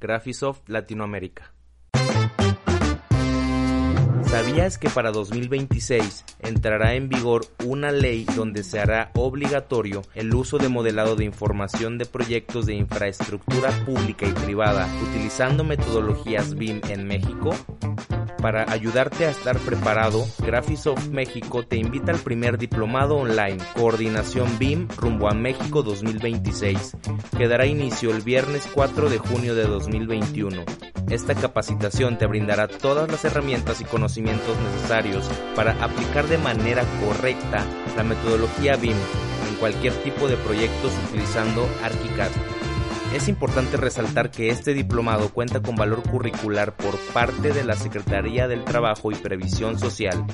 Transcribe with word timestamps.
Graphisoft 0.00 0.68
Latinoamérica. 0.68 1.52
¿Sabías 4.28 4.76
que 4.76 4.90
para 4.90 5.10
2026 5.10 6.24
entrará 6.40 6.94
en 6.94 7.08
vigor 7.08 7.46
una 7.64 7.92
ley 7.92 8.26
donde 8.36 8.62
se 8.62 8.78
hará 8.78 9.10
obligatorio 9.14 10.02
el 10.14 10.34
uso 10.34 10.58
de 10.58 10.68
modelado 10.68 11.16
de 11.16 11.24
información 11.24 11.96
de 11.96 12.04
proyectos 12.04 12.66
de 12.66 12.74
infraestructura 12.74 13.70
pública 13.86 14.26
y 14.26 14.32
privada 14.32 14.86
utilizando 15.02 15.64
metodologías 15.64 16.54
BIM 16.54 16.82
en 16.90 17.06
México? 17.06 17.54
Para 18.40 18.70
ayudarte 18.70 19.26
a 19.26 19.30
estar 19.30 19.58
preparado, 19.58 20.24
Graphisoft 20.38 21.08
México 21.08 21.64
te 21.64 21.76
invita 21.76 22.12
al 22.12 22.18
primer 22.18 22.56
diplomado 22.56 23.16
online 23.16 23.58
Coordinación 23.74 24.58
BIM 24.58 24.86
rumbo 24.96 25.28
a 25.28 25.34
México 25.34 25.82
2026, 25.82 26.96
que 27.36 27.48
dará 27.48 27.66
inicio 27.66 28.12
el 28.12 28.22
viernes 28.22 28.68
4 28.72 29.10
de 29.10 29.18
junio 29.18 29.56
de 29.56 29.64
2021. 29.64 30.64
Esta 31.10 31.34
capacitación 31.34 32.16
te 32.16 32.26
brindará 32.26 32.68
todas 32.68 33.10
las 33.10 33.24
herramientas 33.24 33.80
y 33.80 33.84
conocimientos 33.84 34.56
necesarios 34.60 35.28
para 35.56 35.72
aplicar 35.82 36.28
de 36.28 36.38
manera 36.38 36.84
correcta 37.04 37.66
la 37.96 38.04
metodología 38.04 38.76
BIM 38.76 38.96
en 39.48 39.56
cualquier 39.56 39.94
tipo 40.04 40.28
de 40.28 40.36
proyectos 40.36 40.92
utilizando 41.08 41.68
ArchiCAD. 41.82 42.57
Es 43.14 43.28
importante 43.28 43.76
resaltar 43.76 44.30
que 44.30 44.50
este 44.50 44.74
diplomado 44.74 45.30
cuenta 45.30 45.60
con 45.60 45.76
valor 45.76 46.02
curricular 46.02 46.76
por 46.76 46.96
parte 47.12 47.52
de 47.52 47.64
la 47.64 47.74
Secretaría 47.74 48.48
del 48.48 48.64
Trabajo 48.64 49.10
y 49.10 49.14
Previsión 49.14 49.78
Social. 49.78 50.26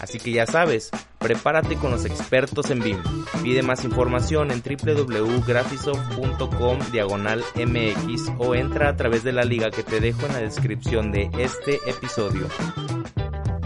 Así 0.00 0.18
que 0.18 0.32
ya 0.32 0.46
sabes, 0.46 0.90
prepárate 1.18 1.76
con 1.76 1.90
los 1.90 2.06
expertos 2.06 2.70
en 2.70 2.80
BIM. 2.80 3.02
Pide 3.42 3.62
más 3.62 3.84
información 3.84 4.50
en 4.50 4.62
www.graphisoft.com 4.62 6.78
diagonal 6.90 7.44
mx 7.54 8.32
o 8.38 8.54
entra 8.54 8.88
a 8.88 8.96
través 8.96 9.22
de 9.22 9.32
la 9.32 9.44
liga 9.44 9.70
que 9.70 9.82
te 9.82 10.00
dejo 10.00 10.24
en 10.24 10.32
la 10.32 10.38
descripción 10.38 11.12
de 11.12 11.28
este 11.38 11.80
episodio. 11.86 12.48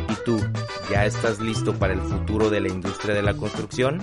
¿Y 0.09 0.15
tú, 0.25 0.41
ya 0.91 1.07
estás 1.07 1.39
listo 1.39 1.73
para 1.75 1.95
el 1.95 2.01
futuro 2.01 2.51
de 2.51 2.61
la 2.61 2.67
industria 2.69 3.15
de 3.15 3.23
la 3.23 3.35
construcción? 3.35 4.03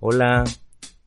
Hola, 0.00 0.44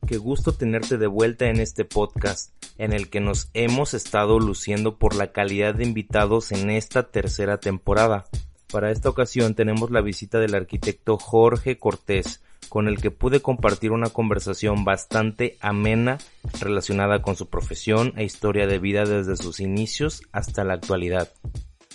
qué 0.06 0.16
gusto 0.16 0.52
tenerte 0.52 0.98
de 0.98 1.06
vuelta 1.06 1.46
en 1.46 1.60
este 1.60 1.84
podcast 1.84 2.52
en 2.78 2.92
el 2.92 3.08
que 3.08 3.20
nos 3.20 3.50
hemos 3.54 3.94
estado 3.94 4.38
luciendo 4.38 4.96
por 4.98 5.14
la 5.14 5.32
calidad 5.32 5.74
de 5.74 5.84
invitados 5.84 6.52
en 6.52 6.70
esta 6.70 7.10
tercera 7.10 7.58
temporada. 7.58 8.26
Para 8.70 8.90
esta 8.90 9.08
ocasión 9.08 9.54
tenemos 9.54 9.90
la 9.90 10.00
visita 10.00 10.38
del 10.38 10.54
arquitecto 10.54 11.18
Jorge 11.18 11.78
Cortés, 11.78 12.42
con 12.72 12.88
el 12.88 13.02
que 13.02 13.10
pude 13.10 13.42
compartir 13.42 13.92
una 13.92 14.08
conversación 14.08 14.82
bastante 14.86 15.58
amena 15.60 16.16
relacionada 16.58 17.20
con 17.20 17.36
su 17.36 17.50
profesión 17.50 18.14
e 18.16 18.24
historia 18.24 18.66
de 18.66 18.78
vida 18.78 19.04
desde 19.04 19.36
sus 19.36 19.60
inicios 19.60 20.22
hasta 20.32 20.64
la 20.64 20.72
actualidad 20.72 21.28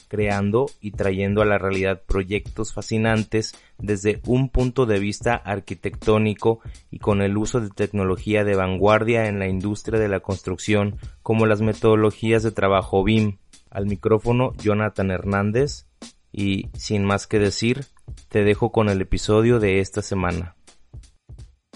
creando 0.07 0.67
y 0.79 0.91
trayendo 0.91 1.41
a 1.41 1.45
la 1.45 1.57
realidad 1.57 2.03
proyectos 2.05 2.75
fascinantes 2.75 3.55
desde 3.79 4.21
un 4.27 4.49
punto 4.49 4.85
de 4.85 4.99
vista 4.99 5.33
arquitectónico 5.33 6.59
y 6.91 6.99
con 6.99 7.23
el 7.23 7.37
uso 7.37 7.59
de 7.59 7.71
tecnología 7.71 8.43
de 8.43 8.55
vanguardia 8.55 9.29
en 9.29 9.39
la 9.39 9.47
industria 9.47 9.99
de 9.99 10.09
la 10.09 10.19
construcción 10.19 10.99
como 11.23 11.47
las 11.47 11.59
metodologías 11.59 12.43
de 12.43 12.51
trabajo 12.51 13.03
BIM. 13.03 13.39
Al 13.71 13.87
micrófono 13.87 14.53
Jonathan 14.57 15.09
Hernández 15.09 15.87
y 16.31 16.67
sin 16.77 17.03
más 17.03 17.25
que 17.25 17.39
decir, 17.39 17.85
te 18.29 18.43
dejo 18.43 18.71
con 18.71 18.89
el 18.89 19.01
episodio 19.01 19.59
de 19.59 19.79
esta 19.79 20.03
semana. 20.03 20.53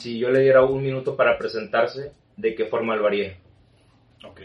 Si 0.01 0.17
yo 0.17 0.31
le 0.31 0.41
diera 0.41 0.65
un 0.65 0.81
minuto 0.81 1.15
para 1.15 1.37
presentarse, 1.37 2.11
¿de 2.35 2.55
qué 2.55 2.65
forma 2.65 2.95
lo 2.95 3.05
haría? 3.05 3.37
Ok. 4.25 4.41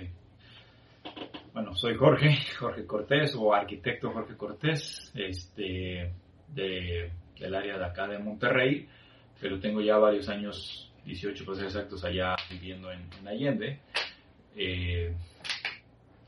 Bueno, 1.55 1.75
soy 1.75 1.95
Jorge, 1.95 2.37
Jorge 2.59 2.85
Cortés 2.85 3.35
o 3.39 3.55
arquitecto 3.55 4.11
Jorge 4.11 4.37
Cortés, 4.37 5.11
este, 5.15 6.13
de, 6.49 7.11
del 7.41 7.55
área 7.55 7.79
de 7.79 7.85
acá 7.87 8.07
de 8.07 8.19
Monterrey, 8.19 8.87
pero 9.41 9.59
tengo 9.59 9.81
ya 9.81 9.97
varios 9.97 10.29
años, 10.29 10.93
18 11.07 11.47
para 11.47 11.57
ser 11.57 11.67
exactos, 11.69 12.05
allá 12.05 12.37
viviendo 12.51 12.93
en, 12.93 13.09
en 13.19 13.27
Allende. 13.27 13.81
Eh, 14.55 15.15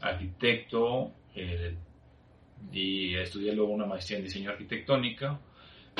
arquitecto, 0.00 1.12
eh, 1.34 1.74
y 2.72 3.14
estudié 3.14 3.52
luego 3.52 3.72
una 3.72 3.84
maestría 3.84 4.20
en 4.20 4.24
diseño 4.24 4.52
arquitectónica, 4.52 5.38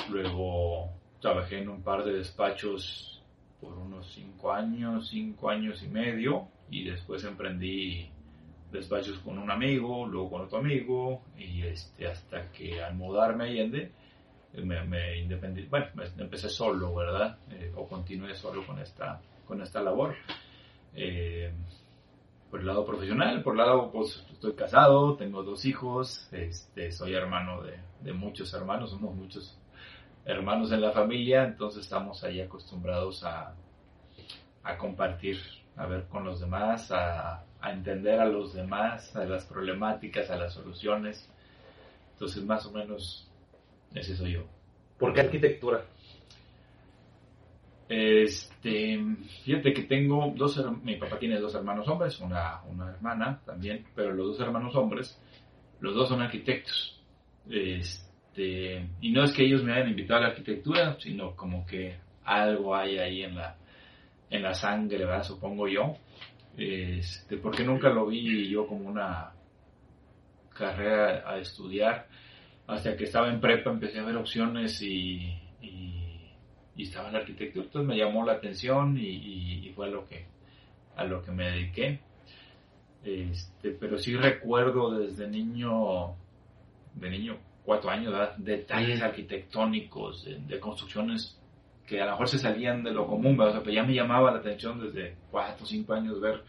luego 0.09 0.95
trabajé 1.21 1.59
en 1.59 1.69
un 1.69 1.83
par 1.83 2.05
de 2.05 2.15
despachos 2.15 3.18
por 3.61 3.73
unos 3.75 4.13
5 4.15 4.53
años, 4.53 5.09
5 5.09 5.51
años 5.51 5.83
y 5.83 5.89
medio, 5.89 6.49
y 6.71 6.85
después 6.85 7.25
emprendí 7.25 8.09
despachos 8.71 9.19
con 9.21 9.39
un 9.39 9.51
amigo, 9.51 10.07
luego 10.07 10.31
con 10.31 10.41
otro 10.43 10.59
amigo, 10.59 11.23
y 11.37 11.63
este, 11.63 12.07
hasta 12.07 12.51
que 12.53 12.83
al 12.83 12.95
mudarme 12.95 13.45
a 13.45 13.47
Allende, 13.47 13.93
me, 14.55 14.83
me 14.85 15.19
independí, 15.19 15.63
bueno, 15.67 15.87
me, 15.95 16.05
empecé 16.23 16.49
solo, 16.49 16.95
¿verdad? 16.95 17.39
Eh, 17.51 17.73
o 17.77 17.87
continué 17.87 18.35
solo 18.35 18.67
con 18.67 18.79
esta, 18.79 19.21
con 19.47 19.61
esta 19.63 19.81
labor. 19.83 20.15
Eh, 20.95 21.53
por 22.51 22.61
el 22.61 22.67
lado 22.67 22.85
profesional, 22.87 23.43
por 23.43 23.55
el 23.55 23.59
lado, 23.59 23.91
pues 23.93 24.25
estoy 24.33 24.55
casado, 24.55 25.17
tengo 25.17 25.43
dos 25.43 25.67
hijos, 25.67 26.29
este, 26.33 26.93
soy 26.93 27.15
hermano 27.15 27.63
de, 27.63 27.79
de 28.03 28.13
muchos 28.15 28.53
hermanos, 28.55 28.91
somos 28.91 29.15
muchos 29.15 29.59
hermanos 30.28 30.71
en 30.72 30.83
la 30.83 30.93
familia, 30.93 31.43
entonces 31.44 31.84
estamos 31.84 32.22
ahí 32.22 32.41
acostumbrados 32.41 33.25
a, 33.25 33.55
a 34.62 34.77
compartir, 34.77 35.41
a 35.75 35.87
ver 35.87 36.06
con 36.06 36.25
los 36.25 36.39
demás, 36.39 36.93
a, 36.93 37.44
a 37.61 37.72
entender 37.72 38.21
a 38.21 38.27
los 38.27 38.53
demás, 38.53 39.16
a 39.16 39.25
las 39.25 39.47
problemáticas, 39.47 40.31
a 40.31 40.37
las 40.37 40.53
soluciones. 40.53 41.28
Entonces, 42.12 42.44
más 42.44 42.66
o 42.66 42.72
menos, 42.72 43.27
ese 43.94 44.15
soy 44.15 44.33
yo. 44.33 44.44
¿Por 44.99 45.15
qué 45.15 45.21
arquitectura? 45.22 45.87
Este, 47.89 48.99
fíjate 49.45 49.72
que 49.72 49.84
tengo 49.84 50.34
dos, 50.37 50.62
mi 50.83 50.97
papá 50.97 51.19
tiene 51.19 51.41
dos 51.41 51.55
hermanos 51.55 51.89
hombres, 51.89 52.21
una, 52.21 52.60
una 52.65 52.91
hermana 52.91 53.41
también, 53.47 53.87
pero 53.95 54.12
los 54.12 54.27
dos 54.27 54.41
hermanos 54.41 54.77
hombres, 54.77 55.19
los 55.81 55.95
dos 55.95 56.10
son 56.10 56.21
arquitectos. 56.21 57.00
Este, 57.49 58.08
y 58.38 59.10
no 59.10 59.25
es 59.25 59.32
que 59.32 59.44
ellos 59.44 59.62
me 59.65 59.72
hayan 59.72 59.88
invitado 59.91 60.21
a 60.21 60.22
la 60.22 60.28
arquitectura, 60.28 60.97
sino 61.00 61.34
como 61.34 61.66
que 61.66 61.97
algo 62.25 62.75
hay 62.76 62.98
ahí 62.98 63.22
en 63.22 63.34
la, 63.36 63.57
en 64.30 64.42
la 64.42 64.54
sangre, 64.54 64.98
¿verdad? 64.98 65.22
Supongo 65.24 65.68
yo. 65.68 65.97
Este, 66.57 67.36
porque 67.39 67.65
nunca 67.65 67.89
lo 67.89 68.07
vi 68.07 68.48
yo 68.48 68.66
como 68.66 68.89
una 68.89 69.33
carrera 70.54 71.22
a 71.30 71.39
estudiar. 71.39 72.07
Hasta 72.66 72.97
que 72.97 73.04
estaba 73.04 73.30
en 73.30 73.41
prepa 73.41 73.71
empecé 73.71 73.98
a 73.98 74.04
ver 74.04 74.16
opciones 74.16 74.83
y, 74.83 75.33
y, 75.63 76.33
estaba 76.77 77.09
en 77.09 77.15
la 77.15 77.21
arquitectura. 77.21 77.65
Entonces 77.65 77.89
me 77.89 77.97
llamó 77.97 78.24
la 78.24 78.34
atención 78.34 78.97
y- 78.98 79.66
y 79.68 79.72
fue 79.74 79.86
a 79.86 79.91
lo 79.91 80.07
que, 80.07 80.27
a 80.97 81.04
lo 81.04 81.22
que 81.22 81.30
me 81.33 81.51
dediqué. 81.51 82.01
Este, 83.04 83.71
pero 83.71 83.98
sí 83.98 84.15
recuerdo 84.16 84.91
desde 84.98 85.28
niño, 85.28 86.15
de 86.95 87.10
niño, 87.10 87.39
cuatro 87.68 87.91
años, 87.91 88.12
¿verdad? 88.12 88.34
detalles 88.38 89.03
arquitectónicos, 89.03 90.24
de, 90.24 90.38
de 90.38 90.59
construcciones 90.59 91.38
que 91.86 92.00
a 92.00 92.06
lo 92.06 92.12
mejor 92.12 92.28
se 92.28 92.38
salían 92.38 92.82
de 92.82 92.92
lo 92.92 93.06
común, 93.06 93.36
¿verdad? 93.36 93.48
O 93.50 93.53
sea, 93.56 93.62
pero 93.62 93.74
ya 93.74 93.82
me 93.82 93.92
llamaba 93.94 94.30
la 94.32 94.38
atención 94.38 94.80
desde 94.80 95.16
cuatro 95.30 95.65
o 95.65 95.66
cinco 95.66 95.92
años 95.92 96.18
ver, 96.18 96.42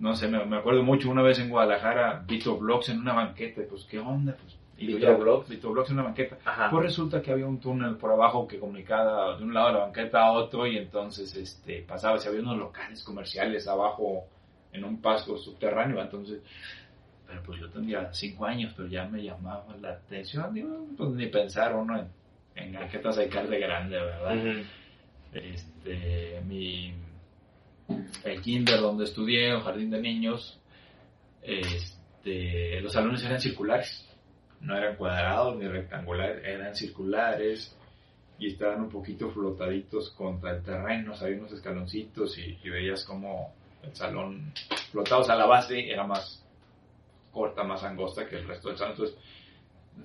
no 0.00 0.14
sé, 0.16 0.26
me, 0.26 0.44
me 0.44 0.56
acuerdo 0.56 0.82
mucho 0.82 1.08
una 1.08 1.22
vez 1.22 1.38
en 1.38 1.50
Guadalajara, 1.50 2.24
Vito 2.26 2.56
Blogs 2.58 2.88
en 2.88 2.98
una 2.98 3.12
banqueta, 3.12 3.62
pues 3.70 3.84
qué 3.84 4.00
onda, 4.00 4.36
pues 4.36 4.58
Y 4.76 4.98
ya- 4.98 5.14
Vitroblox 5.48 5.90
en 5.90 5.94
una 5.98 6.02
banqueta. 6.08 6.36
Ajá. 6.44 6.68
Pues 6.70 6.82
resulta 6.86 7.22
que 7.22 7.30
había 7.30 7.46
un 7.46 7.60
túnel 7.60 7.96
por 7.96 8.10
abajo 8.10 8.48
que 8.48 8.58
comunicaba 8.58 9.36
de 9.36 9.44
un 9.44 9.54
lado 9.54 9.68
de 9.68 9.72
la 9.74 9.78
banqueta 9.86 10.24
a 10.26 10.32
otro 10.32 10.66
y 10.66 10.76
entonces 10.78 11.32
este 11.36 11.82
pasaba, 11.82 12.18
si 12.18 12.26
había 12.28 12.40
unos 12.40 12.58
locales 12.58 13.04
comerciales 13.04 13.68
abajo 13.68 14.24
en 14.72 14.84
un 14.84 15.00
paso 15.00 15.36
subterráneo, 15.38 16.02
entonces, 16.02 16.42
pero 17.26 17.42
pues 17.42 17.60
yo 17.60 17.68
tendría 17.70 18.12
cinco 18.12 18.46
años, 18.46 18.72
pero 18.76 18.88
ya 18.88 19.06
me 19.06 19.22
llamaba 19.22 19.76
la 19.80 19.90
atención, 19.92 20.52
digo, 20.52 20.86
pues 20.96 21.10
ni 21.10 21.26
pensar 21.26 21.74
uno 21.74 21.98
en, 21.98 22.08
en 22.56 22.72
banquetas 22.74 23.16
de 23.16 23.26
de 23.26 23.58
grande, 23.58 23.96
¿verdad? 23.96 24.64
Este, 25.32 26.40
mi, 26.46 26.94
el 28.24 28.40
kinder 28.40 28.80
donde 28.80 29.04
estudié, 29.04 29.50
el 29.50 29.60
jardín 29.62 29.90
de 29.90 30.00
niños, 30.00 30.60
este, 31.42 32.80
los 32.80 32.92
salones 32.92 33.24
eran 33.24 33.40
circulares, 33.40 34.08
no 34.60 34.76
eran 34.76 34.96
cuadrados 34.96 35.56
ni 35.56 35.66
rectangulares, 35.66 36.44
eran 36.44 36.74
circulares 36.74 37.76
y 38.38 38.48
estaban 38.48 38.82
un 38.82 38.88
poquito 38.90 39.30
flotaditos 39.30 40.10
contra 40.10 40.56
el 40.56 40.62
terreno, 40.62 41.12
o 41.12 41.16
sea, 41.16 41.26
había 41.26 41.40
unos 41.40 41.52
escaloncitos 41.52 42.38
y, 42.38 42.58
y 42.62 42.70
veías 42.70 43.04
como 43.04 43.52
el 43.82 43.94
salón 43.94 44.52
flotaba, 44.92 45.20
o 45.20 45.24
sea, 45.24 45.36
la 45.36 45.46
base 45.46 45.90
era 45.90 46.06
más 46.06 46.43
corta, 47.34 47.64
más 47.64 47.82
angosta 47.84 48.26
que 48.26 48.36
el 48.36 48.48
resto 48.48 48.68
del 48.68 48.78
salón, 48.78 48.92
entonces 48.92 49.18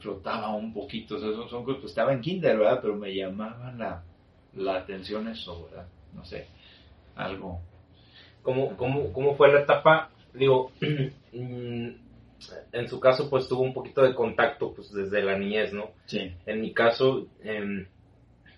flotaba 0.01 0.53
un 0.55 0.73
poquito, 0.73 1.15
o 1.15 1.19
sea, 1.19 1.31
son, 1.49 1.63
cosas- 1.63 1.79
pues, 1.81 1.91
estaba 1.91 2.11
en 2.13 2.21
kinder, 2.21 2.57
¿verdad? 2.57 2.79
Pero 2.81 2.95
me 2.95 3.15
llamaban 3.15 3.77
la, 3.79 4.03
la 4.55 4.75
atención 4.75 5.27
eso, 5.29 5.65
¿verdad? 5.69 5.87
No 6.13 6.25
sé, 6.25 6.47
algo. 7.15 7.61
¿Cómo, 8.43 8.75
cómo, 8.77 9.13
cómo 9.13 9.35
fue 9.35 9.51
la 9.53 9.61
etapa? 9.61 10.09
Digo, 10.33 10.71
mm, 11.33 11.87
en 12.71 12.87
su 12.87 12.99
caso, 12.99 13.29
pues 13.29 13.47
tuvo 13.47 13.61
un 13.63 13.73
poquito 13.73 14.01
de 14.01 14.13
contacto 14.15 14.73
pues 14.73 14.91
desde 14.93 15.21
la 15.23 15.37
niñez, 15.37 15.73
¿no? 15.73 15.91
Sí. 16.05 16.31
En 16.45 16.61
mi 16.61 16.73
caso, 16.73 17.27
em, 17.43 17.85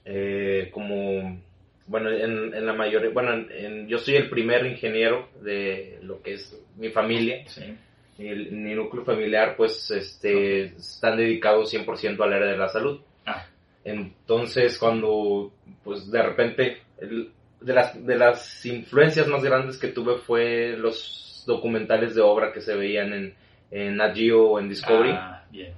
eh, 0.05 0.69
como, 0.73 1.39
bueno, 1.87 2.09
en, 2.11 2.53
en 2.53 2.65
la 2.65 2.73
mayoría, 2.73 3.09
bueno, 3.11 3.33
en- 3.33 3.51
en- 3.51 3.87
yo 3.87 3.97
soy 3.99 4.15
el 4.15 4.29
primer 4.29 4.65
ingeniero 4.65 5.29
de 5.41 5.99
lo 6.03 6.21
que 6.21 6.33
es 6.35 6.61
mi 6.77 6.89
familia. 6.89 7.43
Sí. 7.47 7.63
El- 8.27 8.51
mi 8.51 8.73
núcleo 8.75 9.03
familiar, 9.03 9.55
pues, 9.55 9.89
este, 9.91 10.65
están 10.75 11.17
dedicados 11.17 11.69
100% 11.73 12.23
al 12.23 12.33
área 12.33 12.47
de 12.51 12.57
la 12.57 12.67
salud. 12.69 12.99
Ah, 13.25 13.45
Entonces, 13.83 14.77
cuando, 14.77 15.51
pues, 15.83 16.09
de 16.11 16.21
repente, 16.21 16.77
el- 16.99 17.31
de, 17.59 17.73
las, 17.73 18.05
de 18.05 18.17
las 18.17 18.65
influencias 18.65 19.27
más 19.27 19.43
grandes 19.43 19.77
que 19.77 19.87
tuve 19.89 20.17
fue 20.19 20.75
los 20.77 21.43
documentales 21.47 22.15
de 22.15 22.21
obra 22.21 22.51
que 22.53 22.61
se 22.61 22.75
veían 22.75 23.13
en, 23.13 23.33
en 23.71 23.97
Nat 23.97 24.15
Geo 24.15 24.43
o 24.51 24.59
en 24.59 24.69
Discovery. 24.69 25.11
ah, 25.13 25.45
bien. 25.51 25.73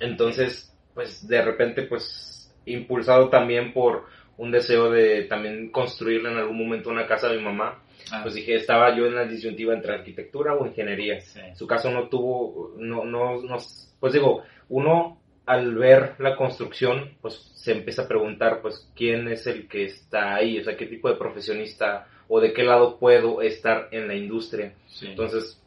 Entonces, 0.00 0.74
pues, 0.94 1.26
de 1.28 1.42
repente, 1.42 1.82
pues, 1.82 2.52
impulsado 2.66 3.28
también 3.28 3.72
por 3.72 4.06
un 4.36 4.50
deseo 4.50 4.90
de 4.90 5.24
también 5.24 5.70
construirle 5.70 6.30
en 6.32 6.38
algún 6.38 6.58
momento 6.58 6.90
una 6.90 7.06
casa 7.06 7.28
a 7.28 7.32
mi 7.32 7.40
mamá, 7.42 7.78
Ah, 8.12 8.20
pues 8.22 8.34
dije, 8.34 8.54
estaba 8.54 8.96
yo 8.96 9.06
en 9.06 9.14
la 9.14 9.24
disyuntiva 9.24 9.74
entre 9.74 9.94
arquitectura 9.94 10.54
o 10.54 10.66
ingeniería. 10.66 11.20
sí. 11.20 11.40
Su 11.54 11.66
caso 11.66 11.90
no 11.90 12.08
tuvo, 12.08 12.74
no, 12.76 13.04
no, 13.04 13.42
no, 13.42 13.56
pues 14.00 14.12
digo, 14.12 14.42
uno 14.68 15.18
al 15.46 15.74
ver 15.74 16.14
la 16.18 16.36
construcción, 16.36 17.16
pues 17.20 17.34
se 17.54 17.72
empieza 17.72 18.02
a 18.02 18.08
preguntar, 18.08 18.60
pues, 18.62 18.90
quién 18.94 19.28
es 19.28 19.46
el 19.46 19.68
que 19.68 19.84
está 19.84 20.34
ahí, 20.34 20.58
o 20.58 20.64
sea, 20.64 20.76
qué 20.76 20.86
tipo 20.86 21.08
de 21.08 21.16
profesionista 21.16 22.06
o 22.28 22.40
de 22.40 22.52
qué 22.54 22.62
lado 22.62 22.98
puedo 22.98 23.42
estar 23.42 23.88
en 23.90 24.08
la 24.08 24.14
industria. 24.14 24.72
sí. 24.86 25.08
Entonces, 25.08 25.60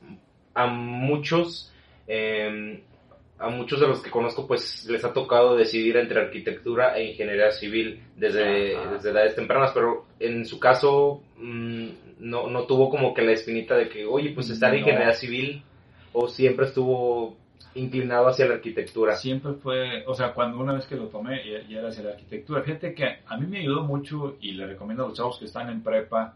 a 0.55 0.65
muchos, 0.65 1.71
eh, 2.07 2.81
a 3.37 3.49
muchos 3.49 3.79
de 3.79 3.87
los 3.87 4.01
que 4.01 4.09
conozco, 4.09 4.47
pues 4.47 4.85
les 4.89 5.05
ha 5.05 5.13
tocado 5.13 5.55
decidir 5.55 5.97
entre 5.97 6.19
arquitectura 6.19 6.97
e 6.97 7.11
ingeniería 7.11 7.51
civil 7.51 8.01
desde, 8.15 8.75
desde 8.91 9.11
edades 9.11 9.35
tempranas, 9.35 9.71
pero 9.73 10.05
en 10.19 10.45
su 10.47 10.59
caso 10.59 11.21
mm, 11.37 11.87
no, 12.19 12.47
no 12.49 12.63
tuvo 12.63 12.89
como 12.89 13.13
que 13.13 13.21
la 13.21 13.31
espinita 13.33 13.75
de 13.75 13.89
que, 13.89 14.05
oye, 14.05 14.31
pues 14.31 14.49
estar 14.49 14.73
en 14.73 14.81
No. 14.81 14.87
ingeniería 14.87 15.13
civil 15.13 15.63
o 16.13 16.27
siempre 16.27 16.65
estuvo 16.65 17.37
inclinado 17.75 18.27
hacia 18.27 18.47
la 18.47 18.55
arquitectura. 18.55 19.15
Siempre 19.15 19.53
fue, 19.53 20.03
o 20.07 20.13
sea, 20.13 20.33
cuando 20.33 20.59
una 20.59 20.73
vez 20.73 20.85
que 20.87 20.95
lo 20.95 21.07
tomé, 21.07 21.47
ya, 21.47 21.67
ya 21.67 21.79
era 21.79 21.89
hacia 21.89 22.03
la 22.03 22.11
arquitectura. 22.11 22.63
Fíjate 22.63 22.93
que 22.93 23.19
a 23.25 23.37
mí 23.37 23.45
me 23.45 23.59
ayudó 23.59 23.83
mucho 23.83 24.37
y 24.41 24.53
le 24.53 24.65
recomiendo 24.65 25.03
a 25.05 25.07
los 25.09 25.17
chavos 25.17 25.37
que 25.37 25.45
están 25.45 25.69
en 25.69 25.83
prepa 25.83 26.35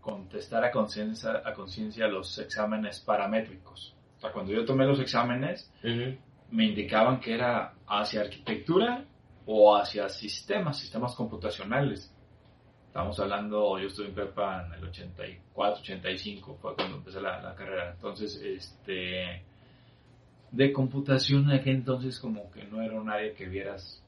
contestar 0.00 0.64
a 0.64 0.70
conciencia 0.70 1.42
a 1.44 1.52
conciencia 1.52 2.06
los 2.06 2.38
exámenes 2.38 3.00
paramétricos. 3.00 3.94
O 4.18 4.20
sea, 4.20 4.30
cuando 4.32 4.52
yo 4.52 4.64
tomé 4.64 4.86
los 4.86 5.00
exámenes, 5.00 5.70
me 6.50 6.64
indicaban 6.66 7.20
que 7.20 7.34
era 7.34 7.74
hacia 7.88 8.20
arquitectura 8.20 9.04
o 9.46 9.76
hacia 9.76 10.08
sistemas, 10.08 10.78
sistemas 10.78 11.14
computacionales. 11.14 12.12
Estamos 12.96 13.20
hablando, 13.20 13.78
yo 13.78 13.88
estuve 13.88 14.06
en 14.06 14.14
prepa 14.14 14.64
en 14.64 14.72
el 14.72 14.84
84, 14.84 15.82
85, 15.82 16.56
fue 16.62 16.74
cuando 16.74 16.96
empecé 16.96 17.20
la, 17.20 17.54
carrera. 17.54 17.90
Entonces, 17.90 18.40
este, 18.42 19.42
de 20.50 20.72
computación 20.72 21.44
en 21.50 21.60
aquel 21.60 21.74
entonces 21.74 22.18
como 22.18 22.50
que 22.50 22.64
no 22.64 22.80
era 22.80 22.98
un 22.98 23.10
área 23.10 23.34
que 23.34 23.48
vieras, 23.48 24.02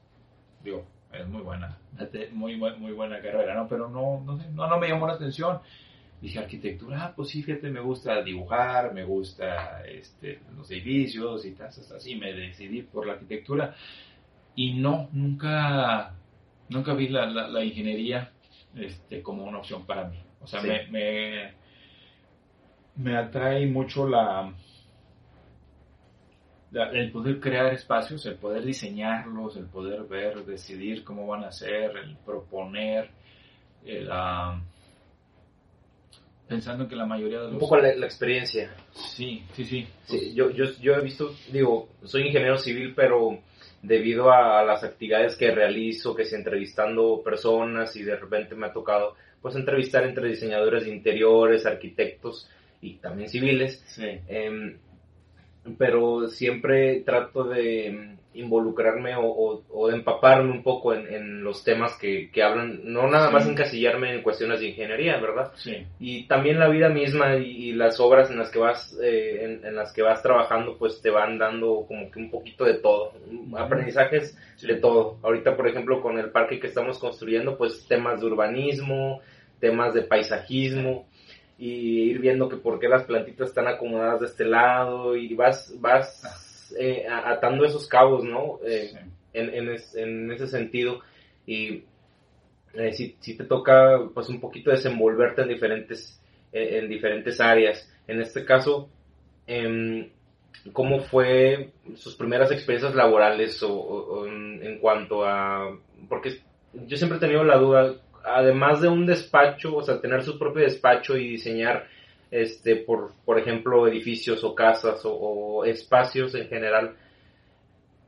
digo, 0.63 0.87
es 1.13 1.27
muy 1.27 1.43
buena, 1.43 1.77
muy, 2.33 2.55
muy 2.55 2.91
buena 2.93 3.21
carrera, 3.21 3.53
¿no? 3.53 3.67
Pero 3.67 3.89
no, 3.89 4.23
no, 4.25 4.39
sé, 4.39 4.49
no, 4.49 4.67
no 4.67 4.79
me 4.79 4.87
llamó 4.87 5.05
la 5.05 5.13
atención. 5.13 5.59
Dije, 6.19 6.39
arquitectura, 6.39 7.03
ah, 7.03 7.13
pues 7.15 7.29
sí, 7.29 7.43
fíjate, 7.43 7.69
me 7.69 7.81
gusta 7.81 8.23
dibujar, 8.23 8.91
me 8.95 9.03
gusta 9.03 9.85
este, 9.85 10.41
los 10.57 10.71
edificios 10.71 11.45
y 11.45 11.51
tal, 11.51 11.67
así 11.67 12.15
me 12.15 12.33
decidí 12.33 12.81
por 12.81 13.05
la 13.05 13.13
arquitectura. 13.13 13.75
Y 14.55 14.73
no, 14.73 15.09
nunca, 15.11 16.15
nunca 16.69 16.95
vi 16.95 17.09
la, 17.09 17.27
la 17.27 17.63
ingeniería 17.63 18.31
este, 18.75 19.21
como 19.23 19.43
una 19.43 19.59
opción 19.59 19.85
para 19.85 20.05
mí. 20.05 20.21
O 20.41 20.47
sea, 20.47 20.61
Sí. 20.61 20.67
me, 20.67 20.87
me, 20.87 21.53
me 22.95 23.17
atrae 23.17 23.65
mucho 23.67 24.07
la, 24.07 24.53
la- 26.71 26.91
el 26.91 27.11
poder 27.11 27.39
crear 27.39 27.73
espacios, 27.73 28.25
el 28.25 28.35
poder 28.35 28.63
diseñarlos, 28.63 29.57
el 29.57 29.65
poder 29.65 30.03
ver, 30.03 30.45
decidir 30.45 31.03
cómo 31.03 31.25
van 31.27 31.43
a 31.43 31.51
ser, 31.51 31.97
el 31.97 32.15
proponer, 32.17 33.09
el, 33.85 34.09
ah, 34.11 34.61
pensando 36.47 36.87
que 36.87 36.95
la 36.95 37.05
mayoría 37.05 37.39
de 37.39 37.43
los... 37.45 37.53
Un 37.53 37.59
poco 37.59 37.77
la, 37.77 37.93
la 37.95 38.05
experiencia. 38.05 38.73
Sí, 38.91 39.43
sí, 39.53 39.65
sí. 39.65 39.87
Sí, 40.05 40.33
yo, 40.33 40.49
yo, 40.51 40.65
yo 40.81 40.93
he 40.95 41.01
visto, 41.01 41.35
digo, 41.51 41.89
soy 42.03 42.27
ingeniero 42.27 42.57
civil, 42.57 42.93
pero 42.95 43.39
debido 43.81 44.31
a, 44.31 44.63
las 44.63 44.83
actividades 44.83 45.35
que 45.35 45.51
realizo, 45.51 46.15
que 46.15 46.25
si 46.25 46.35
entrevistando 46.35 47.21
personas 47.23 47.95
y 47.95 48.03
de 48.03 48.15
repente 48.15 48.55
me 48.55 48.67
ha 48.67 48.73
tocado 48.73 49.15
pues 49.41 49.55
entrevistar 49.55 50.03
entre 50.03 50.27
diseñadores 50.27 50.83
de 50.83 50.91
interiores, 50.91 51.65
arquitectos 51.65 52.49
y 52.81 52.95
también 52.95 53.29
civiles, 53.29 53.83
Sí, 53.87 54.19
em, 54.27 54.77
pero 55.77 56.27
siempre 56.29 57.01
trato 57.01 57.43
de 57.45 58.15
involucrarme 58.33 59.15
o, 59.15 59.23
o- 59.25 59.63
o 59.73 59.87
de 59.89 59.95
empaparme 59.95 60.51
un 60.51 60.61
poco 60.63 60.93
en, 60.93 61.11
en 61.13 61.43
los 61.43 61.63
temas 61.63 61.97
que, 61.99 62.29
que 62.31 62.43
hablan, 62.43 62.81
no 62.83 63.09
nada 63.09 63.31
más 63.31 63.47
encasillarme 63.47 64.13
en 64.13 64.21
cuestiones 64.21 64.59
de 64.59 64.67
ingeniería, 64.67 65.17
¿verdad? 65.19 65.51
sí, 65.55 65.85
y 65.99 66.27
también 66.27 66.59
la 66.59 66.69
vida 66.69 66.89
misma 66.89 67.35
y, 67.37 67.69
y 67.69 67.73
las 67.73 67.99
obras 67.99 68.29
en 68.29 68.37
las 68.37 68.51
que 68.51 68.59
vas 68.59 68.97
eh, 69.01 69.43
en, 69.43 69.65
en 69.65 69.75
las 69.75 69.91
que 69.93 70.03
vas 70.03 70.21
trabajando 70.21 70.77
pues 70.77 71.01
te 71.01 71.09
van 71.09 71.39
dando 71.39 71.85
como 71.87 72.09
que 72.11 72.19
un 72.19 72.29
poquito 72.29 72.65
de 72.65 72.75
todo 72.75 73.13
aprendizajes 73.57 74.37
sí. 74.55 74.67
de 74.67 74.75
todo 74.75 75.17
ahorita 75.23 75.57
por 75.57 75.67
ejemplo 75.67 76.01
con 76.01 76.17
el 76.19 76.29
parque 76.29 76.59
que 76.59 76.67
estamos 76.67 76.99
construyendo 76.99 77.57
pues 77.57 77.85
temas 77.87 78.21
de 78.21 78.27
urbanismo 78.27 79.21
temas 79.59 79.93
de 79.93 80.03
paisajismo 80.03 81.07
y 81.59 82.09
ir 82.09 82.19
viendo 82.19 82.47
que 82.49 82.55
por 82.57 82.79
qué 82.79 82.87
las 82.87 83.03
plantitas 83.03 83.49
están 83.49 83.67
acomodadas 83.67 84.21
de 84.21 84.25
este 84.27 84.45
lado 84.45 85.15
y 85.17 85.33
vas 85.35 85.75
vas 85.79 86.73
eh, 86.79 87.05
atando 87.07 87.65
esos 87.65 87.87
cabos 87.87 88.23
no 88.23 88.59
Eh, 88.65 88.89
Sí. 88.93 88.97
en, 89.33 89.53
en, 89.53 89.69
es- 89.69 89.95
en 89.95 90.31
ese 90.31 90.47
sentido. 90.47 91.01
Y 91.45 91.83
eh, 92.73 92.93
si, 92.93 93.15
si 93.19 93.35
te 93.37 93.43
toca 93.43 93.99
pues 94.13 94.29
un 94.29 94.39
poquito 94.39 94.71
desenvolverte 94.71 95.41
en 95.43 95.49
diferentes 95.49 96.19
eh, 96.53 96.79
en 96.79 96.87
diferentes 96.89 97.39
áreas. 97.41 97.87
En 98.07 98.21
este 98.21 98.45
caso 98.45 98.89
em, 99.45 100.09
cómo 100.73 100.99
fue 101.01 101.71
sus 101.95 102.15
primeras 102.15 102.51
experiencias 102.51 102.95
laborales 102.95 103.61
o, 103.63 103.71
o- 103.73 104.19
o 104.21 104.27
en, 104.27 104.63
en 104.63 104.79
cuanto 104.79 105.25
a 105.25 105.77
porque 106.07 106.39
yo 106.87 106.97
siempre 106.97 107.17
he 107.17 107.21
tenido 107.21 107.43
la 107.43 107.57
duda 107.57 107.95
además 108.23 108.81
de 108.81 108.87
un 108.87 109.05
despacho 109.05 109.75
o 109.75 109.83
sea 109.83 110.01
tener 110.01 110.23
su 110.23 110.37
propio 110.37 110.63
despacho 110.63 111.17
y 111.17 111.27
diseñar 111.29 111.87
este 112.31 112.75
por 112.75 113.13
por 113.25 113.39
ejemplo 113.39 113.87
edificios 113.87 114.43
o 114.43 114.55
casas 114.55 115.03
o, 115.05 115.13
o 115.13 115.65
espacios 115.65 116.35
en 116.35 116.47
general 116.47 116.95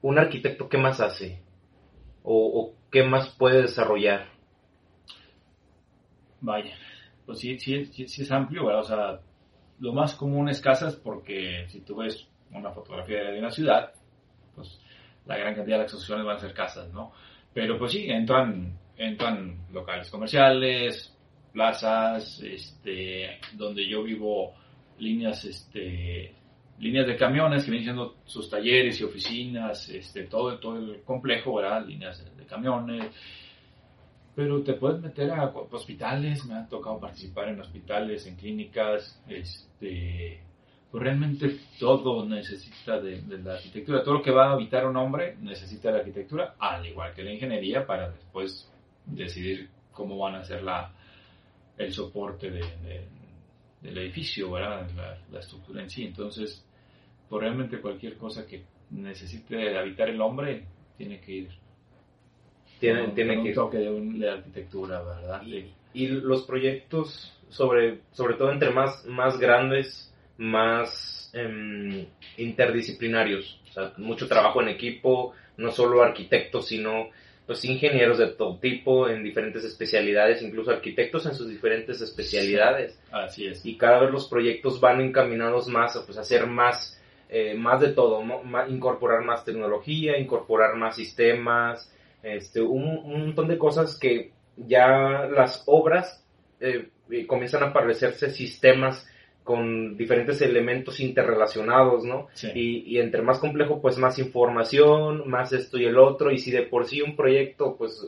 un 0.01 0.20
arquitecto 0.20 0.70
qué 0.70 0.77
más 0.77 1.01
hace 1.01 1.41
o, 2.24 2.62
o 2.62 2.74
qué 2.91 3.03
más 3.03 3.30
puede 3.30 3.63
desarrollar 3.63 4.32
Vaya, 6.41 6.74
pues 7.25 7.39
sí, 7.39 7.60
sí, 7.60 7.86
sí, 7.86 8.08
sí 8.08 8.24
es 8.24 8.32
amplio, 8.32 8.65
¿verdad? 8.65 8.82
O 8.82 8.86
sea, 8.86 9.20
lo 9.80 9.94
más 9.94 10.15
común 10.15 10.50
es 10.50 10.60
casas 10.60 10.96
porque 10.96 11.65
si 11.70 11.82
tú 11.82 11.98
ves 11.98 12.27
una 12.51 12.72
fotografía 12.72 13.25
de 13.25 13.38
una 13.38 13.51
ciudad, 13.51 13.94
pues 14.56 14.80
la 15.27 15.38
gran 15.38 15.53
cantidad 15.53 15.77
de 15.77 15.84
las 15.84 15.91
construcciones 15.91 16.25
van 16.25 16.38
a 16.38 16.39
ser 16.39 16.53
casas, 16.53 16.91
¿no? 16.91 17.12
Pero 17.53 17.77
pues 17.77 17.91
sí, 17.91 18.10
entran, 18.10 18.75
entran 19.08 19.67
locales 19.72 20.10
comerciales, 20.10 21.15
plazas, 21.51 22.41
este, 22.41 23.39
donde 23.53 23.88
yo 23.88 24.03
vivo, 24.03 24.53
líneas, 25.00 25.43
este, 25.46 26.34
líneas 26.79 27.08
de 27.08 27.17
camiones 27.17 27.63
que 27.63 27.72
vienen 27.72 27.86
siendo 27.86 28.17
sus 28.25 28.50
talleres 28.50 29.00
y 29.00 29.03
oficinas, 29.03 29.89
este, 29.89 30.24
todo, 30.24 30.60
todo 30.60 30.77
el 30.77 31.01
complejo, 31.03 31.55
¿verdad? 31.55 31.86
Líneas 31.86 32.24
de 32.38 32.46
camiones. 32.46 33.05
Pero 34.36 34.62
te 34.62 34.74
puedes 34.74 35.01
meter 35.01 35.29
a 35.31 35.46
hospitales, 35.72 36.46
me 36.46 36.55
ha 36.55 36.67
tocado 36.67 37.00
participar 37.00 37.50
en 37.50 37.60
hospitales, 37.60 38.25
en 38.27 38.38
clínicas, 38.38 39.22
este, 39.27 40.41
pues 40.89 41.03
realmente 41.03 41.60
todo 41.79 42.25
necesita 42.25 43.00
de, 43.00 43.22
la 43.43 43.53
arquitectura. 43.55 44.03
Todo 44.03 44.15
lo 44.15 44.22
que 44.22 44.31
va 44.31 44.48
a 44.48 44.53
habitar 44.53 44.86
un 44.86 44.98
hombre 44.98 45.38
necesita 45.41 45.91
la 45.91 46.00
arquitectura, 46.00 46.55
al 46.60 46.86
igual 46.86 47.13
que 47.13 47.24
la 47.24 47.34
ingeniería, 47.34 47.86
para 47.86 48.10
después 48.10 48.72
decidir 49.05 49.70
cómo 49.91 50.17
van 50.17 50.36
a 50.36 50.39
hacer 50.39 50.63
la, 50.63 50.91
el 51.77 51.91
soporte 51.91 52.50
del 52.50 53.98
edificio, 53.98 54.51
¿verdad? 54.51 54.88
La, 54.96 55.17
la, 55.31 55.39
estructura 55.39 55.81
en 55.81 55.89
sí. 55.89 56.05
Entonces, 56.05 56.65
pues 57.29 57.41
realmente 57.41 57.79
cualquier 57.79 58.17
cosa 58.17 58.46
que 58.46 58.63
necesite 58.91 59.77
habitar 59.77 60.10
el 60.10 60.22
hombre 60.22 60.65
tiene 60.98 61.20
que 61.20 61.31
ir. 61.31 61.50
Tiene, 62.79 63.10
tiene 63.10 63.38
un 63.38 63.43
que 63.43 63.53
toque 63.53 63.77
de, 63.77 64.29
arquitectura, 64.29 65.01
¿verdad? 65.03 65.43
Y, 65.46 65.72
y, 65.93 66.08
los 66.08 66.43
proyectos, 66.43 67.31
sobre, 67.50 68.01
sobre 68.12 68.36
todo 68.36 68.51
entre 68.51 68.72
más, 68.72 69.05
más 69.05 69.38
grandes, 69.38 70.12
más 70.38 71.31
eh, 71.34 72.08
interdisciplinarios. 72.38 73.62
O 73.70 73.74
sea, 73.74 73.93
mucho 73.98 74.27
trabajo 74.27 74.62
en 74.62 74.70
equipo, 74.70 75.34
no 75.58 75.72
solo 75.72 76.01
arquitectos, 76.01 76.67
sino 76.67 77.10
pues 77.51 77.65
ingenieros 77.65 78.17
de 78.17 78.27
todo 78.27 78.58
tipo 78.60 79.10
en 79.10 79.25
diferentes 79.25 79.65
especialidades, 79.65 80.41
incluso 80.41 80.72
arquitectos 80.72 81.25
en 81.25 81.36
sus 81.36 81.50
diferentes 81.50 82.00
especialidades. 82.00 82.98
así 83.12 83.46
es. 83.46 83.65
Y 83.65 83.75
cada 83.75 84.00
vez 84.00 84.10
los 84.10 84.29
proyectos 84.29 84.79
van 84.79 85.01
encaminados 85.01 85.67
más 85.67 85.98
a 85.98 86.05
pues, 86.05 86.17
hacer 86.17 86.48
más 86.48 86.98
eh, 87.27 87.53
más 87.53 87.81
de 87.81 87.89
todo, 87.89 88.24
incorporar 88.70 89.25
más 89.25 89.43
tecnología, 89.43 90.17
incorporar 90.17 90.77
más 90.77 90.96
sistemas, 90.96 91.93
este, 92.24 92.62
un, 92.62 92.86
montón 93.03 93.50
de 93.50 93.58
cosas 93.58 94.00
que 94.00 94.31
ya 94.55 95.25
las 95.25 95.63
obras 95.65 96.25
eh, 96.62 96.88
comienzan 97.27 97.63
a 97.63 97.74
parecerse 97.74 98.29
sistemas 98.29 99.05
con 99.44 99.98
diferentes 99.98 100.42
elementos 100.42 101.00
interrelacionados, 101.00 102.06
¿no? 102.06 102.28
Y, 102.54 102.84
y, 102.86 103.00
entre 103.00 103.22
más 103.22 103.40
complejo, 103.40 103.82
pues 103.82 103.98
más 103.98 104.20
información, 104.20 105.28
más 105.30 105.52
esto 105.52 105.78
y 105.78 105.86
el 105.86 105.98
otro, 105.98 106.32
y 106.32 106.38
si 106.38 106.52
de 106.52 106.64
por 106.64 106.86
sí 106.86 107.02
un 107.02 107.16
proyecto, 107.16 107.76
pues 107.76 108.06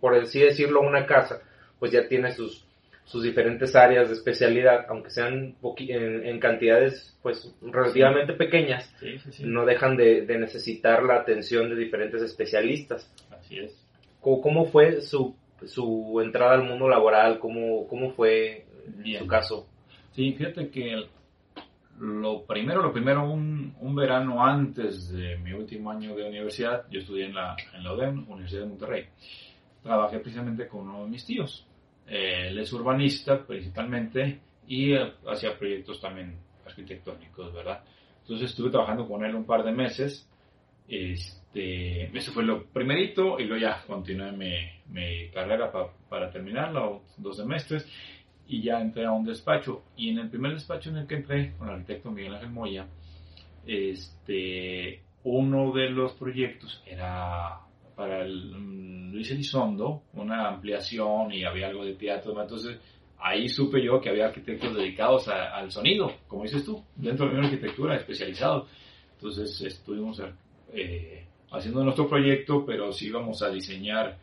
por 0.00 0.14
así 0.14 0.40
decirlo, 0.40 0.80
una 0.80 1.06
casa, 1.06 1.40
pues 1.78 1.92
ya 1.92 2.08
tiene 2.08 2.32
sus, 2.32 2.66
sus 3.04 3.22
diferentes 3.22 3.76
áreas 3.76 4.08
de 4.08 4.14
especialidad, 4.14 4.86
aunque 4.88 5.10
sean 5.10 5.56
en, 5.78 6.40
cantidades 6.40 7.16
pues 7.22 7.54
relativamente 7.62 8.32
pequeñas, 8.32 8.92
no 9.40 9.64
dejan 9.64 9.96
de, 9.96 10.26
necesitar 10.38 11.02
la 11.02 11.16
atención 11.16 11.68
de 11.68 11.76
diferentes 11.76 12.22
especialistas. 12.22 13.12
Así 13.30 13.58
es. 13.58 13.78
¿Cómo, 14.20 14.66
fue 14.66 15.00
su, 15.00 15.36
su, 15.64 16.20
entrada 16.24 16.54
al 16.54 16.64
mundo 16.64 16.88
laboral? 16.88 17.38
¿Cómo, 17.38 17.86
cómo 17.88 18.12
fue 18.12 18.66
su 19.18 19.26
caso? 19.26 19.68
Sí, 20.12 20.32
fíjate 20.32 20.70
que 20.70 21.08
lo 21.98 22.44
primero, 22.44 22.82
lo 22.82 22.92
primero, 22.92 23.30
un, 23.30 23.74
un, 23.80 23.94
verano 23.94 24.44
antes 24.44 25.10
de 25.10 25.38
mi 25.38 25.52
último 25.52 25.90
año 25.90 26.14
de 26.14 26.28
universidad, 26.28 26.84
yo 26.90 27.00
estudié 27.00 27.26
en 27.26 27.34
la, 27.34 27.56
en 27.74 27.84
la 27.84 27.94
UDEM, 27.94 28.28
Universidad 28.28 28.62
de 28.62 28.68
Monterrey. 28.68 29.06
Trabajé 29.82 30.18
precisamente 30.18 30.68
con 30.68 30.88
uno 30.88 31.04
de 31.04 31.10
mis 31.10 31.24
tíos, 31.24 31.66
él 32.06 32.58
es 32.58 32.72
urbanista 32.72 33.44
principalmente 33.46 34.40
y 34.66 34.92
eh, 34.92 35.12
hacía 35.26 35.58
proyectos 35.58 36.00
también 36.00 36.36
arquitectónicos, 36.66 37.52
¿verdad? 37.52 37.82
Entonces 38.22 38.50
estuve 38.50 38.70
trabajando 38.70 39.06
con 39.08 39.24
él 39.24 39.34
un 39.34 39.44
par 39.44 39.64
de 39.64 39.72
meses. 39.72 40.28
Este, 40.88 42.16
eso 42.16 42.32
fue 42.32 42.44
lo 42.44 42.64
primerito 42.66 43.38
y 43.38 43.44
luego 43.44 43.62
ya 43.62 43.82
continué 43.86 44.32
mi, 44.32 44.52
mi 44.88 45.30
carrera 45.30 45.72
para 46.08 46.30
terminarla, 46.30 47.00
dos 47.16 47.36
semestres, 47.36 47.88
y 48.46 48.62
ya 48.62 48.80
entré 48.80 49.04
a 49.04 49.12
un 49.12 49.24
despacho. 49.24 49.82
Y 49.96 50.10
en 50.10 50.18
el 50.18 50.30
primer 50.30 50.54
despacho 50.54 50.90
en 50.90 50.98
el 50.98 51.06
que 51.06 51.16
entré, 51.16 51.54
con 51.58 51.68
el 51.68 51.74
arquitecto 51.74 52.10
Miguel 52.10 52.34
Ángel 52.34 52.50
Moya, 52.50 52.86
este, 53.66 55.02
uno 55.24 55.72
de 55.72 55.90
los 55.90 56.12
proyectos 56.12 56.82
era 56.86 57.60
para 57.94 58.24
el 58.24 58.54
mm, 58.56 59.12
Luis 59.12 59.30
Elizondo, 59.30 60.02
una 60.14 60.48
ampliación 60.48 61.32
y 61.32 61.44
había 61.44 61.68
algo 61.68 61.84
de 61.84 61.94
teatro, 61.94 62.40
entonces 62.40 62.78
ahí 63.18 63.48
supe 63.48 63.82
yo 63.82 64.00
que 64.00 64.08
había 64.08 64.26
arquitectos 64.26 64.74
dedicados 64.74 65.28
al 65.28 65.70
sonido, 65.70 66.12
como 66.26 66.42
dices 66.42 66.64
tú, 66.64 66.82
dentro 66.96 67.28
de 67.28 67.36
una 67.36 67.46
arquitectura 67.46 67.96
especializado. 67.96 68.66
Entonces 69.14 69.60
estuvimos 69.60 70.20
eh, 70.72 71.26
haciendo 71.52 71.84
nuestro 71.84 72.08
proyecto, 72.08 72.64
pero 72.66 72.92
si 72.92 73.06
íbamos 73.06 73.40
a 73.42 73.50
diseñar 73.50 74.18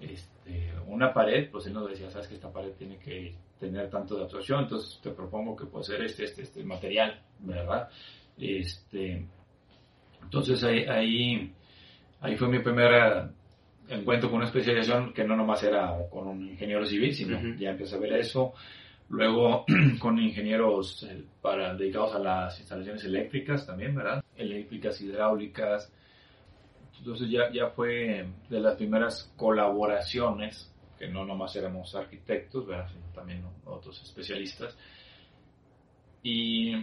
este, 0.00 0.72
una 0.86 1.12
pared, 1.12 1.50
pues 1.50 1.66
él 1.66 1.74
nos 1.74 1.88
decía, 1.88 2.10
sabes 2.10 2.28
que 2.28 2.34
esta 2.34 2.52
pared 2.52 2.72
tiene 2.72 2.98
que 2.98 3.34
tener 3.58 3.88
tanto 3.90 4.16
de 4.16 4.24
absorción, 4.24 4.64
entonces 4.64 5.00
te 5.02 5.10
propongo 5.10 5.56
que 5.56 5.66
puede 5.66 5.84
ser 5.84 6.02
este, 6.02 6.24
este, 6.24 6.42
este 6.42 6.64
material, 6.64 7.20
¿verdad? 7.40 7.88
Este, 8.36 9.26
entonces 10.22 10.62
ahí 10.64 11.52
ahí 12.24 12.36
fue 12.36 12.48
mi 12.48 12.58
primer 12.60 12.92
eh, 12.92 13.28
encuentro 13.88 14.30
con 14.30 14.38
una 14.38 14.46
especialización 14.46 15.12
que 15.12 15.24
no 15.24 15.36
nomás 15.36 15.62
era 15.62 15.94
con 16.10 16.26
un 16.26 16.48
ingeniero 16.48 16.84
civil, 16.86 17.14
sino 17.14 17.38
ya 17.56 17.70
empecé 17.70 17.96
a 17.96 17.98
ver 17.98 18.14
eso. 18.14 18.54
Luego 19.10 19.66
con 20.00 20.18
ingenieros 20.18 21.02
eh, 21.04 21.22
para, 21.42 21.74
dedicados 21.74 22.14
a 22.14 22.18
las 22.18 22.58
instalaciones 22.58 23.04
eléctricas 23.04 23.66
también, 23.66 23.94
¿verdad? 23.94 24.24
Eléctricas, 24.36 25.00
hidráulicas. 25.02 25.92
Entonces 27.04 27.28
ya, 27.28 27.52
ya 27.52 27.68
fue 27.68 28.26
de 28.48 28.60
las 28.60 28.76
primeras 28.76 29.30
colaboraciones, 29.36 30.72
que 30.98 31.06
no 31.06 31.26
nomás 31.26 31.54
éramos 31.54 31.94
arquitectos, 31.94 32.66
¿verdad? 32.66 32.88
Sino 32.88 33.04
también 33.14 33.44
otros 33.66 34.02
especialistas. 34.02 34.74
Y, 36.22 36.74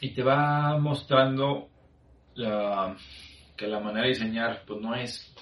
y 0.00 0.14
te 0.14 0.22
va 0.22 0.78
mostrando 0.78 1.68
la 2.36 2.96
que 3.54 3.66
la 3.66 3.80
manera 3.80 4.06
de 4.06 4.14
diseñar 4.14 4.62
pues 4.66 4.80
no 4.80 4.94
es 4.94 5.34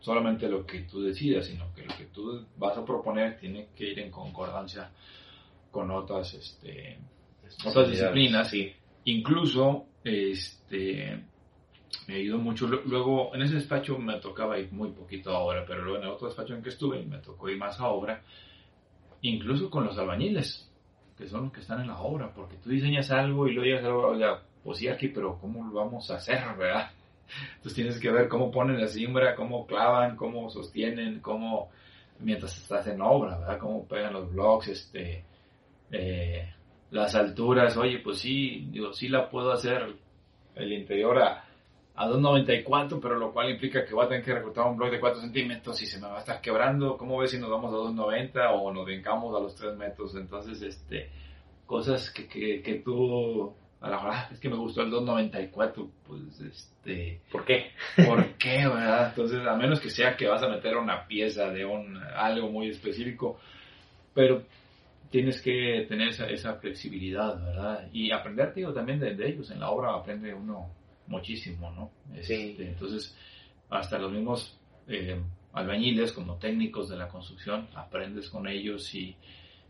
solamente 0.00 0.50
lo 0.50 0.66
que 0.66 0.80
tú 0.80 1.00
decidas, 1.00 1.46
sino 1.46 1.72
que 1.74 1.86
lo 1.86 1.96
que 1.96 2.04
tú 2.12 2.44
vas 2.58 2.76
a 2.76 2.84
proponer 2.84 3.38
tiene 3.38 3.68
que 3.74 3.92
ir 3.92 4.00
en 4.00 4.10
concordancia 4.10 4.90
con 5.70 5.90
otras, 5.90 6.34
este, 6.34 6.98
otras 7.64 7.88
disciplinas. 7.88 8.50
Sí. 8.50 8.70
Incluso, 9.04 9.86
este, 10.04 11.24
me 12.06 12.20
ido 12.20 12.38
mucho. 12.38 12.66
Luego, 12.66 13.34
en 13.34 13.42
ese 13.42 13.56
despacho 13.56 13.98
me 13.98 14.18
tocaba 14.20 14.58
ir 14.58 14.72
muy 14.72 14.90
poquito 14.90 15.30
a 15.30 15.40
obra, 15.40 15.64
pero 15.66 15.82
luego 15.82 15.98
en 15.98 16.04
el 16.04 16.10
otro 16.10 16.28
despacho 16.28 16.54
en 16.54 16.62
que 16.62 16.70
estuve 16.70 17.02
me 17.02 17.18
tocó 17.18 17.48
ir 17.48 17.58
más 17.58 17.80
a 17.80 17.88
obra, 17.88 18.22
incluso 19.22 19.70
con 19.70 19.84
los 19.84 19.98
albañiles, 19.98 20.70
que 21.16 21.26
son 21.26 21.44
los 21.44 21.52
que 21.52 21.60
están 21.60 21.80
en 21.80 21.88
la 21.88 21.98
obra, 21.98 22.32
porque 22.32 22.56
tú 22.56 22.70
diseñas 22.70 23.10
algo 23.10 23.48
y 23.48 23.52
luego 23.52 23.66
llegas 23.66 23.84
a 23.84 23.88
la 23.88 23.94
obra, 23.94 24.08
oiga, 24.08 24.42
pues 24.62 24.78
sí 24.78 24.88
aquí, 24.88 25.08
pero 25.08 25.38
¿cómo 25.38 25.64
lo 25.64 25.74
vamos 25.74 26.10
a 26.10 26.16
hacer, 26.16 26.40
verdad? 26.58 26.90
Entonces 27.56 27.74
tienes 27.74 28.00
que 28.00 28.10
ver 28.10 28.28
cómo 28.28 28.50
ponen 28.50 28.80
la 28.80 28.86
siembra, 28.86 29.34
cómo 29.34 29.66
clavan, 29.66 30.16
cómo 30.16 30.48
sostienen, 30.48 31.20
cómo, 31.20 31.70
mientras 32.20 32.56
estás 32.56 32.86
en 32.86 33.00
obra, 33.00 33.38
¿verdad? 33.38 33.58
Cómo 33.58 33.86
pegan 33.86 34.12
los 34.12 34.32
blocks, 34.32 34.68
este, 34.68 35.24
eh, 35.90 36.52
las 36.90 37.14
alturas, 37.16 37.76
oye, 37.76 37.98
pues 37.98 38.18
sí, 38.18 38.68
digo, 38.70 38.92
sí 38.92 39.08
la 39.08 39.28
puedo 39.28 39.50
hacer 39.50 39.96
el 40.54 40.72
interior 40.72 41.18
a, 41.18 41.45
a 41.96 42.06
2.94, 42.08 42.98
pero 43.00 43.16
lo 43.16 43.32
cual 43.32 43.50
implica 43.50 43.84
que 43.84 43.94
voy 43.94 44.04
a 44.04 44.08
tener 44.08 44.24
que 44.24 44.34
recortar 44.34 44.66
un 44.66 44.76
bloque 44.76 44.96
de 44.96 45.00
4 45.00 45.20
centímetros 45.20 45.80
y 45.82 45.86
se 45.86 45.98
me 45.98 46.08
va 46.08 46.16
a 46.16 46.20
estar 46.20 46.40
quebrando. 46.40 46.96
¿Cómo 46.96 47.18
ves 47.18 47.30
si 47.30 47.38
nos 47.38 47.50
vamos 47.50 47.72
a 47.72 47.76
2.90 47.76 48.32
o 48.52 48.72
nos 48.72 48.84
brincamos 48.84 49.34
a 49.34 49.40
los 49.40 49.54
3 49.54 49.76
metros? 49.76 50.14
Entonces, 50.14 50.60
este, 50.62 51.10
cosas 51.64 52.10
que, 52.10 52.28
que, 52.28 52.62
que 52.62 52.74
tú 52.80 53.54
a 53.80 53.90
la 53.90 54.00
hora, 54.00 54.28
es 54.32 54.40
que 54.40 54.48
me 54.48 54.56
gustó 54.56 54.82
el 54.82 54.90
294, 54.90 55.90
pues 56.06 56.40
este... 56.40 57.20
¿Por 57.30 57.44
qué? 57.44 57.72
¿Por 58.06 58.24
qué, 58.34 58.66
verdad? 58.66 59.08
Entonces, 59.10 59.46
a 59.46 59.54
menos 59.54 59.80
que 59.80 59.90
sea 59.90 60.16
que 60.16 60.26
vas 60.26 60.42
a 60.42 60.48
meter 60.48 60.76
una 60.76 61.06
pieza 61.06 61.50
de 61.50 61.64
un 61.64 61.96
algo 62.16 62.50
muy 62.50 62.68
específico, 62.68 63.38
pero 64.14 64.42
tienes 65.10 65.40
que 65.42 65.84
tener 65.88 66.08
esa, 66.08 66.26
esa 66.26 66.54
flexibilidad, 66.54 67.36
¿verdad? 67.42 67.88
Y 67.92 68.10
aprender, 68.12 68.54
digo, 68.54 68.72
también 68.72 68.98
de, 68.98 69.28
ellos, 69.28 69.50
en 69.50 69.60
la 69.60 69.70
obra 69.70 69.94
aprende 69.94 70.32
uno 70.34 70.70
muchísimo, 71.06 71.70
¿no? 71.70 71.90
sí. 72.22 72.50
Este, 72.50 72.68
entonces, 72.68 73.16
hasta 73.70 73.98
los 73.98 74.12
mismos 74.12 74.58
eh, 74.88 75.20
albañiles, 75.52 76.12
como 76.12 76.36
técnicos 76.36 76.88
de 76.88 76.96
la 76.96 77.08
construcción, 77.08 77.68
aprendes 77.74 78.28
con 78.30 78.46
ellos 78.46 78.94
y, 78.94 79.16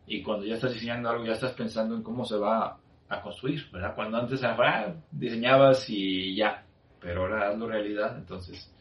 y 0.07 0.23
cuando 0.23 0.47
ya 0.47 0.55
estás 0.55 0.75
diseñando 0.75 1.09
algo, 1.09 1.25
ya 1.25 1.33
estás 1.33 1.53
pensando 1.53 1.95
en 1.95 2.03
cómo 2.03 2.25
se 2.25 2.37
va 2.37 2.79
a 3.09 3.23
construir, 3.23 3.71
¿verdad? 3.71 3.95
Cuando 3.95 4.19
antes 4.19 4.43
ah, 4.43 4.95
diseñabas 5.11 5.89
y 5.89 6.35
ya, 6.35 6.65
pero 7.01 7.23
ahora 7.23 7.51
hazlo 7.51 7.69
realidad, 7.69 8.17
entonces 8.19 8.73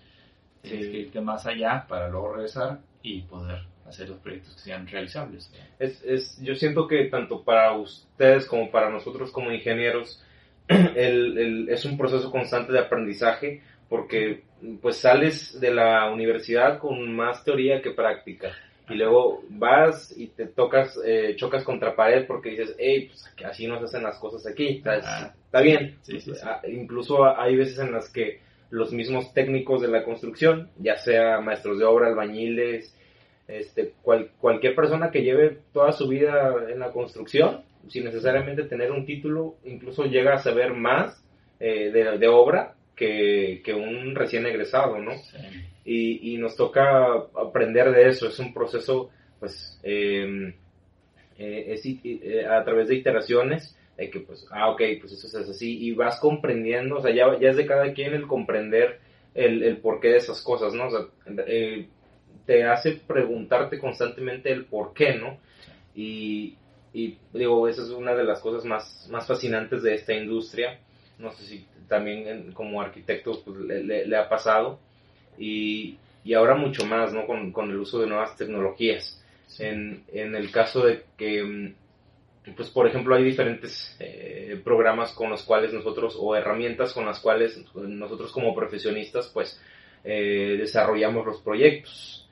tienes 0.61 0.87
que 0.87 0.99
irte 0.99 1.21
más 1.21 1.45
allá 1.45 1.85
para 1.87 2.09
luego 2.09 2.33
regresar 2.33 2.79
y 3.03 3.21
poder 3.21 3.61
hacer 3.87 4.09
los 4.09 4.17
proyectos 4.19 4.55
que 4.55 4.61
sean 4.61 4.87
realizables. 4.87 5.51
Es, 5.77 6.03
es, 6.03 6.41
yo 6.41 6.55
siento 6.55 6.87
que 6.87 7.05
tanto 7.05 7.43
para 7.43 7.73
ustedes 7.73 8.47
como 8.47 8.71
para 8.71 8.89
nosotros 8.89 9.31
como 9.31 9.51
ingenieros, 9.51 10.23
el, 10.95 11.37
el, 11.37 11.69
es 11.69 11.85
un 11.85 11.97
proceso 11.97 12.31
constante 12.31 12.73
de 12.73 12.79
aprendizaje 12.79 13.61
porque 13.89 14.43
pues 14.81 14.97
sales 14.97 15.59
de 15.59 15.71
la 15.71 16.11
universidad 16.11 16.79
con 16.79 17.15
más 17.15 17.43
teoría 17.43 17.81
que 17.81 17.91
práctica 17.91 18.51
y 18.89 18.95
luego 18.95 19.43
vas 19.49 20.13
y 20.15 20.27
te 20.27 20.45
tocas, 20.45 20.99
eh, 21.03 21.33
chocas 21.35 21.63
contra 21.63 21.95
pared 21.95 22.25
porque 22.27 22.51
dices, 22.51 22.75
hey, 22.77 23.07
pues 23.07 23.33
así 23.45 23.67
no 23.67 23.79
se 23.79 23.85
hacen 23.85 24.03
las 24.03 24.19
cosas 24.19 24.45
aquí, 24.45 24.77
está, 24.77 24.97
está 24.97 25.61
bien. 25.61 25.97
Sí, 26.01 26.19
sí, 26.19 26.33
sí. 26.33 26.41
Ah, 26.43 26.61
Incluso 26.67 27.25
hay 27.25 27.55
veces 27.55 27.79
en 27.79 27.91
las 27.91 28.09
que 28.09 28.41
los 28.69 28.91
mismos 28.91 29.33
técnicos 29.33 29.81
de 29.81 29.87
la 29.87 30.03
construcción, 30.03 30.69
ya 30.77 30.97
sea 30.97 31.39
maestros 31.41 31.79
de 31.79 31.85
obra, 31.85 32.07
albañiles, 32.07 32.95
este, 33.47 33.93
cual, 34.01 34.31
cualquier 34.39 34.75
persona 34.75 35.11
que 35.11 35.23
lleve 35.23 35.59
toda 35.71 35.91
su 35.91 36.07
vida 36.07 36.53
en 36.69 36.79
la 36.79 36.91
construcción, 36.91 37.63
sin 37.89 38.05
necesariamente 38.05 38.63
tener 38.63 38.91
un 38.91 39.05
título, 39.05 39.55
incluso 39.65 40.05
llega 40.05 40.33
a 40.33 40.39
saber 40.39 40.73
más 40.73 41.23
eh, 41.59 41.91
de, 41.91 42.17
de, 42.17 42.27
obra 42.27 42.75
que, 42.95 43.61
que, 43.63 43.73
un 43.73 44.15
recién 44.15 44.45
egresado, 44.45 44.97
¿no? 44.99 45.13
Sí. 45.13 45.37
Y, 45.85 46.33
y, 46.33 46.37
nos 46.37 46.55
toca 46.55 47.13
aprender 47.35 47.91
de 47.91 48.09
eso, 48.09 48.27
es 48.27 48.39
un 48.39 48.53
proceso, 48.53 49.11
pues, 49.39 49.79
eh, 49.83 50.53
eh, 51.37 51.65
es, 51.67 51.85
eh, 51.85 52.45
a 52.49 52.63
través 52.63 52.87
de 52.87 52.95
iteraciones, 52.95 53.77
de 53.97 54.09
que, 54.09 54.21
pues, 54.21 54.47
ah, 54.51 54.69
ok, 54.69 54.81
pues 54.99 55.11
eso 55.13 55.39
es 55.39 55.49
así, 55.49 55.85
y 55.85 55.93
vas 55.93 56.19
comprendiendo, 56.19 56.97
o 56.97 57.01
sea, 57.01 57.13
ya, 57.13 57.37
ya 57.39 57.49
es 57.49 57.57
de 57.57 57.65
cada 57.65 57.93
quien 57.93 58.13
el 58.13 58.27
comprender 58.27 58.99
el, 59.33 59.63
el 59.63 59.77
porqué 59.77 60.09
de 60.09 60.17
esas 60.17 60.41
cosas, 60.41 60.73
¿no? 60.73 60.87
O 60.87 60.91
sea, 60.91 61.01
eh, 61.47 61.87
te 62.45 62.63
hace 62.63 62.93
preguntarte 62.93 63.79
constantemente 63.79 64.51
el 64.51 64.65
por 64.65 64.93
qué, 64.93 65.15
¿no? 65.15 65.37
Y, 65.93 66.55
y 66.95 67.17
digo, 67.33 67.67
esa 67.67 67.81
es 67.81 67.89
una 67.89 68.15
de 68.15 68.23
las 68.23 68.39
cosas 68.39 68.63
más, 68.63 69.09
más 69.11 69.27
fascinantes 69.27 69.83
de 69.83 69.95
esta 69.95 70.13
industria. 70.13 70.79
No 71.19 71.29
sé 71.33 71.43
si 71.43 71.67
también 71.89 72.53
como 72.53 72.81
arquitecto 72.81 73.43
pues, 73.43 73.57
le, 73.57 73.83
le, 73.83 74.07
le, 74.07 74.15
ha 74.15 74.29
pasado. 74.29 74.79
Y, 75.37 75.97
y, 76.23 76.33
ahora 76.33 76.55
mucho 76.55 76.85
más, 76.85 77.11
¿no? 77.11 77.27
Con, 77.27 77.51
con, 77.51 77.69
el 77.69 77.75
uso 77.75 77.99
de 77.99 78.07
nuevas 78.07 78.37
tecnologías. 78.37 79.21
Sí. 79.45 79.65
En, 79.65 80.05
en 80.13 80.35
el 80.35 80.49
caso 80.51 80.85
de 80.85 81.03
que, 81.17 81.73
pues 82.55 82.69
por 82.69 82.87
ejemplo, 82.87 83.13
hay 83.13 83.25
diferentes 83.25 83.97
eh, 83.99 84.61
programas 84.63 85.11
con 85.11 85.29
los 85.29 85.43
cuales 85.43 85.73
nosotros, 85.73 86.15
o 86.17 86.33
herramientas 86.33 86.93
con 86.93 87.05
las 87.05 87.19
cuales 87.19 87.61
nosotros 87.75 88.31
como 88.31 88.55
profesionistas, 88.55 89.29
pues 89.33 89.59
eh, 90.05 90.55
desarrollamos 90.59 91.25
los 91.25 91.41
proyectos. 91.41 92.29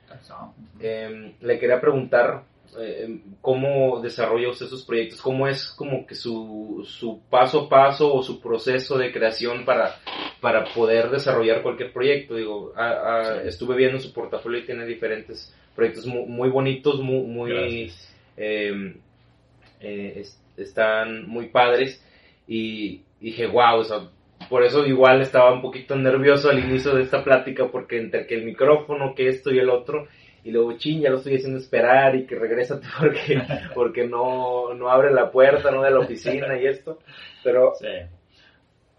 Eh, 0.80 1.34
le 1.42 1.58
quería 1.58 1.82
preguntar 1.82 2.44
eh, 2.80 3.20
cómo 3.40 4.00
desarrolla 4.00 4.50
usted 4.50 4.66
sus 4.66 4.84
proyectos, 4.84 5.20
cómo 5.20 5.46
es 5.48 5.68
como 5.76 6.06
que 6.06 6.14
su, 6.14 6.84
su 6.88 7.20
paso 7.30 7.62
a 7.62 7.68
paso 7.68 8.12
o 8.12 8.22
su 8.22 8.40
proceso 8.40 8.98
de 8.98 9.12
creación 9.12 9.64
para, 9.64 9.96
para 10.40 10.64
poder 10.74 11.10
desarrollar 11.10 11.62
cualquier 11.62 11.92
proyecto. 11.92 12.36
Digo, 12.36 12.72
a, 12.76 12.90
a, 12.90 13.24
sí. 13.42 13.48
estuve 13.48 13.76
viendo 13.76 13.98
su 13.98 14.12
portafolio 14.12 14.60
y 14.60 14.66
tiene 14.66 14.86
diferentes 14.86 15.54
proyectos 15.74 16.06
muy, 16.06 16.26
muy 16.26 16.50
bonitos, 16.50 17.00
muy, 17.00 17.22
muy 17.22 17.92
eh, 18.36 20.24
están 20.56 21.28
muy 21.28 21.48
padres 21.48 22.04
y, 22.46 23.02
y 23.20 23.26
dije, 23.26 23.46
wow, 23.46 23.78
o 23.78 23.84
sea, 23.84 24.08
por 24.48 24.62
eso 24.62 24.84
igual 24.86 25.20
estaba 25.20 25.52
un 25.52 25.62
poquito 25.62 25.96
nervioso 25.96 26.50
al 26.50 26.58
inicio 26.58 26.94
de 26.94 27.02
esta 27.02 27.24
plática 27.24 27.68
porque 27.70 27.98
entre 27.98 28.26
que 28.26 28.34
el 28.34 28.44
micrófono, 28.44 29.14
que 29.14 29.28
esto 29.28 29.52
y 29.52 29.58
el 29.58 29.70
otro, 29.70 30.06
y 30.44 30.50
luego 30.50 30.76
ching, 30.76 31.00
ya 31.00 31.10
lo 31.10 31.16
estoy 31.16 31.36
haciendo 31.36 31.58
esperar 31.58 32.14
y 32.14 32.26
que 32.26 32.36
regrésate 32.36 32.86
porque, 32.98 33.42
porque 33.74 34.06
no, 34.06 34.74
no 34.74 34.90
abre 34.90 35.12
la 35.12 35.30
puerta, 35.30 35.70
no 35.70 35.82
de 35.82 35.90
la 35.90 36.00
oficina 36.00 36.60
y 36.60 36.66
esto, 36.66 36.98
pero 37.42 37.72
sí. 37.74 37.86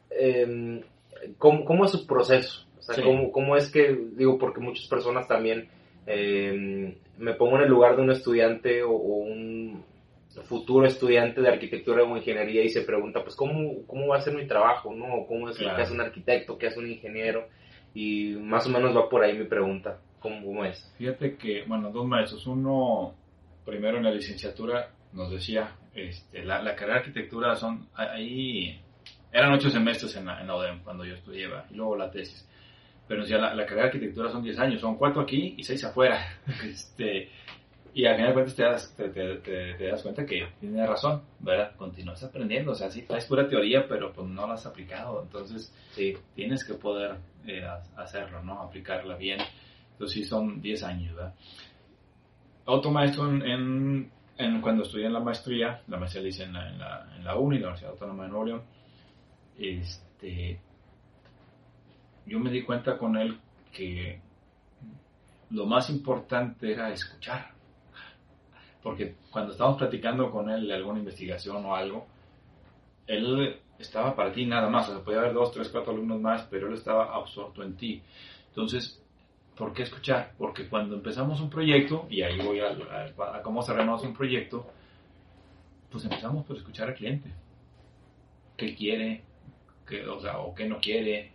eh, 0.10 0.82
¿cómo, 1.38 1.64
¿cómo, 1.64 1.86
es 1.86 1.92
su 1.92 2.08
proceso? 2.08 2.66
O 2.80 2.82
sea, 2.82 2.96
sí. 2.96 3.02
¿cómo, 3.04 3.32
¿cómo, 3.32 3.56
es 3.56 3.72
que, 3.72 3.96
digo, 4.14 4.40
porque 4.40 4.60
muchas 4.60 4.88
personas 4.88 5.28
también, 5.28 5.70
eh, 6.08 6.98
me 7.18 7.34
pongo 7.36 7.58
en 7.58 7.64
el 7.64 7.70
lugar 7.70 7.96
de 7.96 8.02
un 8.02 8.12
estudiante 8.12 8.84
o, 8.84 8.92
o 8.92 9.18
un 9.18 9.84
futuro 10.44 10.86
estudiante 10.86 11.42
de 11.42 11.50
arquitectura 11.50 12.04
o 12.04 12.18
ingeniería 12.18 12.64
y 12.64 12.70
se 12.70 12.82
pregunta, 12.82 13.24
pues, 13.24 13.36
¿cómo, 13.36 13.86
cómo 13.88 14.08
va 14.08 14.18
a 14.18 14.22
ser 14.22 14.34
mi 14.36 14.48
trabajo? 14.48 14.94
¿no? 14.94 15.26
¿Cómo 15.28 15.50
es 15.50 15.58
claro. 15.58 15.78
que 15.78 15.84
hace 15.84 15.94
un 15.94 16.02
arquitecto? 16.02 16.58
¿Qué 16.58 16.68
hace 16.68 16.80
un 16.80 16.90
ingeniero? 16.90 17.48
Y 17.94 18.36
más 18.40 18.68
o 18.68 18.70
menos 18.70 18.96
va 18.96 19.08
por 19.08 19.24
ahí 19.24 19.38
mi 19.38 19.46
pregunta. 19.46 20.00
¿Cómo, 20.26 20.44
cómo 20.44 20.66
es? 20.66 20.92
Fíjate 20.98 21.36
que, 21.36 21.66
bueno, 21.68 21.92
dos 21.92 22.08
maestros. 22.08 22.48
Uno, 22.48 23.14
primero 23.64 23.98
en 23.98 24.06
la 24.06 24.12
licenciatura, 24.12 24.90
nos 25.14 25.30
decía, 25.30 25.76
este, 25.94 26.44
la, 26.44 26.64
la 26.64 26.74
carrera 26.76 26.96
de 26.96 27.00
arquitectura 27.02 27.56
son, 27.56 27.88
ahí, 27.94 28.82
eran 29.32 29.54
ocho 29.54 29.70
semestres 29.70 30.16
en 30.16 30.26
la, 30.26 30.42
en 30.42 30.48
la 30.48 30.56
ODEM 30.56 30.80
cuando 30.80 31.06
yo 31.06 31.14
estudiaba, 31.14 31.68
y 31.70 31.76
luego 31.76 31.96
la 31.96 32.10
tesis. 32.10 32.50
Pero 33.08 33.22
decía, 33.22 33.38
la, 33.38 33.54
la 33.54 33.66
carrera 33.66 33.84
de 33.84 33.90
arquitectura 33.90 34.32
son 34.32 34.42
10 34.42 34.58
años, 34.58 34.82
son 34.82 34.98
cuatro 34.98 35.22
aquí 35.22 35.54
y 35.58 35.64
seis 35.64 35.84
afuera. 35.84 36.20
este, 36.66 37.30
y 37.94 38.06
al 38.08 38.16
final 38.16 38.30
de 38.30 38.34
cuentas 38.34 38.56
te 38.56 38.64
das, 38.64 38.96
te, 38.98 39.10
te, 39.10 39.36
te, 39.36 39.74
te 39.76 39.88
das 39.88 40.02
cuenta 40.02 40.26
que 40.26 40.48
tienes 40.60 40.90
razón, 40.90 41.22
¿verdad? 41.40 41.76
Continúas 41.76 42.24
aprendiendo, 42.24 42.72
o 42.72 42.76
sea, 42.76 42.90
sí, 42.90 43.04
traes 43.04 43.28
pura 43.28 43.48
teoría, 43.48 43.88
pero 43.88 44.12
pues 44.12 44.28
no 44.28 44.48
la 44.48 44.56
has 44.56 44.66
aplicado, 44.66 45.22
entonces 45.22 45.72
sí. 45.92 46.18
tienes 46.34 46.66
que 46.66 46.74
poder 46.74 47.16
eh, 47.46 47.64
hacerlo, 47.96 48.42
¿no? 48.44 48.60
Aplicarla 48.64 49.16
bien. 49.18 49.38
Entonces 49.96 50.18
sí 50.18 50.24
son 50.26 50.62
10 50.62 50.84
años, 50.84 51.16
¿verdad? 51.16 51.34
Otro 52.66 52.92
maestro 52.92 53.30
en, 53.30 53.42
en, 53.44 54.12
en, 54.38 54.62
cuando 54.62 54.84
estudié 54.84 55.06
en 55.06 55.14
la 55.14 55.20
maestría, 55.20 55.82
la 55.88 55.98
maestría 55.98 56.24
la 56.24 56.30
hice 56.30 56.44
en 56.44 56.54
la, 56.54 56.70
en 56.70 56.80
la, 56.80 57.16
en 57.16 57.24
la 57.24 57.36
UNI, 57.38 57.60
la 57.60 57.68
Universidad 57.68 57.92
Autónoma 57.92 58.24
de 58.24 58.30
Nuevo 58.30 58.46
León, 58.46 58.64
este, 59.58 60.60
yo 62.26 62.40
me 62.40 62.50
di 62.50 62.64
cuenta 62.64 62.98
con 62.98 63.16
él 63.16 63.38
que 63.72 64.20
lo 65.52 65.66
más 65.66 65.90
importante 65.90 66.72
era 66.72 66.92
escuchar 66.92 67.56
porque 68.86 69.16
cuando 69.32 69.52
estábamos 69.52 69.80
platicando 69.80 70.30
con 70.30 70.48
él 70.48 70.68
de 70.68 70.76
alguna 70.76 71.00
investigación 71.00 71.66
o 71.66 71.76
algo, 71.76 72.06
él 73.08 73.60
estaba 73.80 74.16
para 74.16 74.32
ti 74.32 74.46
nada 74.46 74.70
más, 74.70 74.88
o 74.88 74.94
sea, 74.94 75.04
podía 75.04 75.22
haber 75.22 75.34
dos, 75.34 75.52
tres, 75.52 75.70
cuatro 75.70 75.92
alumnos 75.92 76.22
más, 76.22 76.44
pero 76.52 76.68
él 76.68 76.76
estaba 76.76 77.16
absorto 77.16 77.64
en 77.64 77.76
ti. 77.76 78.04
Entonces, 78.50 79.04
¿por 79.58 79.74
qué 79.74 79.84
escuchar? 79.84 80.34
Porque 80.38 80.68
cuando 80.68 80.96
empezamos 80.96 81.40
un 81.42 81.50
proyecto, 81.50 82.08
y 82.10 82.22
ahí 82.22 82.38
voy 82.40 82.60
a, 82.60 82.68
a, 82.68 83.38
a 83.38 83.42
cómo 83.42 83.62
cerramos 83.62 84.04
un 84.04 84.14
proyecto, 84.14 84.68
pues 85.90 86.04
empezamos 86.04 86.46
por 86.46 86.58
escuchar 86.58 86.90
al 86.90 86.96
cliente. 86.96 87.32
¿Qué 88.58 88.76
quiere? 88.76 89.24
¿Qué, 89.88 90.06
o, 90.08 90.54
qué 90.54 90.68
no 90.68 90.80
quiere? 90.80 91.32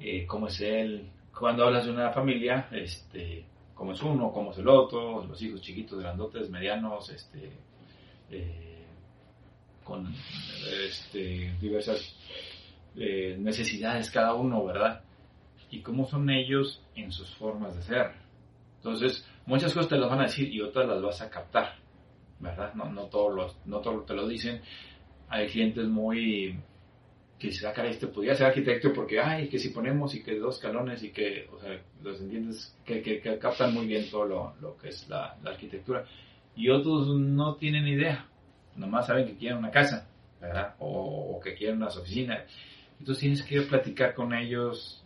Eh, 0.00 0.26
¿Cómo 0.26 0.48
es 0.48 0.60
él? 0.60 1.08
Cuando 1.38 1.64
hablas 1.64 1.86
de 1.86 1.92
una 1.92 2.10
familia, 2.10 2.68
este, 2.70 3.44
cómo 3.74 3.92
es 3.92 4.02
uno, 4.02 4.32
cómo 4.32 4.52
es 4.52 4.58
el 4.58 4.68
otro, 4.68 5.24
los 5.24 5.40
hijos 5.42 5.60
chiquitos, 5.60 5.98
grandotes, 6.00 6.50
medianos, 6.50 7.08
este, 7.10 7.50
eh, 8.30 8.84
con 9.82 10.14
este, 10.86 11.54
diversas 11.60 12.16
eh, 12.96 13.36
necesidades 13.38 14.10
cada 14.10 14.34
uno, 14.34 14.64
¿verdad? 14.64 15.02
Y 15.74 15.80
cómo 15.80 16.06
son 16.06 16.30
ellos 16.30 16.80
en 16.94 17.10
sus 17.10 17.34
formas 17.34 17.74
de 17.74 17.82
ser. 17.82 18.12
Entonces, 18.76 19.28
muchas 19.44 19.74
cosas 19.74 19.88
te 19.88 19.96
las 19.96 20.08
van 20.08 20.20
a 20.20 20.24
decir 20.24 20.48
y 20.54 20.60
otras 20.60 20.86
las 20.86 21.02
vas 21.02 21.20
a 21.20 21.28
captar, 21.28 21.74
¿verdad? 22.38 22.72
No, 22.74 22.92
no, 22.92 23.06
todos, 23.06 23.34
los, 23.34 23.66
no 23.66 23.80
todos 23.80 24.06
te 24.06 24.14
lo 24.14 24.28
dicen. 24.28 24.60
Hay 25.28 25.48
clientes 25.48 25.88
muy 25.88 26.56
que 27.40 27.50
se 27.50 27.62
saca 27.62 27.84
este 27.86 28.06
podría 28.06 28.36
ser 28.36 28.46
arquitecto 28.46 28.92
porque, 28.92 29.18
ay, 29.18 29.48
que 29.48 29.58
si 29.58 29.70
ponemos 29.70 30.14
y 30.14 30.22
que 30.22 30.38
dos 30.38 30.60
calones 30.60 31.02
y 31.02 31.10
que, 31.10 31.48
o 31.52 31.58
sea, 31.58 31.82
los 32.04 32.20
entiendes, 32.20 32.78
que, 32.84 33.02
que, 33.02 33.20
que 33.20 33.36
captan 33.38 33.74
muy 33.74 33.86
bien 33.86 34.08
todo 34.08 34.26
lo, 34.26 34.54
lo 34.60 34.76
que 34.76 34.90
es 34.90 35.08
la, 35.08 35.36
la, 35.42 35.50
arquitectura. 35.50 36.04
Y 36.54 36.70
otros 36.70 37.08
no 37.08 37.56
tienen 37.56 37.88
idea, 37.88 38.28
nomás 38.76 39.08
saben 39.08 39.26
que 39.26 39.36
quieren 39.36 39.58
una 39.58 39.72
casa, 39.72 40.08
¿verdad? 40.40 40.76
O, 40.78 41.34
o 41.36 41.40
que 41.40 41.54
quieren 41.54 41.78
unas 41.78 41.96
oficinas. 41.96 42.44
Entonces 43.00 43.20
tienes 43.20 43.42
que 43.42 43.62
platicar 43.62 44.14
con 44.14 44.32
ellos 44.32 45.03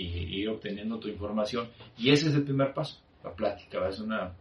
y, 0.00 0.40
ir 0.42 0.48
obteniendo 0.48 0.98
tu 0.98 1.08
información. 1.08 1.68
Y 1.96 2.10
ese 2.10 2.28
es 2.28 2.34
el 2.34 2.44
primer 2.44 2.74
paso, 2.74 3.00
la 3.24 3.32
plática, 3.32 3.88
es 3.88 4.00
una 4.00 4.32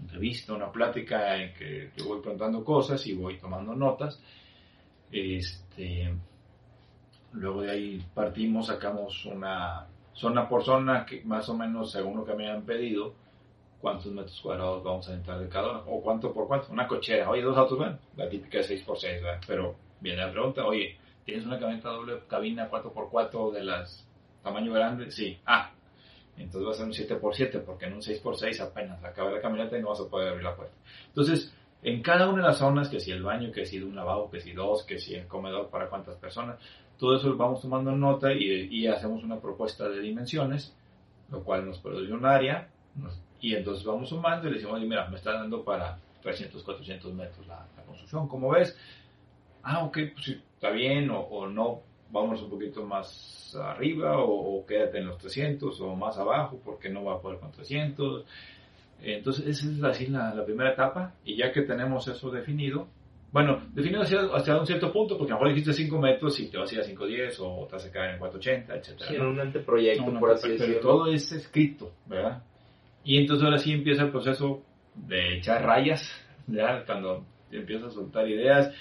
entrevista, 0.00 0.54
una 0.54 0.70
plática 0.70 1.36
en 1.36 1.54
que 1.54 1.90
yo 1.96 2.06
voy 2.06 2.20
preguntando 2.20 2.64
cosas 2.64 3.06
y 3.06 3.14
voy 3.14 3.38
tomando 3.38 3.74
notas. 3.74 4.22
Este, 5.10 6.12
Luego 7.32 7.62
de 7.62 7.70
ahí 7.70 8.04
partimos, 8.14 8.66
sacamos 8.66 9.24
una 9.26 9.86
zona 10.14 10.48
por 10.48 10.64
zona, 10.64 11.04
que 11.04 11.22
más 11.24 11.48
o 11.48 11.56
menos 11.56 11.92
según 11.92 12.16
lo 12.16 12.24
que 12.24 12.34
me 12.34 12.50
han 12.50 12.62
pedido, 12.62 13.14
cuántos 13.80 14.10
metros 14.12 14.40
cuadrados 14.40 14.82
vamos 14.82 15.08
a 15.08 15.14
entrar 15.14 15.38
de 15.38 15.48
cada 15.48 15.70
uno, 15.70 15.84
o 15.86 16.02
cuánto 16.02 16.32
por 16.32 16.48
cuánto, 16.48 16.72
una 16.72 16.88
cochera, 16.88 17.30
oye, 17.30 17.42
dos 17.42 17.56
autos, 17.56 17.78
bueno, 17.78 17.98
la 18.16 18.28
típica 18.28 18.58
de 18.58 18.64
6x6, 18.64 19.22
¿verdad? 19.22 19.40
pero 19.46 19.76
viene 20.00 20.24
la 20.24 20.32
pregunta, 20.32 20.64
oye, 20.64 20.98
¿tienes 21.24 21.44
una 21.44 21.58
camioneta 21.58 21.90
doble 21.90 22.20
cabina 22.26 22.70
4x4 22.70 23.52
de 23.52 23.64
las 23.64 24.07
tamaño 24.48 24.72
grande, 24.72 25.10
sí. 25.10 25.38
Ah, 25.46 25.70
entonces 26.36 26.68
va 26.68 26.72
a 26.72 26.74
ser 26.74 26.86
un 26.86 26.92
7x7 26.92 27.64
porque 27.64 27.86
en 27.86 27.94
un 27.94 28.00
6x6 28.00 28.60
apenas 28.60 29.02
acaba 29.04 29.30
la 29.30 29.40
camioneta 29.40 29.76
y 29.76 29.82
no 29.82 29.88
vas 29.88 30.00
a 30.00 30.08
poder 30.08 30.28
abrir 30.28 30.44
la 30.44 30.56
puerta. 30.56 30.74
Entonces, 31.08 31.52
en 31.82 32.02
cada 32.02 32.28
una 32.28 32.42
de 32.42 32.48
las 32.48 32.58
zonas, 32.58 32.88
que 32.88 33.00
si 33.00 33.10
el 33.10 33.22
baño, 33.22 33.52
que 33.52 33.66
si 33.66 33.80
un 33.80 33.94
lavabo, 33.94 34.30
que 34.30 34.40
si 34.40 34.52
dos, 34.52 34.84
que 34.84 34.98
si 34.98 35.14
el 35.14 35.26
comedor 35.26 35.68
para 35.68 35.88
cuántas 35.88 36.16
personas, 36.16 36.58
todo 36.98 37.16
eso 37.16 37.36
vamos 37.36 37.60
tomando 37.60 37.92
nota 37.92 38.32
y, 38.32 38.68
y 38.70 38.86
hacemos 38.86 39.22
una 39.22 39.40
propuesta 39.40 39.88
de 39.88 40.00
dimensiones, 40.00 40.74
lo 41.30 41.44
cual 41.44 41.66
nos 41.66 41.78
produce 41.78 42.12
un 42.12 42.24
área, 42.24 42.68
y 43.40 43.54
entonces 43.54 43.84
vamos 43.84 44.08
sumando 44.08 44.48
y 44.48 44.50
le 44.50 44.56
decimos, 44.56 44.80
mira, 44.80 45.08
me 45.08 45.16
está 45.16 45.32
dando 45.34 45.62
para 45.62 45.98
300, 46.22 46.62
400 46.62 47.14
metros 47.14 47.46
la, 47.46 47.66
la 47.76 47.82
construcción, 47.84 48.26
como 48.26 48.50
ves, 48.50 48.76
ah, 49.62 49.84
ok, 49.84 49.98
pues 50.14 50.28
está 50.54 50.70
bien, 50.70 51.10
o, 51.10 51.20
o 51.20 51.46
no, 51.46 51.82
vamos 52.10 52.42
un 52.42 52.50
poquito 52.50 52.84
más 52.84 53.56
arriba, 53.62 54.18
o, 54.18 54.58
o, 54.58 54.66
quédate 54.66 54.98
en 54.98 55.06
los 55.06 55.18
300, 55.18 55.80
o 55.80 55.96
más 55.96 56.18
abajo, 56.18 56.60
porque 56.64 56.88
no 56.88 57.04
va 57.04 57.14
a 57.14 57.20
poder 57.20 57.38
con 57.38 57.50
300. 57.50 58.24
Entonces, 59.02 59.46
esa 59.46 59.70
es 59.70 59.82
así 59.84 60.06
la, 60.06 60.34
la 60.34 60.44
primera 60.44 60.72
etapa, 60.72 61.14
y 61.24 61.36
ya 61.36 61.52
que 61.52 61.62
tenemos 61.62 62.06
eso 62.08 62.30
definido, 62.30 62.88
bueno, 63.30 63.60
definido 63.74 64.02
hacia, 64.02 64.20
hasta 64.34 64.58
un 64.58 64.66
cierto 64.66 64.90
punto, 64.90 65.18
porque 65.18 65.32
a 65.32 65.36
lo 65.36 65.42
mejor 65.42 65.54
dijiste 65.54 65.84
5 65.84 65.98
metros 65.98 66.40
y 66.40 66.50
te 66.50 66.56
vas 66.56 66.70
a 66.70 66.74
ir 66.74 66.80
a 66.80 66.84
510 66.84 67.40
o 67.40 67.66
te 67.68 67.76
vas 67.76 67.86
a 67.86 67.92
quedar 67.92 68.10
en 68.10 68.18
480, 68.18 68.74
etc. 68.74 69.02
Sí, 69.06 69.14
en 69.16 69.22
un 69.22 69.40
anteproyecto, 69.40 70.10
No, 70.10 70.18
por 70.18 70.30
así 70.30 70.48
pero 70.48 70.58
decirlo. 70.58 70.80
Todo 70.80 71.06
es 71.12 71.30
escrito, 71.32 71.92
¿verdad? 72.06 72.42
Y 73.04 73.18
entonces 73.18 73.44
ahora 73.44 73.58
sí 73.58 73.72
empieza 73.72 74.04
el 74.04 74.10
proceso 74.10 74.62
de 74.94 75.36
echar 75.36 75.62
rayas, 75.62 76.10
ya 76.46 76.84
cuando 76.86 77.24
empiezas 77.50 77.88
a 77.88 77.94
soltar 77.94 78.28
ideas, 78.28 78.72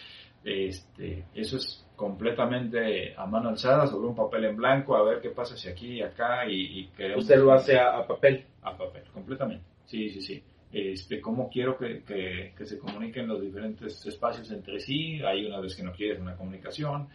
este, 0.45 1.25
eso 1.35 1.57
es 1.57 1.85
completamente 1.97 3.15
a 3.17 3.25
mano 3.25 3.49
alzada 3.49 3.87
sobre 3.87 4.07
un 4.07 4.15
papel 4.15 4.45
en 4.45 4.55
blanco, 4.55 4.95
a 4.95 5.03
ver 5.03 5.19
qué 5.19 5.31
pasa 5.31 5.57
si 5.57 5.67
aquí 5.67 5.93
y 5.93 6.01
acá 6.03 6.47
y, 6.47 6.79
y 6.79 6.87
queremos... 6.95 7.23
Usted 7.23 7.39
lo 7.39 7.51
hace 7.51 7.77
a, 7.77 7.97
a 7.97 8.07
papel. 8.07 8.45
a 8.61 8.77
papel, 8.77 9.03
completamente. 9.11 9.65
Sí, 9.85 10.09
sí, 10.09 10.21
sí. 10.21 10.43
Este, 10.71 11.19
cómo 11.19 11.49
quiero 11.49 11.75
que, 11.75 12.03
que, 12.03 12.53
que 12.55 12.65
se 12.65 12.77
comuniquen 12.77 13.27
los 13.27 13.41
diferentes 13.41 14.05
espacios 14.05 14.51
entre 14.51 14.79
sí. 14.79 15.19
Hay 15.23 15.45
una 15.45 15.59
vez 15.59 15.75
que 15.75 15.81
no 15.81 15.91
quieres 15.91 16.19
una 16.19 16.35
comunicación. 16.35 17.07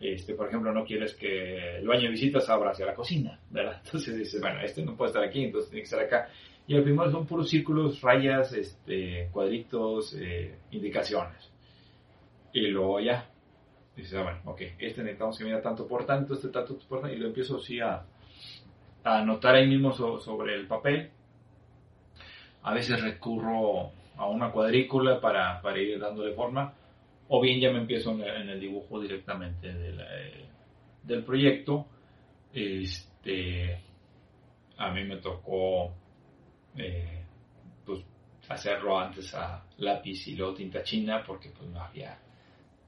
Este, 0.00 0.34
por 0.34 0.48
ejemplo, 0.48 0.72
no 0.72 0.84
quieres 0.84 1.14
que 1.14 1.76
el 1.76 1.86
baño 1.86 2.02
de 2.02 2.08
visitas 2.08 2.48
abra 2.50 2.70
hacia 2.70 2.86
la 2.86 2.94
cocina, 2.94 3.38
¿verdad? 3.50 3.80
Entonces 3.86 4.18
dices, 4.18 4.40
bueno, 4.40 4.60
este 4.62 4.84
no 4.84 4.96
puede 4.96 5.10
estar 5.10 5.22
aquí, 5.22 5.44
entonces 5.44 5.70
tiene 5.70 5.82
que 5.82 5.84
estar 5.84 6.00
acá. 6.00 6.28
Y 6.66 6.74
al 6.74 6.82
primero 6.82 7.08
son 7.10 7.24
puros 7.24 7.48
círculos, 7.48 8.00
rayas, 8.00 8.52
este, 8.52 9.28
cuadritos, 9.30 10.16
eh, 10.18 10.56
indicaciones. 10.72 11.52
Y 12.52 12.62
luego 12.68 12.98
ya, 13.00 13.28
dices, 13.96 14.14
ah, 14.14 14.22
bueno, 14.22 14.40
ok, 14.44 14.60
este 14.78 15.02
necesitamos 15.02 15.38
que 15.38 15.44
mida 15.44 15.62
tanto 15.62 15.86
por 15.86 16.04
tanto, 16.06 16.34
este 16.34 16.48
tanto 16.48 16.78
por 16.88 17.00
tanto, 17.00 17.14
y 17.14 17.18
lo 17.18 17.28
empiezo 17.28 17.56
así 17.58 17.80
a, 17.80 18.04
a 19.04 19.18
anotar 19.18 19.54
ahí 19.54 19.66
mismo 19.66 19.92
so- 19.92 20.18
sobre 20.18 20.54
el 20.54 20.66
papel. 20.66 21.10
A 22.62 22.72
veces 22.74 23.00
recurro 23.02 23.90
a 24.16 24.26
una 24.28 24.50
cuadrícula 24.50 25.20
para, 25.20 25.60
para 25.60 25.78
ir 25.78 25.98
dándole 26.00 26.34
forma, 26.34 26.72
o 27.28 27.40
bien 27.40 27.60
ya 27.60 27.70
me 27.70 27.78
empiezo 27.78 28.12
en 28.12 28.22
el, 28.22 28.42
en 28.42 28.48
el 28.50 28.60
dibujo 28.60 29.00
directamente 29.00 29.72
del, 29.72 30.00
eh, 30.00 30.44
del 31.02 31.24
proyecto. 31.24 31.86
Este, 32.52 33.80
a 34.78 34.90
mí 34.90 35.04
me 35.04 35.16
tocó 35.16 35.92
eh, 36.76 37.22
pues, 37.84 38.00
hacerlo 38.48 38.98
antes 38.98 39.34
a 39.34 39.64
lápiz 39.78 40.26
y 40.28 40.36
luego 40.36 40.54
tinta 40.54 40.82
china 40.82 41.22
porque 41.26 41.50
pues 41.50 41.68
no 41.70 41.80
había 41.82 42.18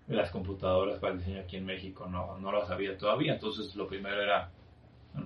las 0.08 0.30
computadoras 0.30 0.98
para 1.00 1.14
el 1.14 1.18
diseño 1.18 1.40
aquí 1.40 1.56
en 1.56 1.66
México 1.66 2.06
no, 2.06 2.38
no 2.38 2.52
las 2.52 2.70
había 2.70 2.96
todavía 2.96 3.34
entonces 3.34 3.74
lo 3.74 3.86
primero 3.88 4.20
era 4.22 4.50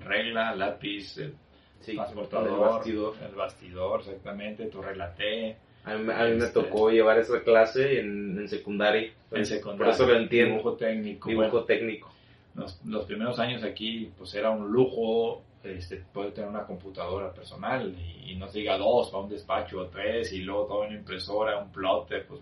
regla, 0.00 0.54
lápiz, 0.54 1.18
eh, 1.18 1.32
Sí, 1.80 1.94
transportador, 1.94 2.48
el 2.50 2.56
bastidor. 2.58 3.14
el 3.26 3.34
bastidor, 3.34 4.00
exactamente, 4.00 4.66
tu 4.66 4.82
regla 4.82 5.14
T, 5.14 5.56
A 5.84 5.94
mí, 5.94 6.12
a 6.12 6.24
mí 6.24 6.30
me 6.36 6.44
Este- 6.44 6.60
tocó 6.62 6.90
llevar 6.90 7.18
esa 7.18 7.42
clase 7.42 8.00
en, 8.00 8.38
en 8.38 8.48
secundaria. 8.48 9.10
en 9.32 9.46
secundaria, 9.46 9.86
Por 9.86 9.94
eso 9.94 10.06
lo 10.06 10.16
entiendo. 10.18 10.56
dibujo 10.58 10.76
técnico, 10.76 11.28
Dibujo 11.30 11.48
bueno, 11.50 11.64
técnico. 11.64 12.12
los, 12.54 12.84
los 12.84 13.06
primeros 13.06 13.38
años 13.38 13.62
aquí 13.64 14.10
pues 14.18 14.34
era 14.34 14.50
un 14.50 14.70
lujo 14.70 15.42
este, 15.64 15.96
poder 16.12 16.32
tener 16.32 16.50
una 16.50 16.64
computadora 16.66 17.32
personal 17.32 17.94
y, 17.98 18.32
y 18.32 18.34
no 18.36 18.46
se 18.48 18.58
diga 18.58 18.76
dos 18.76 19.08
para 19.10 19.22
un 19.24 19.30
despacho 19.30 19.80
o 19.80 19.86
tres 19.86 20.32
y 20.34 20.42
luego 20.42 20.66
todo 20.66 20.84
en 20.84 20.92
impresora, 20.92 21.58
un 21.58 21.72
plotter, 21.72 22.26
pues 22.26 22.40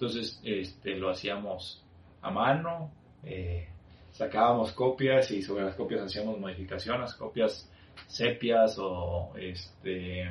entonces 0.00 0.40
este, 0.42 0.96
lo 0.96 1.10
hacíamos 1.10 1.84
a 2.22 2.30
mano, 2.30 2.90
eh, 3.22 3.68
sacábamos 4.12 4.72
copias 4.72 5.30
y 5.30 5.42
sobre 5.42 5.64
las 5.64 5.74
copias 5.74 6.00
hacíamos 6.00 6.38
modificaciones, 6.38 7.12
copias 7.14 7.70
sepias 8.06 8.76
o 8.78 9.32
este 9.38 10.24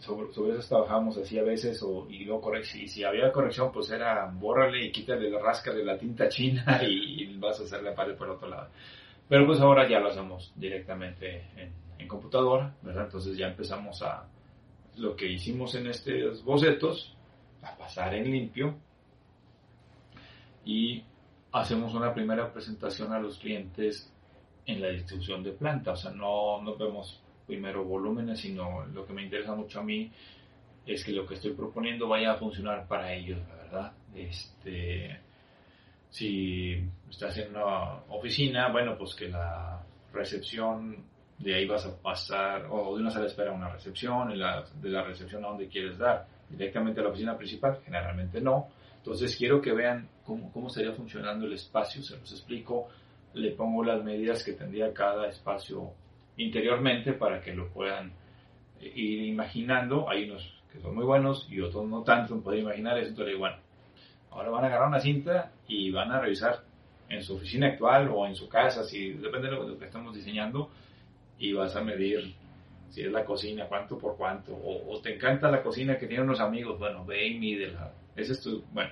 sobre, 0.00 0.32
sobre 0.32 0.58
eso 0.58 0.66
trabajábamos 0.68 1.18
así 1.18 1.38
a 1.38 1.42
veces 1.42 1.82
o, 1.82 2.06
y 2.08 2.24
luego 2.24 2.40
corre- 2.40 2.64
si, 2.64 2.88
si 2.88 3.04
había 3.04 3.30
corrección 3.32 3.70
pues 3.70 3.90
era 3.90 4.26
bórrale 4.32 4.86
y 4.86 4.92
quítale 4.92 5.30
la 5.30 5.38
rasca 5.40 5.72
de 5.72 5.84
la 5.84 5.98
tinta 5.98 6.28
china 6.28 6.80
y, 6.82 7.24
y 7.24 7.36
vas 7.36 7.60
a 7.60 7.64
hacer 7.64 7.82
la 7.82 7.94
pared 7.94 8.16
por 8.16 8.30
otro 8.30 8.48
lado 8.48 8.68
pero 9.28 9.46
pues 9.46 9.60
ahora 9.60 9.88
ya 9.88 10.00
lo 10.00 10.08
hacemos 10.08 10.52
directamente 10.56 11.46
en, 11.56 11.70
en 11.98 12.08
computadora 12.08 12.74
verdad 12.82 13.04
entonces 13.04 13.36
ya 13.36 13.48
empezamos 13.48 14.02
a 14.02 14.26
lo 14.96 15.14
que 15.16 15.26
hicimos 15.30 15.74
en 15.74 15.86
estos 15.88 16.42
bocetos 16.44 17.14
a 17.62 17.76
pasar 17.76 18.14
en 18.14 18.30
limpio 18.30 18.74
y 20.64 21.02
hacemos 21.52 21.94
una 21.94 22.12
primera 22.14 22.52
presentación 22.52 23.12
a 23.12 23.18
los 23.18 23.38
clientes 23.38 24.12
en 24.66 24.80
la 24.80 24.88
distribución 24.88 25.42
de 25.42 25.52
planta, 25.52 25.92
o 25.92 25.96
sea, 25.96 26.12
no, 26.12 26.62
vemos 26.76 27.20
primero 27.46 27.84
volúmenes, 27.84 28.40
sino 28.40 28.86
lo 28.86 29.04
que 29.04 29.12
me 29.12 29.22
interesa 29.24 29.54
mucho 29.54 29.80
a 29.80 29.82
mí 29.82 30.10
es 30.86 31.04
que 31.04 31.12
lo 31.12 31.26
que 31.26 31.34
estoy 31.34 31.52
proponiendo 31.52 32.08
vaya 32.08 32.32
a 32.32 32.36
funcionar 32.36 32.86
para 32.86 33.12
ellos, 33.12 33.38
la 33.48 33.54
verdad. 33.56 33.92
Este, 34.14 35.18
si 36.08 36.82
estás 37.08 37.36
en 37.38 37.50
una 37.50 37.94
oficina, 38.08 38.70
bueno, 38.70 38.96
pues 38.96 39.14
que 39.14 39.28
la 39.28 39.82
recepción 40.12 41.04
de 41.38 41.54
ahí 41.54 41.66
vas 41.66 41.86
a 41.86 41.96
pasar, 41.96 42.66
o 42.70 42.94
de 42.96 43.02
una 43.02 43.10
sala 43.10 43.26
espera 43.26 43.50
a 43.50 43.54
una 43.54 43.70
recepción, 43.70 44.30
y 44.30 44.36
la- 44.36 44.64
de 44.80 44.88
la 44.88 45.02
recepción 45.02 45.44
a 45.44 45.48
donde 45.48 45.68
quieres 45.68 45.98
dar, 45.98 46.26
directamente 46.50 47.00
a 47.00 47.04
la 47.04 47.10
oficina 47.10 47.36
principal, 47.36 47.78
generalmente 47.84 48.40
no. 48.40 48.68
Entonces 48.96 49.36
quiero 49.36 49.60
que 49.60 49.72
vean 49.72 50.08
cómo, 50.24 50.52
cómo 50.52 50.68
estaría 50.68 50.92
funcionando 50.92 51.46
el 51.46 51.54
espacio, 51.54 52.02
se 52.02 52.18
los 52.18 52.30
explico, 52.32 52.88
le 53.34 53.52
pongo 53.52 53.84
las 53.84 54.02
medidas 54.04 54.44
que 54.44 54.52
tendría 54.52 54.92
cada 54.92 55.28
espacio 55.28 55.92
interiormente 56.36 57.12
para 57.12 57.40
que 57.40 57.54
lo 57.54 57.68
puedan 57.68 58.12
eh, 58.80 58.92
ir 58.94 59.22
imaginando. 59.24 60.08
Hay 60.08 60.28
unos 60.28 60.60
que 60.72 60.80
son 60.80 60.94
muy 60.94 61.04
buenos 61.04 61.46
y 61.50 61.60
otros 61.60 61.86
no 61.88 62.02
tanto, 62.02 62.40
pueden 62.40 62.62
imaginar 62.62 62.98
eso, 62.98 63.08
entonces 63.08 63.36
bueno, 63.38 63.56
ahora 64.30 64.50
van 64.50 64.64
a 64.64 64.66
agarrar 64.68 64.88
una 64.88 65.00
cinta 65.00 65.52
y 65.66 65.90
van 65.90 66.12
a 66.12 66.20
revisar 66.20 66.62
en 67.08 67.22
su 67.22 67.34
oficina 67.34 67.66
actual 67.66 68.08
o 68.14 68.26
en 68.26 68.36
su 68.36 68.48
casa, 68.48 68.84
si 68.84 69.10
depende 69.14 69.48
de 69.48 69.54
lo 69.54 69.78
que 69.78 69.84
estamos 69.84 70.14
diseñando, 70.14 70.70
y 71.38 71.52
vas 71.52 71.74
a 71.74 71.82
medir 71.82 72.34
si 72.90 73.02
es 73.02 73.10
la 73.12 73.24
cocina, 73.24 73.66
cuánto 73.66 73.96
por 73.96 74.16
cuánto, 74.16 74.52
o, 74.54 74.92
o 74.94 75.00
te 75.00 75.14
encanta 75.14 75.50
la 75.50 75.62
cocina 75.62 75.96
que 75.98 76.06
tiene 76.06 76.22
unos 76.24 76.40
amigos, 76.40 76.78
bueno, 76.78 77.04
ve 77.04 77.26
y 77.28 77.38
mídela. 77.38 77.92
Ese 78.16 78.32
es 78.32 78.40
tu, 78.42 78.62
bueno, 78.72 78.90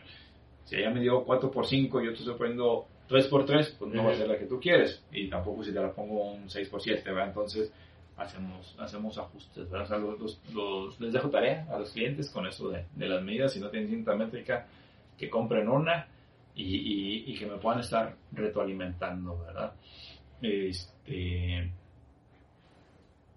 si 0.64 0.76
ella 0.76 0.90
me 0.90 1.00
dio 1.00 1.24
4 1.24 1.50
por 1.50 1.66
5 1.66 2.00
y 2.00 2.06
yo 2.06 2.12
te 2.12 2.18
estoy 2.20 2.34
poniendo 2.36 2.86
3 3.08 3.26
por 3.26 3.44
3, 3.44 3.76
pues 3.78 3.92
no 3.92 4.04
va 4.04 4.12
a 4.12 4.14
ser 4.16 4.28
la 4.28 4.38
que 4.38 4.46
tú 4.46 4.60
quieres, 4.60 5.02
y 5.12 5.28
tampoco 5.28 5.64
si 5.64 5.72
te 5.72 5.80
la 5.80 5.92
pongo 5.92 6.32
un 6.32 6.48
6 6.48 6.68
por 6.68 6.80
7, 6.80 7.02
¿verdad? 7.10 7.28
Entonces, 7.28 7.72
hacemos, 8.16 8.74
hacemos 8.78 9.16
ajustes, 9.18 9.70
¿verdad? 9.70 9.82
O 9.84 9.88
sea, 9.88 9.98
los, 9.98 10.18
los- 10.20 10.40
los- 10.54 11.00
les 11.00 11.12
dejo 11.12 11.30
tarea 11.30 11.66
a 11.70 11.78
los 11.78 11.90
clientes 11.92 12.30
con 12.30 12.46
eso 12.46 12.68
de, 12.68 12.84
de 12.94 13.08
las 13.08 13.22
medidas, 13.22 13.52
si 13.52 13.60
no 13.60 13.70
tienen 13.70 13.88
cinta 13.88 14.14
métrica, 14.14 14.66
que 15.16 15.28
compren 15.30 15.68
una 15.68 16.06
y, 16.54 16.64
y- 16.76 17.24
y 17.32 17.38
que 17.38 17.46
me 17.46 17.56
puedan 17.58 17.80
estar 17.80 18.14
retroalimentando, 18.32 19.38
¿verdad? 19.38 19.72
Este, 20.42 21.70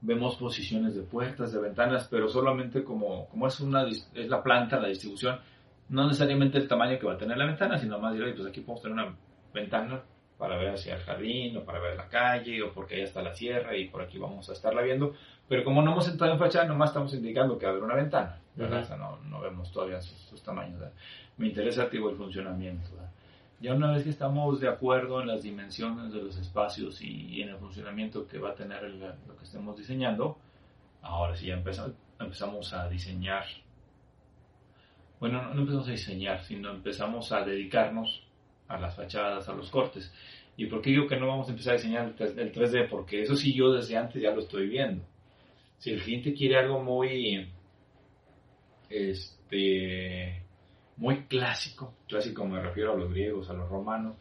vemos 0.01 0.35
posiciones 0.35 0.95
de 0.95 1.03
puertas, 1.03 1.53
de 1.53 1.61
ventanas, 1.61 2.07
pero 2.09 2.27
solamente 2.27 2.83
como, 2.83 3.27
como 3.29 3.47
es, 3.47 3.59
una, 3.59 3.87
es 3.87 4.29
la 4.29 4.41
planta, 4.41 4.79
la 4.79 4.87
distribución, 4.87 5.39
no 5.89 6.07
necesariamente 6.07 6.57
el 6.57 6.67
tamaño 6.67 6.97
que 6.97 7.05
va 7.05 7.13
a 7.13 7.17
tener 7.17 7.37
la 7.37 7.45
ventana, 7.45 7.77
sino 7.77 7.99
más 7.99 8.15
bien, 8.15 8.33
pues 8.35 8.47
aquí 8.47 8.61
podemos 8.61 8.81
tener 8.81 8.97
una 8.97 9.15
ventana 9.53 10.01
para 10.37 10.57
ver 10.57 10.69
hacia 10.69 10.95
el 10.95 11.01
jardín 11.01 11.57
o 11.57 11.63
para 11.63 11.79
ver 11.79 11.95
la 11.95 12.07
calle 12.07 12.63
o 12.63 12.73
porque 12.73 12.95
allá 12.95 13.03
está 13.03 13.21
la 13.21 13.33
sierra 13.35 13.77
y 13.77 13.89
por 13.89 14.01
aquí 14.01 14.17
vamos 14.17 14.49
a 14.49 14.53
estarla 14.53 14.81
viendo. 14.81 15.13
Pero 15.47 15.63
como 15.63 15.83
no 15.83 15.91
hemos 15.91 16.07
entrado 16.07 16.33
en 16.33 16.39
fachada, 16.39 16.65
nomás 16.65 16.89
estamos 16.89 17.13
indicando 17.13 17.59
que 17.59 17.65
va 17.65 17.73
a 17.73 17.75
haber 17.75 17.83
una 17.83 17.95
ventana. 17.95 18.39
¿verdad? 18.55 18.79
Ujú. 18.79 18.85
O 18.85 18.87
sea, 18.87 18.97
no, 18.97 19.17
no 19.29 19.39
vemos 19.39 19.71
todavía 19.71 20.01
sus, 20.01 20.17
sus 20.17 20.41
tamaños. 20.41 20.79
¿verdad? 20.79 20.95
Me 21.37 21.47
interesa 21.47 21.87
tipo, 21.89 22.09
el 22.09 22.15
funcionamiento. 22.15 22.89
¿verdad? 22.95 23.11
Ya 23.61 23.75
una 23.75 23.91
vez 23.91 24.03
que 24.03 24.09
estamos 24.09 24.59
de 24.59 24.67
acuerdo 24.67 25.21
en 25.21 25.27
las 25.27 25.43
dimensiones 25.43 26.11
de 26.11 26.23
los 26.23 26.35
espacios 26.37 26.99
y, 27.01 27.43
en 27.43 27.49
el 27.49 27.57
funcionamiento 27.57 28.27
que 28.27 28.39
va 28.39 28.49
a 28.49 28.55
tener 28.55 28.81
lo 28.83 29.37
que 29.37 29.43
estemos 29.43 29.77
diseñando, 29.77 30.39
ahora 31.03 31.35
sí 31.35 31.45
ya 31.45 31.53
empezamos, 31.53 31.93
empezamos 32.19 32.73
a 32.73 32.89
diseñar. 32.89 33.45
Bueno, 35.19 35.43
no, 35.43 35.53
no 35.53 35.61
empezamos 35.61 35.87
a 35.87 35.91
diseñar, 35.91 36.43
sino 36.43 36.71
empezamos 36.71 37.31
a 37.31 37.45
dedicarnos 37.45 38.23
a 38.67 38.79
las 38.79 38.95
fachadas, 38.95 39.47
a 39.47 39.53
los 39.53 39.69
cortes. 39.69 40.11
¿Y 40.57 40.65
por 40.65 40.81
qué 40.81 40.89
digo 40.89 41.07
que 41.07 41.17
no 41.17 41.27
vamos 41.27 41.47
a 41.47 41.51
empezar 41.51 41.73
a 41.73 41.77
diseñar 41.77 42.07
el 42.07 42.15
3- 42.15 42.39
el 42.39 42.51
3D? 42.51 42.89
Porque 42.89 43.21
eso 43.21 43.35
sí 43.35 43.53
yo 43.53 43.71
desde 43.71 43.95
antes 43.95 44.19
ya 44.19 44.31
lo 44.31 44.41
estoy 44.41 44.67
viendo. 44.67 45.03
Si 45.77 45.91
el 45.91 46.01
cliente 46.01 46.33
quiere 46.33 46.57
algo 46.57 46.83
muy, 46.83 47.47
este, 48.89 50.40
muy 51.01 51.23
clásico, 51.23 51.95
clásico 52.07 52.45
me 52.45 52.61
refiero 52.61 52.93
a 52.93 52.95
los 52.95 53.09
griegos, 53.09 53.49
a 53.49 53.53
los 53.53 53.67
romanos, 53.67 54.15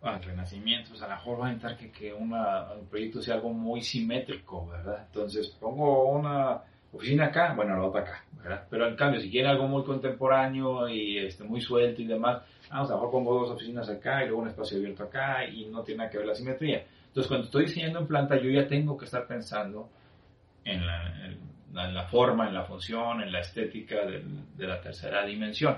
al 0.00 0.22
renacimiento, 0.22 0.92
a 0.94 1.08
lo 1.08 1.14
mejor 1.14 1.40
va 1.42 1.46
a 1.48 1.52
intentar 1.52 1.76
que, 1.76 1.92
que 1.92 2.12
una, 2.12 2.72
un 2.72 2.86
proyecto 2.86 3.20
sea 3.20 3.34
algo 3.34 3.50
muy 3.50 3.82
simétrico, 3.82 4.66
¿verdad? 4.66 5.04
Entonces 5.06 5.48
pongo 5.60 6.04
una 6.10 6.62
oficina 6.90 7.26
acá, 7.26 7.52
bueno, 7.54 7.76
la 7.76 7.82
otra 7.84 8.00
acá, 8.00 8.24
¿verdad? 8.32 8.66
Pero 8.70 8.88
en 8.88 8.96
cambio, 8.96 9.20
si 9.20 9.30
quiere 9.30 9.48
algo 9.48 9.68
muy 9.68 9.84
contemporáneo 9.84 10.88
y 10.88 11.18
este, 11.18 11.44
muy 11.44 11.60
suelto 11.60 12.00
y 12.00 12.06
demás, 12.06 12.42
vamos, 12.70 12.88
a 12.88 12.94
lo 12.94 12.98
mejor 13.00 13.10
pongo 13.12 13.40
dos 13.40 13.50
oficinas 13.50 13.86
acá 13.90 14.24
y 14.24 14.28
luego 14.28 14.40
un 14.40 14.48
espacio 14.48 14.78
abierto 14.78 15.02
acá 15.04 15.44
y 15.46 15.66
no 15.66 15.82
tiene 15.82 15.98
nada 15.98 16.10
que 16.10 16.16
ver 16.18 16.26
la 16.28 16.34
simetría. 16.34 16.86
Entonces, 17.08 17.28
cuando 17.28 17.44
estoy 17.44 17.66
diseñando 17.66 17.98
en 17.98 18.06
planta, 18.06 18.40
yo 18.40 18.48
ya 18.48 18.66
tengo 18.66 18.96
que 18.96 19.04
estar 19.04 19.26
pensando 19.26 19.90
en 20.64 20.86
la- 20.86 21.34
en 21.76 21.94
la 21.94 22.04
forma, 22.06 22.46
en 22.48 22.54
la 22.54 22.64
función, 22.64 23.20
en 23.22 23.32
la 23.32 23.40
estética 23.40 24.04
del- 24.06 24.56
de 24.56 24.66
la 24.66 24.80
tercera 24.80 25.24
dimensión. 25.24 25.76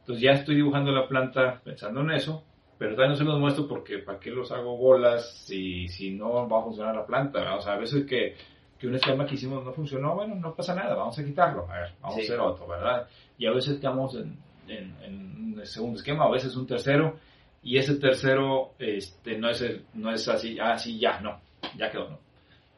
Entonces, 0.00 0.22
ya 0.22 0.32
estoy 0.32 0.56
dibujando 0.56 0.90
la 0.92 1.06
planta 1.08 1.60
pensando 1.64 2.00
en 2.00 2.10
eso, 2.12 2.44
pero 2.78 2.94
todavía 2.94 3.12
no 3.12 3.16
se 3.16 3.24
los 3.24 3.38
muestro 3.38 3.68
porque 3.68 3.98
¿para 3.98 4.18
qué 4.18 4.30
los 4.30 4.50
hago 4.52 4.76
bolas 4.76 5.30
si, 5.46 5.88
si 5.88 6.10
no 6.12 6.48
va 6.48 6.60
a 6.60 6.62
funcionar 6.62 6.94
la 6.94 7.06
planta? 7.06 7.54
O 7.56 7.60
sea, 7.60 7.74
a 7.74 7.78
veces 7.78 8.06
que, 8.06 8.34
que 8.78 8.86
un 8.86 8.94
esquema 8.94 9.26
que 9.26 9.34
hicimos 9.34 9.62
no 9.64 9.72
funcionó, 9.72 10.14
bueno, 10.14 10.34
no 10.34 10.54
pasa 10.54 10.74
nada, 10.74 10.94
vamos 10.94 11.18
a 11.18 11.24
quitarlo, 11.24 11.70
a 11.70 11.80
ver, 11.80 11.90
vamos 12.00 12.16
Sí. 12.16 12.22
a 12.22 12.24
hacer 12.24 12.40
otro, 12.40 12.66
¿verdad? 12.66 13.06
Y 13.36 13.46
a 13.46 13.52
veces 13.52 13.78
quedamos 13.78 14.14
en, 14.14 14.38
en, 14.68 14.96
en 15.02 15.54
un 15.58 15.66
segundo 15.66 15.98
esquema, 15.98 16.24
a 16.24 16.30
veces 16.30 16.56
un 16.56 16.66
tercero, 16.66 17.18
y 17.62 17.76
ese 17.76 17.96
tercero 17.96 18.72
este, 18.78 19.36
no, 19.36 19.50
es 19.50 19.60
el- 19.60 19.84
no 19.94 20.10
es 20.10 20.26
así, 20.28 20.58
ah, 20.58 20.78
sí, 20.78 20.98
ya, 20.98 21.20
no, 21.20 21.38
ya 21.76 21.90
quedó, 21.90 22.08
no. 22.08 22.18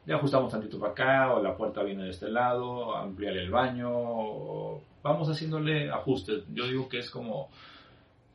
Le 0.05 0.13
ajustamos 0.13 0.51
tantito 0.51 0.79
para 0.79 0.91
acá, 0.91 1.33
o 1.33 1.41
la 1.41 1.55
puerta 1.55 1.81
viene 1.83 2.03
de 2.03 2.09
este 2.09 2.29
lado, 2.29 2.95
ampliar 2.95 3.37
el 3.37 3.49
baño, 3.49 3.89
o 3.91 4.81
vamos 5.01 5.29
haciéndole 5.29 5.89
ajustes. 5.89 6.43
Yo 6.53 6.67
digo 6.67 6.89
que 6.89 6.99
es 6.99 7.09
como, 7.09 7.49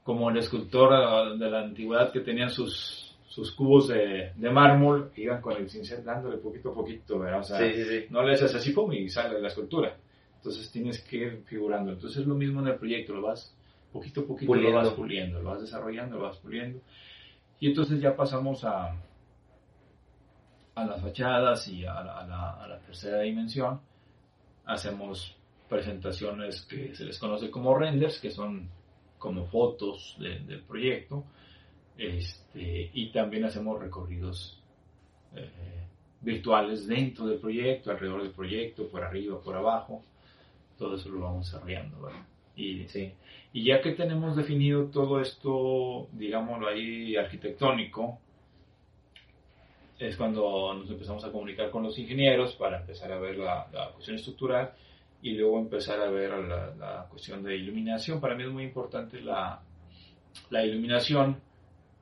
como 0.03 0.31
el 0.31 0.39
escultor 0.39 0.93
ah, 0.95 1.35
de 1.37 1.51
la 1.51 1.61
antigüedad 1.61 2.11
que 2.11 2.21
tenían 2.21 2.49
sus, 2.51 3.17
sus 3.27 3.53
cubos 3.53 3.89
de, 3.89 4.33
de 4.35 4.51
mármol, 4.51 5.11
que 5.15 5.23
iban 5.23 5.43
con 5.43 5.57
el 5.57 5.69
cincel 5.69 6.03
dándole 6.05 6.39
poquito 6.39 6.71
a 6.71 6.75
poquito, 6.75 7.19
¿verdad? 7.19 7.41
O 7.41 7.45
sea, 7.45 7.59
Sí, 7.59 7.73
sí, 7.75 7.85
sí. 7.85 8.05
no 8.11 8.23
le 8.23 8.33
haces 8.33 8.55
así, 8.55 8.73
pum, 8.73 8.91
y 8.95 9.09
sale 9.11 9.39
la 9.41 9.49
escultura. 9.49 9.95
Entonces 10.37 10.71
tienes 10.71 11.03
que 11.03 11.17
ir 11.17 11.43
figurando. 11.47 11.93
Entonces 11.93 12.21
es 12.21 12.27
lo 12.27 12.35
mismo 12.35 12.61
en 12.61 12.69
el 12.69 12.77
proyecto, 12.77 13.13
lo 13.15 13.23
vas 13.23 13.55
poquito 13.93 14.21
a 14.21 14.27
poquito 14.27 14.55
lo 14.55 14.73
vas 14.73 14.89
Puliendo. 14.91 14.97
puliendo, 14.97 15.43
lo 15.43 15.51
vas 15.51 15.61
desarrollando, 15.61 16.17
lo 16.17 16.23
vas 16.25 16.37
puliendo. 16.39 16.81
Y 17.61 17.69
entonces 17.69 18.01
ya 18.01 18.15
pasamos 18.15 18.65
a, 18.65 18.95
a 20.83 20.87
las 20.87 21.01
fachadas 21.03 21.69
y 21.69 21.85
a 21.85 21.95
la, 22.03 22.19
a 22.21 22.27
la- 22.27 22.51
a 22.65 22.69
la 22.69 22.79
tercera 22.81 23.21
dimensión. 23.21 23.81
Hacemos 24.67 25.37
presentaciones 25.69 26.63
que 26.63 26.95
se 26.95 27.05
les 27.05 27.19
conoce 27.19 27.51
como 27.51 27.77
renders, 27.77 28.19
que 28.21 28.31
son 28.31 28.69
como 29.19 29.47
fotos 29.47 30.17
de- 30.19 30.41
del 30.41 30.63
proyecto. 30.63 31.25
Este, 31.97 32.91
y 32.95 33.11
también 33.11 33.45
hacemos 33.45 33.81
recorridos 33.81 34.63
eh, 35.35 35.87
virtuales 36.21 36.87
dentro 36.87 37.27
del 37.27 37.39
proyecto, 37.39 37.91
alrededor 37.91 38.23
del 38.23 38.33
proyecto, 38.33 38.89
por 38.89 39.03
arriba, 39.03 39.41
por 39.41 39.57
abajo. 39.57 40.03
Todo 40.79 40.95
eso 40.97 41.09
lo 41.11 41.21
vamos 41.21 41.47
desarrollando. 41.51 42.11
Y, 42.57 42.89
Sí. 42.89 43.13
y 43.53 43.65
ya 43.65 43.81
que 43.83 43.93
tenemos 43.93 44.37
definido 44.37 44.87
todo 44.87 45.21
esto, 45.21 46.09
digámoslo 46.13 46.69
ahí, 46.69 47.15
arquitectónico, 47.17 48.21
es 49.99 50.17
cuando 50.17 50.75
nos 50.75 50.89
empezamos 50.91 51.25
a 51.25 51.33
comunicar 51.33 51.71
con 51.71 51.83
los 51.83 51.99
ingenieros 51.99 52.55
para 52.55 52.81
empezar 52.81 53.11
a 53.13 53.19
ver 53.19 53.37
la, 53.39 53.67
la 53.73 53.91
cuestión 53.91 54.17
estructural 54.17 54.73
y 55.23 55.33
luego 55.33 55.59
empezar 55.59 56.01
a 56.01 56.09
ver 56.11 56.31
la, 56.31 56.75
la 56.77 57.07
cuestión 57.11 57.43
de 57.43 57.57
iluminación. 57.57 58.21
Para 58.21 58.35
mí 58.35 58.45
es 58.45 58.51
muy 58.51 58.63
importante 58.65 59.21
la, 59.21 59.61
la 60.51 60.65
iluminación 60.65 61.41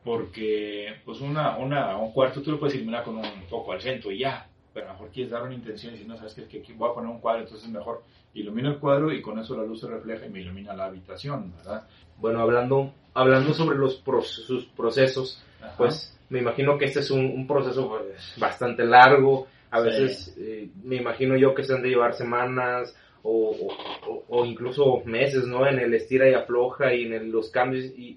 porque 0.05 0.95
pues 1.05 1.21
una, 1.21 1.57
una, 1.57 1.97
un 1.97 2.13
cuarto 2.13 2.43
tú 2.43 2.53
lo 2.53 2.61
puedes 2.61 2.77
iluminar 2.77 3.03
con 3.03 3.17
un 3.17 3.25
foco 3.49 3.73
al 3.73 3.81
centro 3.81 4.13
y 4.13 4.19
ya, 4.21 4.49
pero 4.73 4.87
a 4.87 4.89
lo 4.89 4.95
mejor 4.95 5.11
quieres 5.11 5.33
dar 5.33 5.43
una 5.43 5.55
intención 5.55 5.95
y 5.95 5.99
si 5.99 6.05
no 6.05 6.17
sabes 6.17 6.35
que, 6.35 6.47
que 6.63 6.73
voy 6.75 6.91
a 6.91 6.95
poner 6.95 7.11
un 7.11 7.19
cuadro, 7.21 7.43
entonces 7.43 7.69
mejor 7.69 8.03
ilumino 8.35 8.69
el 8.69 8.79
cuadro 8.79 9.13
y 9.13 9.23
con 9.23 9.39
eso 9.39 9.57
la 9.57 9.65
luz 9.65 9.81
se 9.81 9.89
refleja 9.89 10.27
y 10.27 10.31
me 10.31 10.41
ilumina 10.41 10.75
la 10.75 10.85
habitación, 10.85 11.53
¿verdad? 11.57 11.89
Bueno, 12.19 12.41
hablando, 12.41 12.93
hablando 13.15 13.55
sobre 13.55 13.79
los 13.79 13.97
pro- 13.97 14.23
sus 14.23 14.67
procesos, 14.67 15.43
Ajá. 15.61 15.75
pues 15.77 16.13
me 16.29 16.41
imagino 16.41 16.77
que 16.79 16.87
este 16.87 17.01
es 17.01 17.11
un, 17.11 17.25
un 17.27 17.47
proceso 17.47 17.89
pues, 17.89 18.35
bastante 18.39 18.85
largo. 18.85 19.47
A 19.71 19.79
Sí. 19.81 19.85
veces 19.87 20.37
eh, 20.39 20.69
me 20.85 20.97
imagino 20.97 21.37
yo 21.37 21.55
que 21.55 21.65
se 21.65 21.75
han 21.75 21.83
de 21.83 21.89
llevar 21.91 22.15
semanas 22.15 22.97
o, 23.23 23.51
o- 23.51 24.11
o- 24.11 24.25
o 24.29 24.45
incluso 24.45 25.03
meses, 25.05 25.45
¿no? 25.47 25.67
En 25.67 25.79
el 25.79 25.93
estira 25.95 26.29
y 26.31 26.35
afloja 26.35 26.95
y 26.95 27.05
en 27.07 27.13
el- 27.15 27.31
los 27.31 27.51
cambios. 27.51 27.85
Y, 27.97 28.15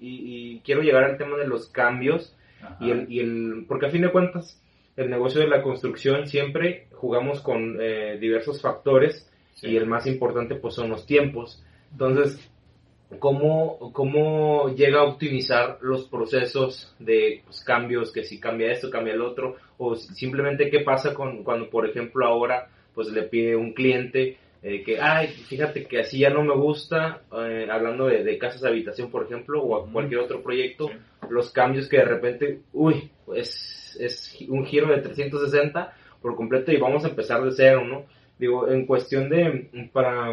y 0.56 0.60
quiero 0.60 0.82
llegar 0.82 1.04
al 1.04 1.18
tema 1.18 1.36
de 1.36 1.46
los 1.48 1.68
cambios 1.68 2.34
Ajá. 2.62 2.76
y 2.80 2.90
el, 2.90 3.06
y 3.12 3.20
el, 3.20 3.64
porque 3.68 3.86
a 3.86 3.90
fin 3.90 4.02
de 4.02 4.12
cuentas, 4.12 4.60
el 4.96 5.08
negocio 5.10 5.40
de 5.40 5.48
la 5.48 5.62
construcción 5.62 6.26
siempre 6.26 6.86
jugamos 6.92 7.40
con 7.40 7.78
eh, 7.80 8.18
diversos 8.20 8.60
factores 8.60 9.26
Sí. 9.54 9.68
y 9.68 9.76
el 9.76 9.86
más 9.86 10.06
importante 10.06 10.54
pues 10.54 10.74
son 10.74 10.88
los 10.90 11.04
tiempos. 11.06 11.62
Entonces, 11.92 12.48
¿cómo, 13.18 13.92
cómo 13.92 14.68
llega 14.74 15.00
a 15.00 15.04
optimizar 15.04 15.78
los 15.80 16.06
procesos 16.08 16.94
de 16.98 17.42
pues, 17.44 17.62
cambios, 17.64 18.12
que 18.12 18.24
si 18.24 18.38
cambia 18.38 18.70
esto, 18.72 18.90
cambia 18.90 19.14
el 19.14 19.22
otro, 19.22 19.56
o 19.78 19.96
si- 19.96 20.14
simplemente 20.14 20.70
qué 20.70 20.80
pasa 20.80 21.14
con, 21.14 21.42
cuando, 21.42 21.68
por 21.70 21.88
ejemplo, 21.88 22.26
ahora 22.26 22.68
pues 22.94 23.08
le 23.08 23.22
pide 23.22 23.56
un 23.56 23.72
cliente 23.72 24.36
eh, 24.62 24.82
que, 24.84 25.00
ay, 25.00 25.28
fíjate 25.28 25.86
que 25.86 26.00
así 26.00 26.18
ya 26.18 26.28
no 26.30 26.42
me 26.44 26.54
gusta, 26.54 27.22
eh, 27.34 27.66
hablando 27.70 28.06
de, 28.06 28.22
de 28.24 28.36
casas 28.38 28.60
de 28.60 28.68
habitación, 28.68 29.10
por 29.10 29.24
ejemplo, 29.24 29.62
o 29.62 29.76
a 29.76 29.90
cualquier 29.90 30.20
otro 30.20 30.42
proyecto, 30.42 30.88
Sí. 30.88 30.94
los 31.30 31.50
cambios 31.50 31.88
que 31.88 31.96
de 31.98 32.04
repente, 32.04 32.60
uy, 32.72 33.10
es, 33.34 33.96
es 33.98 34.36
un 34.48 34.66
giro 34.66 34.88
de 34.88 34.98
360 35.00 35.94
por 36.20 36.36
completo 36.36 36.72
y 36.72 36.76
vamos 36.76 37.04
a 37.04 37.08
empezar 37.08 37.42
de 37.42 37.52
cero, 37.52 37.84
¿no? 37.86 38.04
Digo, 38.38 38.68
en 38.68 38.84
cuestión 38.86 39.28
de, 39.30 39.88
para, 39.92 40.32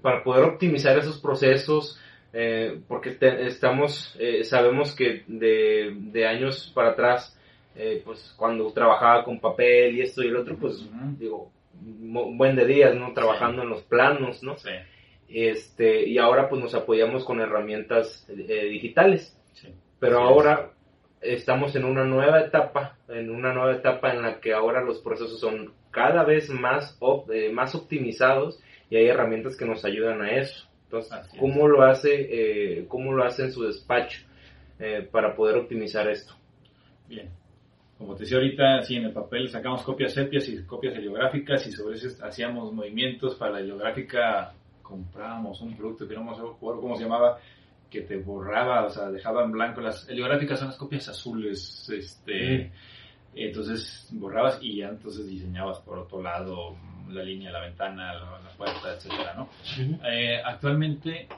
para 0.00 0.22
poder 0.24 0.44
optimizar 0.44 0.96
esos 0.98 1.18
procesos, 1.20 1.98
eh, 2.38 2.80
porque 2.86 3.12
te- 3.12 3.46
estamos, 3.46 4.14
eh, 4.20 4.44
sabemos 4.44 4.94
que 4.94 5.24
de, 5.26 5.94
de 5.96 6.26
años 6.26 6.70
para 6.74 6.90
atrás, 6.90 7.34
eh, 7.74 8.02
pues 8.04 8.34
cuando 8.36 8.70
trabajaba 8.72 9.24
con 9.24 9.40
papel 9.40 9.96
y 9.96 10.02
esto 10.02 10.22
y 10.22 10.28
el 10.28 10.36
otro, 10.36 10.56
pues 10.56 10.74
Ujú. 10.80 11.16
digo, 11.18 11.50
mo- 11.82 12.30
buen 12.36 12.54
de 12.56 12.66
días, 12.66 12.94
¿no? 12.94 13.12
Trabajando 13.14 13.62
en 13.62 13.70
los 13.70 13.82
planos, 13.84 14.42
¿no? 14.42 14.56
Sí, 14.58 14.70
Este, 15.28 16.06
y 16.08 16.18
ahora 16.18 16.48
pues 16.48 16.60
nos 16.62 16.74
apoyamos 16.74 17.24
con 17.24 17.40
herramientas 17.40 18.26
eh, 18.28 18.64
digitales. 18.66 19.36
sí. 19.54 19.68
Pero 19.98 20.18
ahora 20.20 20.70
estamos 21.20 21.74
en 21.74 21.84
una 21.84 22.04
nueva 22.04 22.40
etapa, 22.40 22.98
en 23.08 23.30
una 23.30 23.52
nueva 23.52 23.74
etapa 23.74 24.12
en 24.12 24.22
la 24.22 24.40
que 24.40 24.52
ahora 24.52 24.82
los 24.84 25.00
procesos 25.00 25.40
son 25.40 25.72
cada 25.90 26.22
vez 26.24 26.48
más, 26.50 26.96
op- 27.00 27.30
eh, 27.30 27.50
más 27.50 27.74
optimizados 27.74 28.60
y 28.90 28.96
hay 28.96 29.06
herramientas 29.06 29.56
que 29.56 29.64
nos 29.64 29.84
ayudan 29.84 30.22
a 30.22 30.36
eso. 30.36 30.65
Entonces. 30.86 31.18
¿cómo 31.38 31.68
lo 31.68 31.82
hace, 31.82 32.78
eh, 32.80 32.86
cómo 32.88 33.12
lo 33.12 33.24
hace 33.24 33.44
en 33.44 33.52
su 33.52 33.64
despacho 33.64 34.22
eh, 34.78 35.06
para 35.10 35.34
poder 35.34 35.56
optimizar 35.56 36.08
esto? 36.08 36.34
Bien. 37.08 37.28
Como 37.98 38.14
te 38.14 38.24
decía 38.24 38.36
ahorita, 38.36 38.82
sí, 38.82 38.96
en 38.96 39.06
el 39.06 39.12
papel 39.12 39.48
sacamos 39.48 39.82
copias 39.82 40.12
sepias 40.12 40.48
y 40.48 40.62
copias 40.64 40.94
heliográficas 40.94 41.66
y 41.66 41.72
sobre 41.72 41.96
eso 41.96 42.08
hacíamos 42.24 42.72
movimientos 42.72 43.34
para 43.36 43.52
la 43.52 43.60
heliográfica. 43.60 44.52
Comprábamos 44.82 45.60
un 45.62 45.74
producto 45.76 46.06
que 46.06 46.14
no 46.14 46.24
me 46.24 46.32
acuerdo 46.32 46.80
cómo 46.80 46.96
se 46.96 47.04
llamaba, 47.04 47.38
que 47.90 48.02
te 48.02 48.18
borraba, 48.18 48.84
o 48.84 48.90
sea, 48.90 49.10
dejaba 49.10 49.44
en 49.44 49.52
blanco. 49.52 49.80
Las 49.80 50.06
heliográficas 50.08 50.58
son 50.58 50.68
las 50.68 50.76
copias 50.76 51.08
azules, 51.08 51.88
este. 51.90 52.70
Entonces 53.34 54.08
borrabas 54.12 54.58
y 54.62 54.76
ya 54.78 54.88
entonces 54.88 55.26
diseñabas 55.26 55.80
por 55.80 55.98
otro 55.98 56.22
lado 56.22 56.76
la 57.08 57.22
línea, 57.22 57.50
la 57.50 57.60
ventana, 57.60 58.14
la, 58.14 58.38
la 58.38 58.50
puerta, 58.56 58.94
etcétera, 58.94 59.34
¿no? 59.34 59.48
Eh, 60.04 60.40
actualmente, 60.44 61.28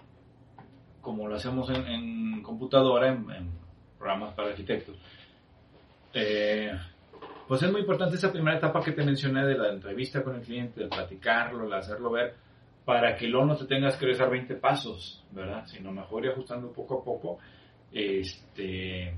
como 1.01 1.29
lo 1.29 1.37
hacemos 1.37 1.69
en, 1.71 1.87
en 1.87 2.43
computadora, 2.43 3.09
en, 3.09 3.31
en 3.31 3.51
programas 3.99 4.35
para 4.35 4.49
arquitectos, 4.49 4.97
eh, 6.15 6.73
pues 7.47 7.63
es 7.63 7.73
muy 7.73 7.81
importante 7.81 8.17
esa 8.17 8.33
primera 8.33 8.59
etapa 8.59 8.83
que 8.83 8.93
te 8.93 9.03
mencioné 9.03 9.47
de 9.47 9.57
la 9.57 9.73
entrevista 9.73 10.23
con 10.23 10.37
el 10.37 10.43
cliente, 10.43 10.83
de 10.83 10.89
platicarlo, 10.89 11.69
de 11.69 11.77
hacerlo 11.77 12.11
ver, 12.11 12.35
para 12.85 13.17
que 13.17 13.27
luego 13.27 13.47
no 13.47 13.57
te 13.57 13.67
tengas 13.67 13.97
que 13.97 14.07
rezar 14.07 14.31
20 14.31 14.55
pasos, 14.57 15.25
¿verdad? 15.31 15.65
Sino 15.67 15.93
mejor 15.93 16.25
ir 16.25 16.33
ajustando 16.33 16.73
poco 16.73 17.01
a 17.01 17.05
poco. 17.05 17.39
Este, 17.93 19.15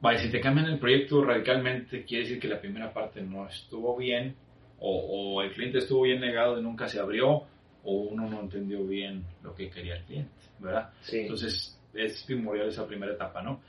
vaya, 0.00 0.18
si 0.18 0.30
te 0.30 0.40
cambian 0.40 0.66
el 0.66 0.78
proyecto 0.78 1.24
radicalmente, 1.24 2.04
quiere 2.04 2.24
decir 2.24 2.40
que 2.40 2.48
la 2.48 2.60
primera 2.60 2.92
parte 2.92 3.22
no 3.22 3.46
estuvo 3.46 3.96
bien, 3.96 4.34
o, 4.80 5.36
o 5.36 5.42
el 5.42 5.52
cliente 5.52 5.78
estuvo 5.78 6.02
bien 6.02 6.20
negado 6.20 6.58
y 6.58 6.62
nunca 6.62 6.88
se 6.88 7.00
abrió, 7.00 7.44
o 7.84 7.92
uno 7.92 8.28
no 8.28 8.40
entendió 8.40 8.84
bien 8.84 9.24
lo 9.42 9.54
que 9.54 9.70
quería 9.70 9.96
el 9.96 10.04
cliente, 10.04 10.32
¿verdad? 10.58 10.90
Sí. 11.00 11.20
Entonces 11.20 11.80
es 11.94 12.22
primordial 12.24 12.68
esa 12.68 12.86
primera 12.86 13.12
etapa, 13.12 13.42
¿no? 13.42 13.60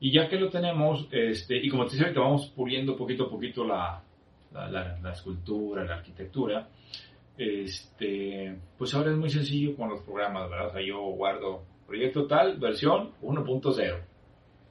Y 0.00 0.12
ya 0.12 0.28
que 0.28 0.36
lo 0.36 0.50
tenemos, 0.50 1.08
este, 1.10 1.56
y 1.56 1.68
como 1.68 1.86
te 1.86 1.96
decía, 1.96 2.12
que 2.12 2.18
vamos 2.18 2.52
puliendo 2.54 2.96
poquito 2.96 3.24
a 3.24 3.30
poquito 3.30 3.64
la, 3.64 4.02
la, 4.52 4.68
la, 4.68 4.98
la 5.00 5.12
escultura, 5.12 5.84
la 5.84 5.96
arquitectura, 5.96 6.68
este, 7.36 8.56
pues 8.78 8.94
ahora 8.94 9.10
es 9.10 9.16
muy 9.16 9.30
sencillo 9.30 9.76
con 9.76 9.88
los 9.88 10.02
programas, 10.02 10.48
¿verdad? 10.48 10.68
O 10.68 10.72
sea, 10.72 10.82
yo 10.82 11.00
guardo 11.00 11.64
proyecto 11.86 12.26
tal, 12.26 12.58
versión 12.58 13.12
1.0, 13.22 14.00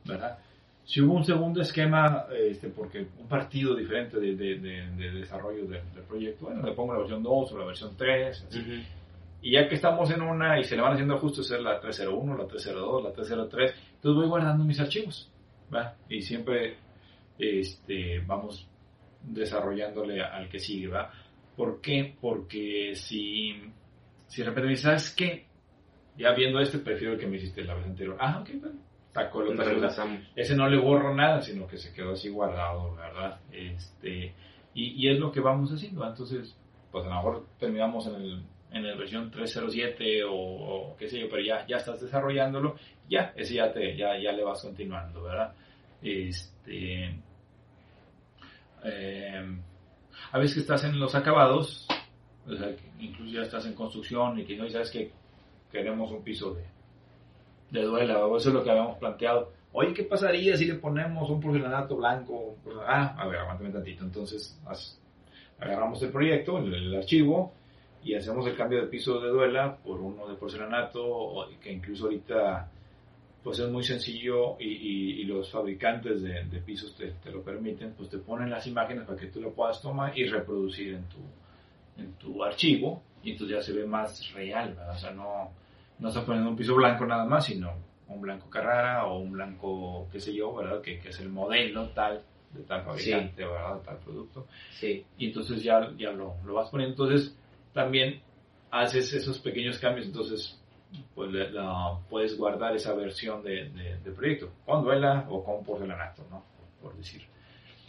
¿verdad? 0.05 0.39
Si 0.85 1.01
hubo 1.01 1.13
un 1.13 1.23
segundo 1.23 1.61
esquema, 1.61 2.25
este, 2.37 2.67
porque 2.67 3.07
un 3.17 3.27
partido 3.27 3.75
diferente 3.75 4.19
de, 4.19 4.35
de, 4.35 4.59
de, 4.59 4.87
de 4.91 5.11
desarrollo 5.11 5.65
del, 5.65 5.81
proyecto, 6.07 6.45
bueno, 6.45 6.61
le 6.61 6.73
pongo 6.73 6.93
la 6.93 6.99
versión 6.99 7.23
2 7.23 7.51
o 7.51 7.57
la 7.57 7.65
versión 7.65 7.95
3, 7.95 8.45
así. 8.47 8.59
Uh 8.59 8.61
-huh. 8.61 8.83
Y 9.41 9.51
ya 9.51 9.67
que 9.67 9.75
estamos 9.75 10.09
en 10.11 10.21
una 10.21 10.57
y 10.59 10.63
se 10.63 10.75
le 10.75 10.81
van 10.81 10.93
haciendo 10.93 11.15
ajustes, 11.15 11.51
es 11.51 11.61
la 11.61 11.79
301, 11.79 12.37
la 12.37 12.47
302, 12.47 13.03
la 13.03 13.11
303, 13.11 13.73
entonces 13.95 14.15
voy 14.15 14.27
guardando 14.27 14.63
mis 14.63 14.79
archivos, 14.79 15.29
¿verdad? 15.69 15.95
Y 16.09 16.21
siempre 16.21 16.77
este, 17.37 18.19
vamos 18.25 18.67
desarrollándole 19.21 20.21
al 20.21 20.47
que 20.47 20.59
sigue, 20.59 20.87
¿verdad? 20.87 21.09
¿Por 21.57 21.81
qué? 21.81 22.15
Porque 22.19 22.93
si, 22.95 23.53
si 24.27 24.41
de 24.41 24.47
repente 24.47 24.65
me 24.67 24.69
dices, 24.71 24.83
¿sabes 24.83 25.13
qué? 25.15 25.45
Ya 26.17 26.33
viendo 26.33 26.59
este, 26.59 26.79
prefiero 26.79 27.13
el 27.13 27.19
que 27.19 27.27
me 27.27 27.37
hiciste 27.37 27.63
la 27.63 27.75
vez 27.75 27.85
anterior. 27.85 28.17
Ah, 28.19 28.39
ok, 28.41 28.49
bueno, 28.61 28.79
otro. 29.13 30.17
Ese 30.35 30.55
no 30.55 30.67
le 30.67 30.77
borro 30.77 31.13
nada, 31.13 31.41
sino 31.41 31.67
que 31.67 31.77
se 31.77 31.93
quedó 31.93 32.13
así 32.13 32.29
guardado, 32.29 32.95
¿verdad? 32.95 33.39
Este, 33.51 34.33
y, 34.73 35.05
y 35.05 35.09
es 35.09 35.19
lo 35.19 35.31
que 35.31 35.39
vamos 35.39 35.71
haciendo. 35.71 36.05
Entonces, 36.07 36.57
pues 36.91 37.05
a 37.05 37.09
lo 37.09 37.15
mejor 37.15 37.45
terminamos 37.59 38.07
en 38.07 38.15
el 38.15 38.43
en 38.73 38.87
la 38.87 38.95
versión 38.95 39.29
307 39.29 40.23
o, 40.23 40.33
o, 40.33 40.97
qué 40.97 41.07
sé 41.07 41.19
yo, 41.19 41.27
pero 41.29 41.43
ya, 41.43 41.65
ya 41.67 41.77
estás 41.77 42.01
desarrollándolo, 42.01 42.75
ya, 43.07 43.31
ese 43.35 43.53
ya, 43.53 43.71
te, 43.71 43.95
ya, 43.95 44.17
ya 44.17 44.31
le 44.31 44.43
vas 44.43 44.63
continuando, 44.63 45.21
¿verdad? 45.21 45.53
Este, 46.01 47.15
eh, 48.83 49.57
a 50.31 50.37
veces 50.39 50.55
que 50.55 50.61
estás 50.61 50.83
en 50.85 50.99
los 50.99 51.13
acabados, 51.13 51.87
o 52.47 52.55
sea, 52.55 52.75
incluso 52.99 53.31
ya 53.31 53.41
estás 53.43 53.65
en 53.67 53.75
construcción 53.75 54.39
y 54.39 54.45
que 54.45 54.57
no, 54.57 54.65
y 54.65 54.71
sabes 54.71 54.89
que 54.89 55.11
queremos 55.71 56.11
un 56.11 56.23
piso 56.23 56.55
de, 56.55 56.65
de 57.73 57.81
duela, 57.81 58.25
o 58.25 58.37
eso 58.37 58.49
es 58.49 58.55
lo 58.55 58.63
que 58.63 58.69
habíamos 58.69 58.97
planteado. 58.97 59.51
Oye, 59.73 59.93
¿qué 59.93 60.03
pasaría 60.03 60.55
si 60.55 60.65
le 60.65 60.75
ponemos 60.75 61.27
un 61.29 61.41
porcelanato 61.41 61.97
blanco? 61.97 62.57
Ah, 62.87 63.15
a 63.17 63.27
ver, 63.27 63.39
aguántame 63.39 63.71
tantito. 63.71 64.03
Entonces, 64.03 64.61
agarramos 65.59 66.01
el 66.03 66.11
proyecto, 66.11 66.59
el, 66.59 66.95
archivo, 66.95 67.53
y 68.03 68.13
hacemos 68.13 68.45
el 68.45 68.55
cambio 68.55 68.79
de 68.79 68.87
piso 68.87 69.19
de 69.19 69.29
duela 69.29 69.75
por 69.75 69.99
uno 69.99 70.27
de 70.27 70.35
porcelanato, 70.35 71.47
que 71.59 71.71
incluso 71.71 72.05
ahorita 72.05 72.69
pues 73.43 73.59
es 73.59 73.67
muy 73.69 73.83
sencillo 73.83 74.55
y, 74.57 74.69
y, 74.69 75.21
y 75.21 75.23
los 75.25 75.51
fabricantes 75.51 76.21
de, 76.21 76.45
de 76.45 76.59
pisos 76.61 76.95
te, 76.95 77.11
te, 77.11 77.29
lo 77.29 77.41
permiten, 77.41 77.93
pues 77.93 78.09
te 78.09 78.17
ponen 78.17 78.49
las 78.49 78.65
imágenes 78.67 79.03
para 79.03 79.19
que 79.19 79.27
tú 79.27 79.41
lo 79.41 79.51
puedas 79.51 79.81
tomar 79.81 80.17
y 80.17 80.23
reproducir 80.23 80.93
en 80.93 81.03
tu, 81.09 81.17
en 81.97 82.13
tu 82.13 82.41
archivo 82.41 83.03
y 83.21 83.31
entonces 83.31 83.57
ya 83.57 83.61
se 83.61 83.73
ve 83.73 83.85
más 83.85 84.31
real, 84.31 84.69
¿verdad? 84.75 84.95
O 84.95 84.97
sea, 84.97 85.11
no, 85.11 85.51
no 86.03 86.09
estás 86.09 86.25
poniendo 86.25 86.49
un 86.49 86.57
piso 86.57 86.75
blanco 86.75 87.05
nada 87.05 87.23
más, 87.23 87.45
sino 87.45 87.73
un 88.09 88.19
blanco 88.19 88.49
Carrara 88.49 89.05
o 89.05 89.19
un 89.19 89.31
blanco, 89.31 90.09
qué 90.11 90.19
sé 90.19 90.33
yo, 90.33 90.53
¿verdad? 90.53 90.81
Que, 90.81 90.99
que 90.99 91.09
es 91.09 91.19
el 91.21 91.29
modelo 91.29 91.87
tal 91.91 92.21
de 92.51 92.61
tal 92.63 92.83
fabricante, 92.83 93.41
sí. 93.41 93.49
¿verdad? 93.49 93.75
De 93.77 93.85
tal 93.85 93.97
producto. 93.99 94.47
Sí. 94.71 95.05
Y 95.17 95.27
entonces 95.27 95.63
ya, 95.63 95.89
ya 95.97 96.11
lo, 96.11 96.35
lo 96.45 96.55
vas 96.55 96.69
poniendo. 96.69 96.91
Entonces, 96.93 97.33
también 97.71 98.21
haces 98.69 99.13
esos 99.13 99.39
pequeños 99.39 99.79
cambios, 99.79 100.05
entonces 100.05 100.59
pues 101.15 101.31
la, 101.31 101.49
la, 101.49 101.99
puedes 102.09 102.37
guardar 102.37 102.75
esa 102.75 102.93
versión 102.93 103.41
de, 103.41 103.69
de, 103.69 103.97
de, 103.99 104.11
proyecto, 104.11 104.51
con 104.65 104.83
duela 104.83 105.25
o 105.29 105.41
con 105.41 105.63
porcelanato, 105.63 106.21
¿no? 106.29 106.43
Por, 106.81 106.89
por 106.89 106.97
decir. 106.97 107.23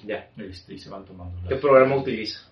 Ya. 0.06 0.30
Este, 0.36 0.74
y 0.74 0.78
se 0.78 0.88
van 0.88 1.04
tomando. 1.04 1.48
¿Qué 1.48 1.56
programa 1.56 1.96
utiliza? 1.96 2.48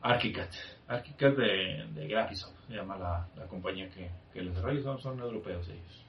Archicad. 0.00 0.48
Archicad 0.88 1.32
de, 1.32 1.86
de 1.94 2.08
Graphisoft, 2.08 2.54
se 2.68 2.74
llama 2.74 2.96
la, 2.96 3.26
la 3.36 3.46
compañía 3.46 3.88
que, 3.90 4.10
que 4.32 4.42
los 4.42 4.54
desarrolla, 4.54 4.82
son, 4.82 5.00
son 5.00 5.20
europeos 5.20 5.66
ellos. 5.68 6.04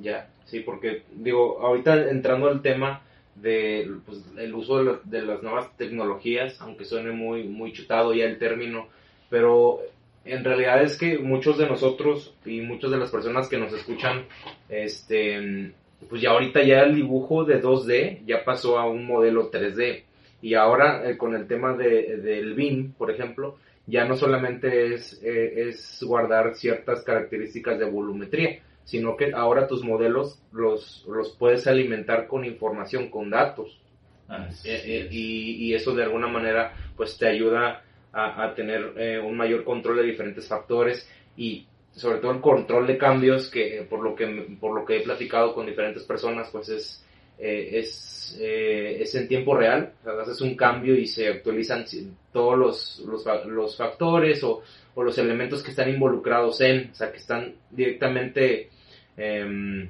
Ya, 0.00 0.30
sí, 0.44 0.60
porque 0.60 1.04
digo, 1.12 1.60
ahorita 1.60 2.10
entrando 2.10 2.48
al 2.48 2.62
tema 2.62 3.02
de 3.34 3.90
pues, 4.04 4.24
el 4.36 4.54
uso 4.54 4.78
de, 4.78 4.84
la, 4.84 5.00
de, 5.04 5.22
las 5.22 5.42
nuevas 5.42 5.76
tecnologías, 5.76 6.60
aunque 6.60 6.84
suene 6.84 7.12
muy, 7.12 7.44
muy 7.44 7.72
chutado 7.72 8.14
ya 8.14 8.24
el 8.24 8.38
término, 8.38 8.88
pero 9.30 9.80
en 10.24 10.44
realidad 10.44 10.82
es 10.82 10.98
que 10.98 11.18
muchos 11.18 11.58
de 11.58 11.66
nosotros 11.66 12.34
y 12.44 12.60
muchas 12.60 12.90
de 12.90 12.98
las 12.98 13.10
personas 13.10 13.48
que 13.48 13.58
nos 13.58 13.72
escuchan, 13.72 14.24
este, 14.68 15.72
pues 16.08 16.20
ya 16.20 16.30
ahorita 16.30 16.62
ya 16.62 16.80
el 16.80 16.94
dibujo 16.94 17.44
de 17.44 17.62
2D 17.62 18.24
ya 18.26 18.44
pasó 18.44 18.78
a 18.78 18.86
un 18.86 19.06
modelo 19.06 19.50
3D. 19.50 20.04
Y 20.40 20.54
ahora 20.54 21.08
eh, 21.08 21.16
con 21.16 21.34
el 21.34 21.48
tema 21.48 21.76
de, 21.76 22.18
del 22.18 22.54
BIM, 22.54 22.92
por 22.92 23.10
ejemplo, 23.10 23.56
ya 23.88 24.04
no 24.04 24.16
solamente 24.16 24.94
es, 24.94 25.20
eh, 25.22 25.68
es 25.68 26.02
guardar 26.02 26.54
ciertas 26.54 27.02
características 27.02 27.78
de 27.78 27.86
volumetría, 27.86 28.60
sino 28.84 29.16
que 29.16 29.32
ahora 29.34 29.66
tus 29.66 29.82
modelos 29.82 30.40
los, 30.52 31.06
los 31.08 31.34
puedes 31.36 31.66
alimentar 31.66 32.26
con 32.26 32.44
información, 32.44 33.10
con 33.10 33.30
datos. 33.30 33.80
Ah, 34.28 34.46
eh, 34.64 35.08
y, 35.10 35.68
y, 35.68 35.74
eso 35.74 35.94
de 35.94 36.02
alguna 36.02 36.28
manera 36.28 36.74
pues 36.94 37.16
te 37.16 37.26
ayuda 37.26 37.82
a, 38.12 38.44
a 38.44 38.54
tener 38.54 38.92
eh, 38.98 39.18
un 39.18 39.34
mayor 39.34 39.64
control 39.64 39.96
de 39.96 40.02
diferentes 40.02 40.46
factores 40.46 41.08
y 41.34 41.66
sobre 41.92 42.18
todo 42.18 42.32
el 42.32 42.42
control 42.42 42.86
de 42.86 42.98
cambios 42.98 43.48
que 43.48 43.86
por 43.88 44.02
lo 44.02 44.14
que 44.14 44.26
por 44.60 44.74
lo 44.74 44.84
que 44.84 44.98
he 44.98 45.00
platicado 45.00 45.54
con 45.54 45.64
diferentes 45.64 46.04
personas 46.04 46.50
pues 46.52 46.68
es 46.68 47.07
eh, 47.38 47.70
es, 47.78 48.38
eh, 48.40 48.98
es 49.00 49.14
en 49.14 49.28
tiempo 49.28 49.56
real 49.56 49.92
o 50.00 50.04
sea, 50.04 50.20
haces 50.22 50.40
un 50.40 50.56
cambio 50.56 50.96
y 50.96 51.06
se 51.06 51.28
actualizan 51.28 51.84
todos 52.32 52.58
los, 52.58 52.98
los, 53.06 53.46
los 53.46 53.76
factores 53.76 54.42
o, 54.42 54.62
o, 54.94 55.02
los 55.02 55.16
elementos 55.18 55.62
que 55.62 55.70
están 55.70 55.88
involucrados 55.88 56.60
en 56.60 56.90
o 56.90 56.94
sea 56.94 57.12
que 57.12 57.18
están 57.18 57.54
directamente 57.70 58.70
eh, 59.16 59.88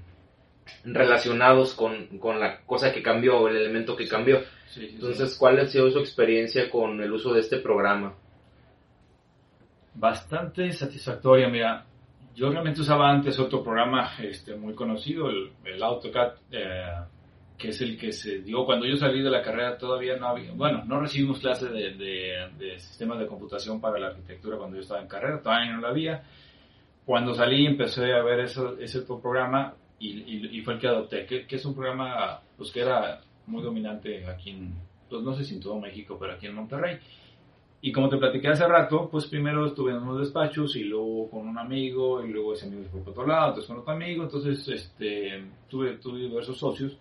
relacionados 0.84 1.74
con, 1.74 2.18
con 2.18 2.38
la 2.38 2.60
cosa 2.60 2.92
que 2.92 3.02
cambió 3.02 3.38
o 3.38 3.48
el 3.48 3.56
elemento 3.56 3.96
que 3.96 4.06
cambió 4.06 4.40
Sí, 4.68 4.86
sí, 4.86 4.94
entonces, 4.96 5.36
¿cuál 5.38 5.58
ha 5.60 5.66
sido 5.66 5.90
su 5.90 5.98
experiencia 5.98 6.70
con 6.70 7.00
el 7.00 7.10
uso 7.10 7.32
de 7.32 7.40
este 7.40 7.58
programa? 7.58 8.14
Bastante 9.94 10.70
satisfactoria, 10.72 11.48
mira. 11.48 11.86
Yo 12.34 12.50
realmente 12.50 12.82
usaba 12.82 13.10
antes 13.10 13.38
otro 13.38 13.64
programa 13.64 14.12
este, 14.22 14.54
muy 14.54 14.74
conocido, 14.74 15.28
el, 15.30 15.52
el 15.64 15.82
AutoCAD, 15.82 16.34
eh, 16.52 16.94
que 17.58 17.70
es 17.70 17.80
el 17.80 17.98
que 17.98 18.12
se 18.12 18.38
dio 18.38 18.64
cuando 18.64 18.86
yo 18.86 18.96
salí 18.96 19.20
de 19.20 19.30
la 19.30 19.42
carrera. 19.42 19.76
Todavía 19.76 20.16
no 20.16 20.28
había, 20.28 20.52
bueno, 20.52 20.84
no 20.84 21.00
recibimos 21.00 21.40
clase 21.40 21.68
de, 21.68 21.94
de, 21.94 22.48
de 22.56 22.78
sistemas 22.78 23.18
de 23.18 23.26
computación 23.26 23.80
para 23.80 23.98
la 23.98 24.06
arquitectura 24.08 24.56
cuando 24.56 24.76
yo 24.76 24.82
estaba 24.82 25.02
en 25.02 25.08
carrera, 25.08 25.42
todavía 25.42 25.72
no 25.72 25.80
la 25.80 25.88
había. 25.88 26.22
Cuando 27.04 27.34
salí 27.34 27.66
empecé 27.66 28.12
a 28.12 28.22
ver 28.22 28.40
eso, 28.40 28.78
ese 28.78 29.02
programa 29.02 29.74
y, 29.98 30.08
y, 30.08 30.58
y 30.58 30.60
fue 30.62 30.74
el 30.74 30.80
que 30.80 30.86
adopté, 30.86 31.26
que, 31.26 31.46
que 31.46 31.56
es 31.56 31.64
un 31.64 31.74
programa 31.74 32.40
pues, 32.56 32.70
que 32.70 32.80
era 32.80 33.20
muy 33.46 33.62
dominante 33.62 34.24
aquí 34.26 34.50
en, 34.50 34.74
pues 35.10 35.22
no 35.22 35.34
sé 35.34 35.42
si 35.42 35.54
en 35.54 35.60
todo 35.60 35.80
México, 35.80 36.16
pero 36.20 36.34
aquí 36.34 36.46
en 36.46 36.54
Monterrey. 36.54 36.98
Y 37.80 37.92
como 37.92 38.08
te 38.08 38.18
platiqué 38.18 38.48
hace 38.48 38.66
rato, 38.66 39.08
pues 39.10 39.26
primero 39.26 39.66
estuve 39.66 39.92
en 39.92 39.98
unos 39.98 40.20
despachos 40.20 40.76
y 40.76 40.84
luego 40.84 41.30
con 41.30 41.48
un 41.48 41.58
amigo 41.58 42.24
y 42.24 42.30
luego 42.30 42.52
ese 42.52 42.66
amigo 42.66 42.84
fue 42.90 43.00
por 43.00 43.10
otro 43.10 43.26
lado, 43.26 43.48
entonces 43.48 43.68
con 43.68 43.78
otro 43.78 43.92
amigo, 43.92 44.24
entonces 44.24 44.68
este, 44.68 45.44
tuve, 45.68 45.96
tuve 45.98 46.20
diversos 46.20 46.58
socios. 46.58 46.96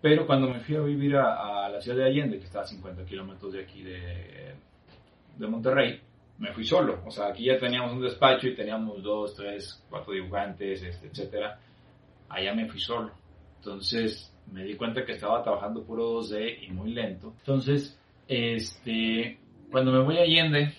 Pero 0.00 0.26
cuando 0.26 0.48
me 0.48 0.60
fui 0.60 0.76
a 0.76 0.80
vivir 0.80 1.16
a, 1.16 1.66
a 1.66 1.68
la 1.68 1.80
ciudad 1.80 1.98
de 1.98 2.04
Allende, 2.04 2.38
que 2.38 2.44
está 2.44 2.60
a 2.60 2.66
50 2.66 3.04
kilómetros 3.04 3.52
de 3.52 3.62
aquí 3.62 3.82
de, 3.82 4.54
de 5.36 5.46
Monterrey, 5.46 6.00
me 6.38 6.52
fui 6.52 6.64
solo. 6.64 7.02
O 7.04 7.10
sea, 7.10 7.28
aquí 7.28 7.44
ya 7.46 7.58
teníamos 7.58 7.92
un 7.92 8.02
despacho 8.02 8.46
y 8.48 8.54
teníamos 8.54 9.02
dos, 9.02 9.34
tres, 9.34 9.84
cuatro 9.90 10.12
dibujantes, 10.12 10.82
este, 10.82 11.08
etcétera. 11.08 11.58
Allá 12.28 12.54
me 12.54 12.68
fui 12.68 12.80
solo. 12.80 13.10
Entonces, 13.56 14.32
me 14.52 14.64
di 14.64 14.76
cuenta 14.76 15.04
que 15.04 15.12
estaba 15.12 15.42
trabajando 15.42 15.82
puro 15.82 16.20
2D 16.20 16.62
y 16.62 16.70
muy 16.70 16.92
lento. 16.92 17.34
Entonces, 17.40 17.98
este, 18.28 19.38
cuando 19.70 19.92
me 19.92 20.00
voy 20.00 20.18
a 20.18 20.22
Allende, 20.22 20.72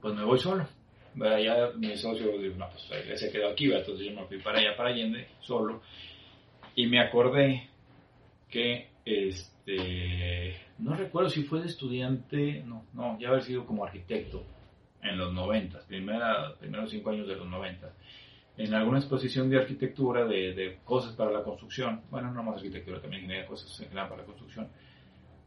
pues 0.00 0.14
me 0.14 0.24
voy 0.24 0.38
solo. 0.38 0.66
Ya 1.14 1.70
mi 1.76 1.96
socio 1.96 2.38
dijo, 2.38 2.56
no, 2.56 2.68
pues 2.70 3.18
se 3.18 3.32
quedó 3.32 3.48
aquí, 3.48 3.66
¿verdad? 3.66 3.84
entonces 3.86 4.06
yo 4.06 4.20
me 4.20 4.26
fui 4.26 4.38
para 4.38 4.60
allá, 4.60 4.76
para 4.76 4.90
Allende, 4.90 5.26
solo. 5.40 5.80
Y 6.76 6.86
me 6.86 7.00
acordé 7.00 7.68
que, 8.48 8.90
este, 9.04 10.56
no 10.78 10.94
recuerdo 10.94 11.30
si 11.30 11.44
fue 11.44 11.60
de 11.60 11.66
estudiante, 11.66 12.62
no, 12.64 12.84
no, 12.92 13.18
ya 13.18 13.28
haber 13.28 13.42
sido 13.42 13.66
como 13.66 13.84
arquitecto 13.84 14.44
en 15.02 15.18
los 15.18 15.32
90, 15.32 15.86
primera, 15.86 16.54
primeros 16.58 16.90
cinco 16.90 17.10
años 17.10 17.28
de 17.28 17.36
los 17.36 17.46
90 17.46 17.92
en 18.58 18.74
alguna 18.74 18.98
exposición 18.98 19.48
de 19.48 19.58
arquitectura, 19.58 20.26
de, 20.26 20.52
de, 20.52 20.78
cosas 20.84 21.14
para 21.14 21.30
la 21.30 21.44
construcción, 21.44 22.02
bueno, 22.10 22.32
no 22.32 22.42
más 22.42 22.56
arquitectura, 22.56 23.00
también 23.00 23.22
ingeniería, 23.22 23.46
cosas 23.46 23.70
en 23.80 23.88
general 23.88 24.08
para 24.08 24.22
la 24.22 24.26
construcción, 24.26 24.68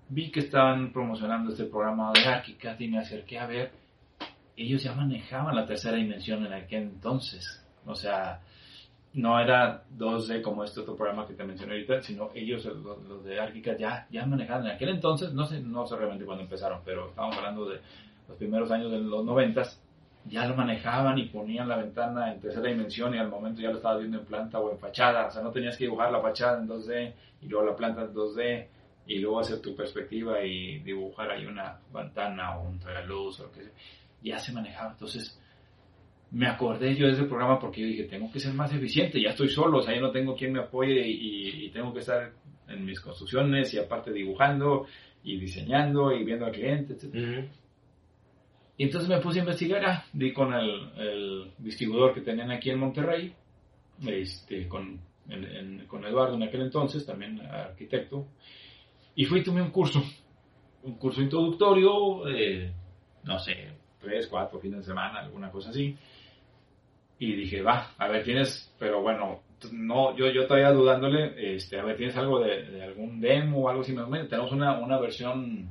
vi 0.07 0.31
que 0.31 0.39
estaban 0.39 0.93
promocionando 0.93 1.51
este 1.51 1.65
programa 1.65 2.13
de 2.13 2.25
ArchiCAD 2.25 2.79
y 2.79 2.87
me 2.87 2.99
acerqué 2.99 3.37
a 3.37 3.47
ver, 3.47 3.71
ellos 4.55 4.81
ya 4.83 4.93
manejaban 4.93 5.55
la 5.55 5.65
tercera 5.65 5.97
dimensión 5.97 6.45
en 6.45 6.53
aquel 6.53 6.83
entonces, 6.83 7.65
o 7.85 7.95
sea, 7.95 8.41
no 9.14 9.39
era 9.39 9.84
2D 9.97 10.41
como 10.41 10.64
este 10.64 10.80
otro 10.80 10.95
programa 10.95 11.28
que 11.28 11.34
te 11.34 11.43
mencioné 11.43 11.74
ahorita, 11.74 12.01
sino 12.01 12.32
ellos, 12.34 12.66
los, 12.66 13.03
los 13.03 13.24
de 13.24 13.39
ArchiCAD, 13.39 13.78
ya, 13.78 14.07
ya 14.09 14.26
manejaban. 14.26 14.66
En 14.66 14.72
aquel 14.72 14.89
entonces, 14.89 15.34
no 15.34 15.45
sé, 15.45 15.59
no 15.59 15.86
sé 15.86 15.97
realmente 15.97 16.26
cuándo 16.26 16.43
empezaron, 16.43 16.82
pero 16.86 17.09
estábamos 17.09 17.38
hablando 17.38 17.70
de 17.70 17.82
los 18.28 18.38
primeros 18.38 18.72
años 18.72 18.91
de 18.91 18.99
los 18.99 19.26
noventas, 19.26 19.82
ya 20.26 20.45
lo 20.45 20.55
manejaban 20.55 21.18
y 21.18 21.26
ponían 21.26 21.68
la 21.68 21.78
ventana 21.78 22.32
en 22.32 22.39
tercera 22.39 22.70
dimensión 22.70 23.14
y 23.14 23.18
al 23.18 23.30
momento 23.30 23.59
ya 23.59 23.70
lo 23.70 23.78
estabas 23.78 23.99
viendo 23.99 24.20
en 24.20 24.26
planta 24.26 24.59
o 24.59 24.72
en 24.72 24.78
fachada, 24.78 25.28
o 25.28 25.32
sea, 25.32 25.41
no 25.41 25.51
tenías 25.51 25.76
que 25.76 25.86
dibujar 25.86 26.12
la 26.12 26.22
fachada 26.22 26.59
en 26.59 26.68
2D 26.68 27.14
y 27.41 27.47
luego 27.47 27.66
la 27.66 27.76
planta 27.76 28.01
en 28.03 28.14
2D 28.14 28.68
y 29.07 29.20
luego 29.20 29.39
hacer 29.39 29.59
tu 29.62 29.76
perspectiva 29.76 30.41
y 30.43 30.80
dibujar 30.80 31.32
ahí 31.32 31.45
una 31.45 31.80
ventana 31.91 32.57
o 32.57 32.70
un 32.70 32.80
tragaluz 32.80 33.39
o 33.39 33.43
lo 33.45 33.51
que 33.51 33.64
sea. 33.64 33.74
Ya 34.22 34.38
se 34.38 34.53
manejaba, 34.53 34.91
entonces 34.91 35.40
me 36.32 36.47
acordé 36.47 36.95
yo 36.95 37.07
de 37.07 37.13
ese 37.13 37.23
programa 37.25 37.59
porque 37.59 37.82
yo 37.82 37.88
dije, 37.88 38.03
tengo 38.05 38.32
que 38.32 38.39
ser 38.39 38.53
más 38.53 38.73
eficiente, 38.73 39.21
ya 39.21 39.29
estoy 39.32 39.49
solo, 39.49 39.79
o 39.79 39.82
sea, 39.82 39.93
ya 39.93 40.01
no 40.01 40.11
tengo 40.11 40.36
quien 40.36 40.53
me 40.53 40.59
apoye 40.61 41.05
y, 41.07 41.65
y 41.65 41.69
tengo 41.71 41.93
que 41.93 41.99
estar 41.99 42.32
en 42.69 42.86
mis 42.86 42.99
construcciones 43.01 43.73
y 43.73 43.79
aparte 43.79 44.13
dibujando 44.13 44.86
y 45.23 45.38
diseñando 45.38 46.11
y 46.13 46.23
viendo 46.23 46.45
al 46.45 46.51
cliente, 46.53 46.93
etc. 46.93 47.13
Y 48.77 48.84
entonces 48.86 49.09
me 49.09 49.19
puse 49.19 49.39
a 49.39 49.41
investigar, 49.43 49.84
ah, 49.86 50.05
di 50.13 50.32
con 50.32 50.53
el, 50.53 50.89
el 50.97 51.51
distribuidor 51.59 52.13
que 52.13 52.21
tenían 52.21 52.49
aquí 52.49 52.69
en 52.69 52.79
Monterrey, 52.79 53.34
este, 54.07 54.67
con, 54.67 54.99
en- 55.29 55.43
en- 55.45 55.86
con 55.88 56.03
Eduardo 56.05 56.36
en 56.36 56.43
aquel 56.43 56.61
entonces, 56.61 57.05
también 57.05 57.41
arquitecto, 57.41 58.27
y 59.15 59.25
fui 59.25 59.41
y 59.41 59.43
tomé 59.43 59.61
un 59.61 59.69
curso, 59.71 60.01
un 60.84 60.95
curso 60.95 61.21
introductorio, 61.21 62.27
eh, 62.29 62.71
no 63.25 63.38
sé, 63.38 63.73
tres, 63.99 64.27
cuatro 64.27 64.59
fines 64.59 64.79
de 64.79 64.86
semana, 64.86 65.19
alguna 65.19 65.51
cosa 65.51 65.69
así, 65.69 65.95
y 67.24 67.36
dije, 67.36 67.61
va, 67.61 67.91
a 67.99 68.07
ver, 68.07 68.24
tienes, 68.24 68.74
pero 68.80 69.01
bueno, 69.01 69.43
no, 69.72 70.17
yo, 70.17 70.30
yo 70.32 70.47
todavía 70.47 70.72
dudándole, 70.72 71.55
este, 71.55 71.80
a 71.80 71.84
ver, 71.84 71.95
tienes 71.95 72.17
algo 72.17 72.39
de, 72.39 72.63
de 72.63 72.84
algún 72.84 73.22
demo 73.22 73.59
o 73.59 73.69
algo 73.69 73.82
así, 73.84 73.93
tenemos 74.28 74.51
una, 74.51 74.80
una 74.80 74.97
versión 74.99 75.69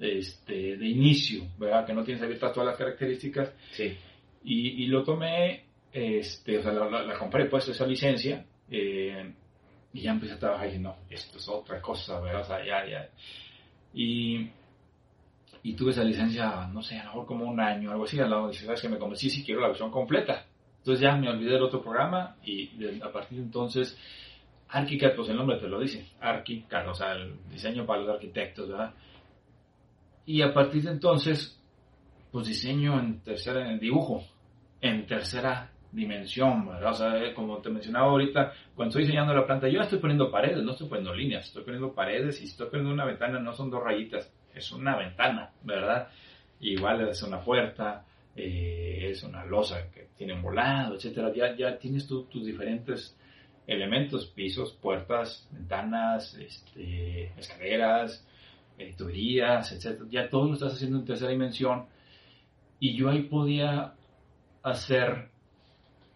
este, 0.00 0.76
de 0.76 0.86
inicio, 0.88 1.44
¿verdad? 1.58 1.86
Que 1.86 1.92
no 1.94 2.02
tienes 2.02 2.22
abiertas 2.24 2.52
todas 2.52 2.66
las 2.70 2.76
características. 2.76 3.52
Sí. 3.70 3.96
Y, 4.42 4.82
y 4.82 4.86
lo 4.88 5.04
tomé, 5.04 5.64
este, 5.92 6.58
o 6.58 6.62
sea, 6.62 6.72
la, 6.72 6.90
la- 6.90 7.02
la 7.04 7.18
compré, 7.18 7.44
pues, 7.46 7.68
esa 7.68 7.86
licencia, 7.86 8.44
eh, 8.68 9.32
y 9.92 10.00
ya 10.00 10.10
empecé 10.10 10.32
a 10.34 10.38
trabajar 10.40 10.66
y 10.66 10.70
dije, 10.70 10.82
no, 10.82 10.96
esto 11.08 11.38
es 11.38 11.48
otra 11.48 11.80
cosa, 11.80 12.18
¿verdad? 12.20 12.42
O 12.42 12.44
sea, 12.46 12.66
ya, 12.66 12.84
ya. 12.84 13.08
Y, 13.94 14.48
y 15.62 15.74
tuve 15.74 15.92
esa 15.92 16.02
licencia, 16.02 16.66
no 16.72 16.82
sé, 16.82 16.96
a 16.98 17.04
lo 17.04 17.10
mejor 17.10 17.26
como 17.26 17.44
un 17.46 17.60
año, 17.60 17.92
algo 17.92 18.04
así, 18.04 18.18
al 18.18 18.28
lado, 18.30 18.48
dije, 18.48 18.66
¿sabes 18.66 18.82
que 18.82 18.88
Me 18.88 18.98
convencí 18.98 19.30
si 19.30 19.44
quiero 19.44 19.60
la 19.60 19.68
versión 19.68 19.92
completa. 19.92 20.46
Entonces 20.84 21.00
ya 21.00 21.16
me 21.16 21.30
olvidé 21.30 21.52
del 21.52 21.62
otro 21.62 21.80
programa 21.80 22.36
y 22.44 22.68
a 23.02 23.10
partir 23.10 23.38
de 23.38 23.44
entonces, 23.44 23.98
ArchiCAD, 24.68 25.16
pues 25.16 25.30
el 25.30 25.36
nombre 25.36 25.56
te 25.56 25.66
lo 25.66 25.80
dice, 25.80 26.06
ArchiCAD, 26.20 26.90
o 26.90 26.94
sea, 26.94 27.12
el 27.12 27.36
diseño 27.48 27.86
para 27.86 28.02
los 28.02 28.10
arquitectos, 28.10 28.68
¿verdad? 28.68 28.92
Y 30.26 30.42
a 30.42 30.52
partir 30.52 30.82
de 30.82 30.90
entonces, 30.90 31.58
pues 32.30 32.48
diseño 32.48 33.00
en 33.00 33.22
tercera, 33.22 33.72
en 33.72 33.80
dibujo, 33.80 34.24
en 34.82 35.06
tercera 35.06 35.70
dimensión, 35.90 36.68
¿verdad? 36.68 36.90
O 36.90 36.94
sea, 36.94 37.24
eh, 37.24 37.32
como 37.32 37.62
te 37.62 37.70
mencionaba 37.70 38.10
ahorita, 38.10 38.52
cuando 38.74 38.90
estoy 38.90 39.04
diseñando 39.04 39.32
la 39.32 39.46
planta, 39.46 39.68
yo 39.68 39.78
no 39.78 39.84
estoy 39.84 40.00
poniendo 40.00 40.30
paredes, 40.30 40.62
no 40.62 40.72
estoy 40.72 40.88
poniendo 40.88 41.14
líneas, 41.14 41.46
estoy 41.46 41.64
poniendo 41.64 41.94
paredes 41.94 42.42
y 42.42 42.44
estoy 42.44 42.66
poniendo 42.66 42.92
una 42.92 43.06
ventana 43.06 43.40
no 43.40 43.54
son 43.54 43.70
dos 43.70 43.82
rayitas, 43.82 44.30
es 44.54 44.70
una 44.70 44.98
ventana, 44.98 45.50
¿verdad? 45.62 46.08
Igual 46.60 47.08
es 47.08 47.22
una 47.22 47.40
puerta, 47.40 48.04
eh, 48.36 49.08
es 49.10 49.22
una 49.22 49.44
losa 49.44 49.90
que 49.92 50.08
tiene 50.16 50.40
volado, 50.40 50.96
etcétera. 50.96 51.32
Ya, 51.34 51.56
ya 51.56 51.78
tienes 51.78 52.06
tú 52.06 52.24
tus 52.24 52.44
diferentes 52.44 53.16
elementos, 53.66 54.26
pisos, 54.26 54.72
puertas, 54.72 55.48
ventanas, 55.50 56.34
este, 56.34 57.32
escaleras, 57.38 58.26
eh, 58.78 58.94
tuberías, 58.96 59.72
etcétera. 59.72 60.06
Ya 60.10 60.28
todo 60.28 60.48
lo 60.48 60.54
estás 60.54 60.74
haciendo 60.74 60.98
en 60.98 61.04
tercera 61.04 61.30
dimensión 61.30 61.86
y 62.80 62.96
yo 62.96 63.08
ahí 63.08 63.22
podía 63.22 63.94
hacer 64.62 65.28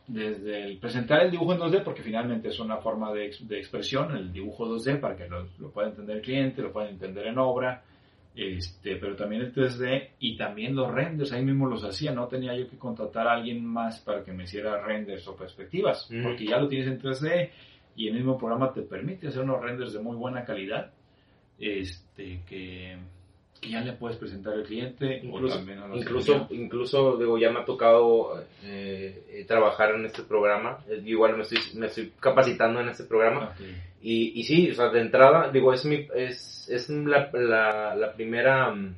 desde 0.06 0.64
el 0.64 0.78
presentar 0.78 1.22
el 1.22 1.30
dibujo 1.30 1.52
en 1.52 1.60
2D, 1.60 1.84
porque 1.84 2.02
finalmente 2.02 2.48
es 2.48 2.58
una 2.58 2.78
forma 2.78 3.12
de, 3.12 3.30
de 3.40 3.58
expresión, 3.58 4.16
el 4.16 4.32
dibujo 4.32 4.66
2D, 4.66 5.00
para 5.00 5.14
que 5.16 5.28
lo, 5.28 5.46
lo 5.58 5.70
pueda 5.70 5.88
entender 5.88 6.16
el 6.16 6.22
cliente, 6.22 6.62
lo 6.62 6.72
pueda 6.72 6.88
entender 6.88 7.26
en 7.26 7.38
obra, 7.38 7.84
este, 8.34 8.96
pero 8.96 9.16
también 9.16 9.42
el 9.42 9.52
3D 9.52 10.10
y 10.20 10.36
también 10.36 10.76
los 10.76 10.92
renders, 10.92 11.32
ahí 11.32 11.44
mismo 11.44 11.66
los 11.68 11.82
hacía, 11.84 12.12
no 12.12 12.28
tenía 12.28 12.54
yo 12.56 12.68
que 12.68 12.78
contratar 12.78 13.26
a 13.26 13.32
alguien 13.32 13.64
más 13.64 14.00
para 14.00 14.22
que 14.22 14.32
me 14.32 14.44
hiciera 14.44 14.80
renders 14.84 15.26
o 15.28 15.34
perspectivas, 15.36 16.08
Mm. 16.10 16.22
porque 16.22 16.46
ya 16.46 16.58
lo 16.58 16.68
tienes 16.68 16.86
en 16.88 16.98
3D 17.00 17.50
y 17.96 18.08
el 18.08 18.14
mismo 18.14 18.38
programa 18.38 18.72
te 18.72 18.82
permite 18.82 19.28
hacer 19.28 19.42
unos 19.42 19.60
renders 19.60 19.92
de 19.92 19.98
muy 20.00 20.16
buena 20.16 20.44
calidad, 20.44 20.92
este, 21.58 22.42
que, 22.48 22.96
que 23.60 23.70
ya 23.70 23.80
le 23.80 23.94
puedes 23.94 24.16
presentar 24.16 24.52
al 24.54 24.62
cliente. 24.62 25.20
o 25.20 25.24
Incluso, 25.26 25.56
también 25.56 25.78
a 25.80 25.88
los 25.88 26.00
incluso, 26.00 26.46
incluso 26.50 27.16
digo, 27.16 27.38
ya 27.38 27.50
me 27.50 27.60
ha 27.60 27.64
tocado 27.64 28.40
eh, 28.62 29.44
trabajar 29.48 29.96
en 29.96 30.04
este 30.06 30.22
programa. 30.22 30.78
Eh, 30.88 31.02
igual 31.04 31.36
me 31.36 31.42
estoy, 31.42 31.58
me 31.74 31.86
estoy 31.86 32.12
capacitando 32.20 32.80
en 32.80 32.88
este 32.90 33.02
programa. 33.04 33.52
Y, 34.02 34.38
y 34.40 34.44
sí, 34.44 34.70
o 34.70 34.74
sea, 34.74 34.88
de 34.90 35.00
entrada, 35.00 35.50
digo, 35.50 35.72
es 35.72 35.84
mi, 35.84 36.06
es, 36.14 36.68
es 36.70 36.88
la, 36.88 37.30
la, 37.32 37.94
la 37.96 38.12
primera, 38.12 38.70
mm, 38.70 38.94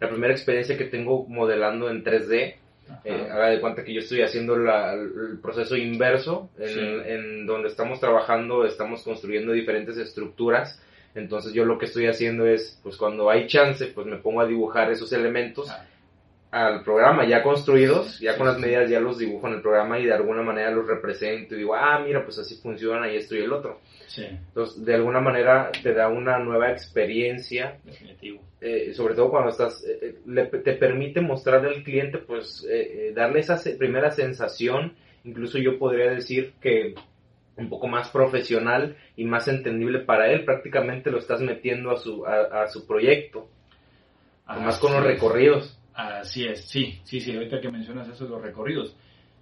la 0.00 0.08
primera 0.08 0.32
experiencia 0.32 0.76
que 0.76 0.84
tengo 0.84 1.24
modelando 1.28 1.88
en 1.90 2.04
3D. 2.04 2.56
Ajá. 2.88 3.00
Eh, 3.04 3.28
haga 3.30 3.48
de 3.48 3.60
cuenta 3.60 3.82
que 3.82 3.92
yo 3.92 3.98
estoy 4.00 4.22
haciendo 4.22 4.56
la- 4.56 4.92
el 4.92 5.38
proceso 5.42 5.74
inverso, 5.76 6.50
en, 6.58 6.68
Sí. 6.68 6.80
en 6.80 7.46
donde 7.46 7.68
estamos 7.68 7.98
trabajando, 7.98 8.64
estamos 8.64 9.02
construyendo 9.02 9.52
diferentes 9.52 9.96
estructuras. 9.96 10.80
Entonces 11.14 11.52
yo 11.54 11.64
lo 11.64 11.78
que 11.78 11.86
estoy 11.86 12.06
haciendo 12.06 12.46
es, 12.46 12.78
pues 12.82 12.96
cuando 12.96 13.28
hay 13.30 13.46
chance, 13.46 13.86
pues 13.86 14.06
me 14.06 14.16
pongo 14.18 14.40
a 14.42 14.46
dibujar 14.46 14.92
esos 14.92 15.12
elementos 15.12 15.68
Ah. 15.70 15.84
Al 16.64 16.82
programa 16.82 17.26
ya 17.26 17.42
construidos, 17.42 18.18
ya 18.20 18.36
con 18.38 18.46
las 18.46 18.58
medidas 18.58 18.88
ya 18.88 18.98
los 19.00 19.18
dibujo 19.18 19.46
en 19.48 19.54
el 19.54 19.60
programa 19.62 19.98
y 19.98 20.06
de 20.06 20.14
alguna 20.14 20.42
manera 20.42 20.70
los 20.70 20.86
represento 20.86 21.54
y 21.54 21.58
digo, 21.58 21.74
ah, 21.74 21.98
mira, 22.04 22.24
pues 22.24 22.38
así 22.38 22.56
funciona 22.62 23.12
y 23.12 23.16
esto 23.16 23.34
y 23.36 23.40
el 23.42 23.52
otro. 23.52 23.80
Sí, 24.06 24.24
Entonces, 24.24 24.84
de 24.84 24.94
alguna 24.94 25.20
manera 25.20 25.70
te 25.82 25.92
da 25.92 26.08
una 26.08 26.38
nueva 26.38 26.70
experiencia 26.70 27.78
definitivo. 27.84 28.40
eh, 28.62 28.94
sobre 28.94 29.14
todo 29.14 29.30
cuando 29.30 29.50
estás, 29.50 29.84
eh, 29.84 29.98
eh, 30.00 30.14
le- 30.26 30.46
te 30.46 30.72
permite 30.72 31.20
mostrarle 31.20 31.68
al 31.68 31.82
cliente, 31.84 32.18
pues, 32.18 32.66
eh, 32.68 33.12
darle 33.14 33.40
esa 33.40 33.58
se- 33.58 33.76
primera 33.76 34.10
sensación, 34.10 34.94
incluso 35.24 35.58
yo 35.58 35.78
podría 35.78 36.10
decir 36.10 36.54
que 36.62 36.94
un 37.56 37.68
poco 37.68 37.86
más 37.86 38.08
profesional 38.08 38.96
y 39.14 39.24
más 39.24 39.46
entendible 39.48 40.00
para 40.00 40.30
él, 40.32 40.44
prácticamente 40.46 41.10
lo 41.10 41.18
estás 41.18 41.40
metiendo 41.42 41.90
a 41.90 41.98
su, 41.98 42.24
a, 42.26 42.62
a 42.62 42.68
su 42.68 42.86
proyecto, 42.86 43.48
más 44.46 44.78
con 44.78 44.92
los 44.94 45.02
recorridos. 45.04 45.75
Así 45.96 46.44
es, 46.44 46.68
sí, 46.68 47.00
sí, 47.04 47.20
sí, 47.20 47.34
ahorita 47.34 47.60
que 47.60 47.70
mencionas 47.70 48.06
eso 48.08 48.24
de 48.24 48.30
los 48.30 48.42
recorridos, 48.42 48.94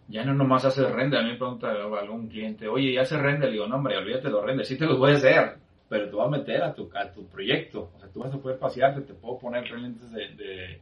ya 0.07 0.25
no 0.25 0.35
nomás 0.35 0.65
haces 0.65 0.89
render, 0.91 1.19
a 1.21 1.23
mí 1.25 1.31
me 1.31 1.37
pregunta 1.37 1.71
algún 1.73 2.29
cliente, 2.29 2.69
oye, 2.69 2.93
¿ya 2.93 3.03
haces 3.03 3.19
render? 3.21 3.49
Le 3.49 3.55
digo, 3.55 3.67
no, 3.67 3.77
hombre, 3.77 3.97
olvídate 3.97 4.29
de 4.29 4.31
los 4.31 4.45
renders, 4.45 4.69
sí 4.69 4.79
te 4.79 4.87
los 4.87 4.99
voy 4.99 5.13
a 5.13 5.17
hacer, 5.17 5.57
pero 5.89 6.09
te 6.09 6.15
voy 6.15 6.27
a 6.27 6.31
meter 6.31 6.63
a 6.63 6.73
tu, 6.73 6.89
a 6.95 7.11
tu 7.11 7.27
proyecto, 7.27 7.91
o 7.97 7.99
sea, 7.99 8.09
tú 8.09 8.21
vas 8.21 8.33
a 8.33 8.39
poder 8.39 8.59
pasearte, 8.59 9.01
te 9.01 9.15
puedo 9.15 9.39
poner 9.39 9.69
lentes 9.69 10.13
de, 10.13 10.29
de, 10.37 10.81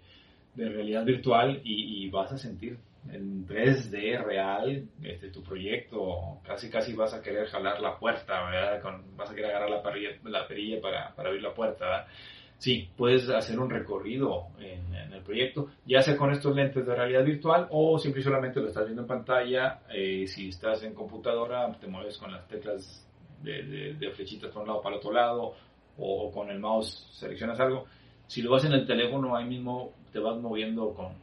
de 0.55 0.68
realidad 0.68 1.05
virtual 1.07 1.61
y, 1.64 2.05
y 2.05 2.11
vas 2.11 2.33
a 2.33 2.39
sentir 2.39 2.79
en 3.11 3.47
3D 3.47 4.18
real 4.18 4.87
este, 5.03 5.29
tu 5.31 5.43
proyecto, 5.43 6.41
casi 6.45 6.68
casi 6.70 6.93
vas 6.95 7.14
a 7.14 7.23
querer 7.23 7.47
jalar 7.49 7.81
la 7.81 7.99
puerta, 7.99 8.45
¿verdad? 8.51 8.83
Con- 8.83 9.16
vas 9.16 9.31
a 9.31 9.35
querer 9.35 9.51
agarrar 9.51 9.70
la, 9.70 9.83
perilla, 9.83 10.11
la 10.25 10.47
perilla 10.47 10.81
para, 10.83 11.14
para 11.14 11.29
abrir 11.31 11.43
la 11.43 11.55
puerta, 11.55 11.85
¿verdad? 11.87 12.07
Sí, 12.63 12.89
puedes 12.97 13.29
hacer 13.29 13.59
un 13.59 13.69
recorrido 13.69 14.47
en, 14.61 14.95
en 14.95 15.13
el 15.13 15.21
proyecto, 15.23 15.67
ya 15.85 16.01
sea 16.01 16.17
con 16.17 16.31
estos 16.31 16.55
lentes 16.55 16.87
de 16.87 16.95
realidad 16.95 17.25
virtual 17.25 17.67
o 17.71 17.99
simple 17.99 18.21
y 18.21 18.25
solamente 18.25 18.61
lo 18.61 18.69
estás 18.69 18.85
viendo 18.85 19.03
en 19.03 19.09
pantalla. 19.09 19.81
eh, 19.93 20.29
si 20.29 20.51
estás 20.51 20.81
en 20.85 20.95
computadora, 20.95 21.73
te 21.81 21.89
mueves 21.89 22.17
con 22.19 22.31
las 22.31 22.47
teclas 22.47 23.05
de, 23.43 23.65
de- 23.65 23.95
de 23.95 24.11
flechitas 24.13 24.51
para 24.51 24.61
un 24.63 24.69
lado 24.69 24.81
para 24.81 24.95
el 24.95 24.99
otro 25.01 25.13
lado 25.13 25.55
o, 25.99 26.31
con 26.31 26.51
el 26.51 26.61
mouse 26.61 27.09
seleccionas 27.19 27.59
algo. 27.59 27.87
Si 28.29 28.43
lo 28.43 28.53
vas 28.53 28.65
en 28.65 28.75
el 28.75 28.87
teléfono, 28.87 29.35
ahí 29.35 29.45
mismo 29.45 29.91
te 30.13 30.21
vas 30.21 30.39
moviendo 30.39 30.95
con, 30.95 31.15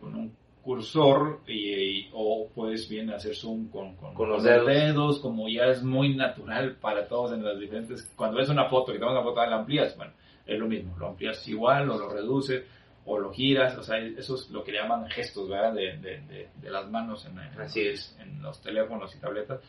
con 0.00 0.16
un 0.16 0.32
cursor 0.64 1.42
y, 1.46 1.52
y- 1.52 2.10
o 2.12 2.48
puedes 2.52 2.88
bien 2.88 3.10
hacer 3.10 3.36
zoom 3.36 3.68
con, 3.70 3.94
con, 3.94 4.14
Con 4.14 4.28
los 4.30 4.42
dedos. 4.42 4.66
dedos, 4.66 5.18
como 5.20 5.48
ya 5.48 5.66
es 5.66 5.80
muy 5.84 6.16
natural 6.16 6.74
para 6.80 7.06
todos 7.06 7.32
en 7.34 7.44
las 7.44 7.56
diferentes... 7.60 8.02
Cuando 8.16 8.38
ves 8.38 8.48
una 8.48 8.68
foto, 8.68 8.92
que 8.92 8.98
tomas 8.98 9.14
una 9.14 9.22
foto, 9.22 9.46
la 9.46 9.56
amplías, 9.58 9.96
bueno, 9.96 10.12
es 10.48 10.58
lo 10.58 10.66
mismo, 10.66 10.96
lo 10.98 11.08
amplías 11.08 11.46
igual 11.46 11.90
o 11.90 11.98
lo 11.98 12.08
reduces 12.08 12.64
o 13.04 13.18
lo 13.18 13.32
giras, 13.32 13.76
o 13.78 13.82
sea, 13.82 13.98
eso 13.98 14.34
es 14.34 14.50
lo 14.50 14.64
que 14.64 14.72
le 14.72 14.78
llaman 14.78 15.08
gestos, 15.08 15.48
¿verdad? 15.48 15.72
De, 15.72 15.96
de, 15.98 16.20
de, 16.22 16.48
de 16.60 16.70
las 16.70 16.90
manos 16.90 17.24
en, 17.26 17.38
en 17.38 17.60
Así 17.60 17.84
los, 17.84 17.94
es. 17.94 18.16
en 18.20 18.42
los 18.42 18.60
teléfonos 18.60 19.14
y 19.14 19.18
tabletas. 19.18 19.60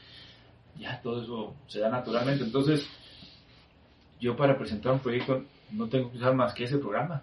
Ya 0.78 1.02
todo 1.02 1.22
eso 1.22 1.56
se 1.68 1.80
da 1.80 1.90
naturalmente. 1.90 2.44
Entonces, 2.44 2.90
yo 4.20 4.36
para 4.36 4.58
presentar 4.58 4.94
un 4.94 5.00
proyecto 5.00 5.44
no 5.72 5.88
tengo 5.88 6.12
que 6.12 6.18
usar 6.18 6.34
más 6.34 6.54
que 6.54 6.64
ese 6.66 6.78
programa. 6.80 7.22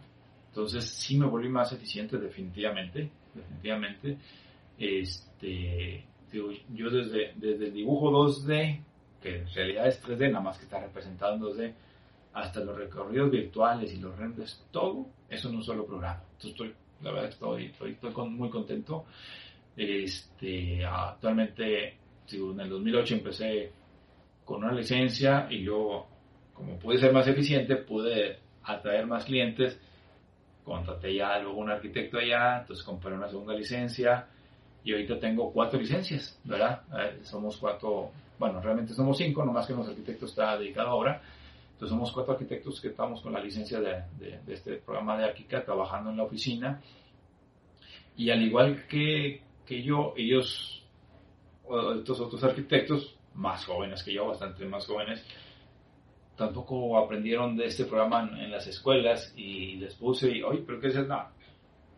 Entonces, 0.48 0.84
sí 0.86 1.18
me 1.18 1.26
volví 1.26 1.48
más 1.48 1.72
eficiente 1.72 2.16
definitivamente, 2.18 3.10
definitivamente. 3.34 4.16
Este, 4.78 6.04
yo 6.32 6.90
desde, 6.90 7.32
desde 7.36 7.66
el 7.66 7.74
dibujo 7.74 8.10
2D, 8.10 8.80
que 9.22 9.38
en 9.40 9.52
realidad 9.52 9.86
es 9.86 10.02
3D, 10.02 10.30
nada 10.30 10.44
más 10.44 10.58
que 10.58 10.64
está 10.64 10.80
representado 10.80 11.34
en 11.34 11.40
2D, 11.42 11.72
hasta 12.36 12.60
los 12.60 12.76
recorridos 12.76 13.30
virtuales 13.30 13.94
y 13.94 13.96
los 13.96 14.14
renders, 14.18 14.62
todo 14.70 15.06
eso 15.26 15.48
en 15.48 15.56
un 15.56 15.64
solo 15.64 15.86
programa. 15.86 16.22
Entonces 16.32 16.50
estoy, 16.50 16.74
la 17.00 17.10
verdad 17.10 17.30
estoy, 17.30 17.64
estoy, 17.66 17.92
estoy 17.92 18.28
muy 18.28 18.50
contento. 18.50 19.06
Este, 19.74 20.84
actualmente, 20.84 21.96
en 22.30 22.60
el 22.60 22.68
2008 22.68 23.14
empecé 23.14 23.72
con 24.44 24.62
una 24.62 24.74
licencia 24.74 25.46
y 25.48 25.62
yo, 25.62 26.06
como 26.52 26.78
pude 26.78 26.98
ser 26.98 27.10
más 27.10 27.26
eficiente, 27.26 27.76
pude 27.76 28.38
atraer 28.64 29.06
más 29.06 29.24
clientes. 29.24 29.80
Contraté 30.62 31.14
ya 31.14 31.38
luego 31.38 31.58
un 31.58 31.70
arquitecto 31.70 32.18
allá, 32.18 32.58
entonces 32.60 32.84
compré 32.84 33.14
una 33.14 33.30
segunda 33.30 33.54
licencia 33.54 34.26
y 34.84 34.92
ahorita 34.92 35.18
tengo 35.18 35.50
cuatro 35.54 35.80
licencias, 35.80 36.38
¿verdad? 36.44 36.82
Eh, 37.00 37.20
somos 37.22 37.56
cuatro, 37.56 38.10
bueno, 38.38 38.60
realmente 38.60 38.92
somos 38.92 39.16
cinco, 39.16 39.42
nomás 39.42 39.66
que 39.66 39.72
los 39.72 39.88
arquitectos 39.88 40.30
está 40.30 40.58
dedicado 40.58 40.88
ahora. 40.88 41.22
Entonces 41.76 41.94
somos 41.94 42.10
cuatro 42.10 42.32
arquitectos 42.32 42.80
que 42.80 42.88
estamos 42.88 43.20
con 43.20 43.34
la 43.34 43.40
licencia 43.40 43.78
de, 43.80 44.02
de, 44.18 44.40
este 44.54 44.76
programa 44.76 45.18
de 45.18 45.26
Arquica 45.26 45.62
trabajando 45.62 46.08
en 46.08 46.16
la 46.16 46.22
oficina. 46.22 46.80
Y 48.16 48.30
al 48.30 48.42
igual 48.42 48.86
que, 48.88 49.42
que 49.66 49.82
yo, 49.82 50.14
ellos, 50.16 50.82
estos 51.98 52.18
otros 52.18 52.42
arquitectos, 52.44 53.18
más 53.34 53.66
jóvenes 53.66 54.02
que 54.02 54.14
yo, 54.14 54.26
bastante 54.26 54.64
más 54.64 54.86
jóvenes, 54.86 55.22
tampoco 56.34 56.96
aprendieron 56.96 57.58
de 57.58 57.66
este 57.66 57.84
programa 57.84 58.22
en, 58.22 58.50
las 58.50 58.66
escuelas 58.66 59.34
y 59.36 59.76
les 59.76 59.94
puse, 59.96 60.34
y, 60.34 60.42
oye, 60.42 60.64
pero 60.66 60.80
¿qué 60.80 60.86
es 60.86 60.96
eso? 60.96 61.06
No, 61.06 61.28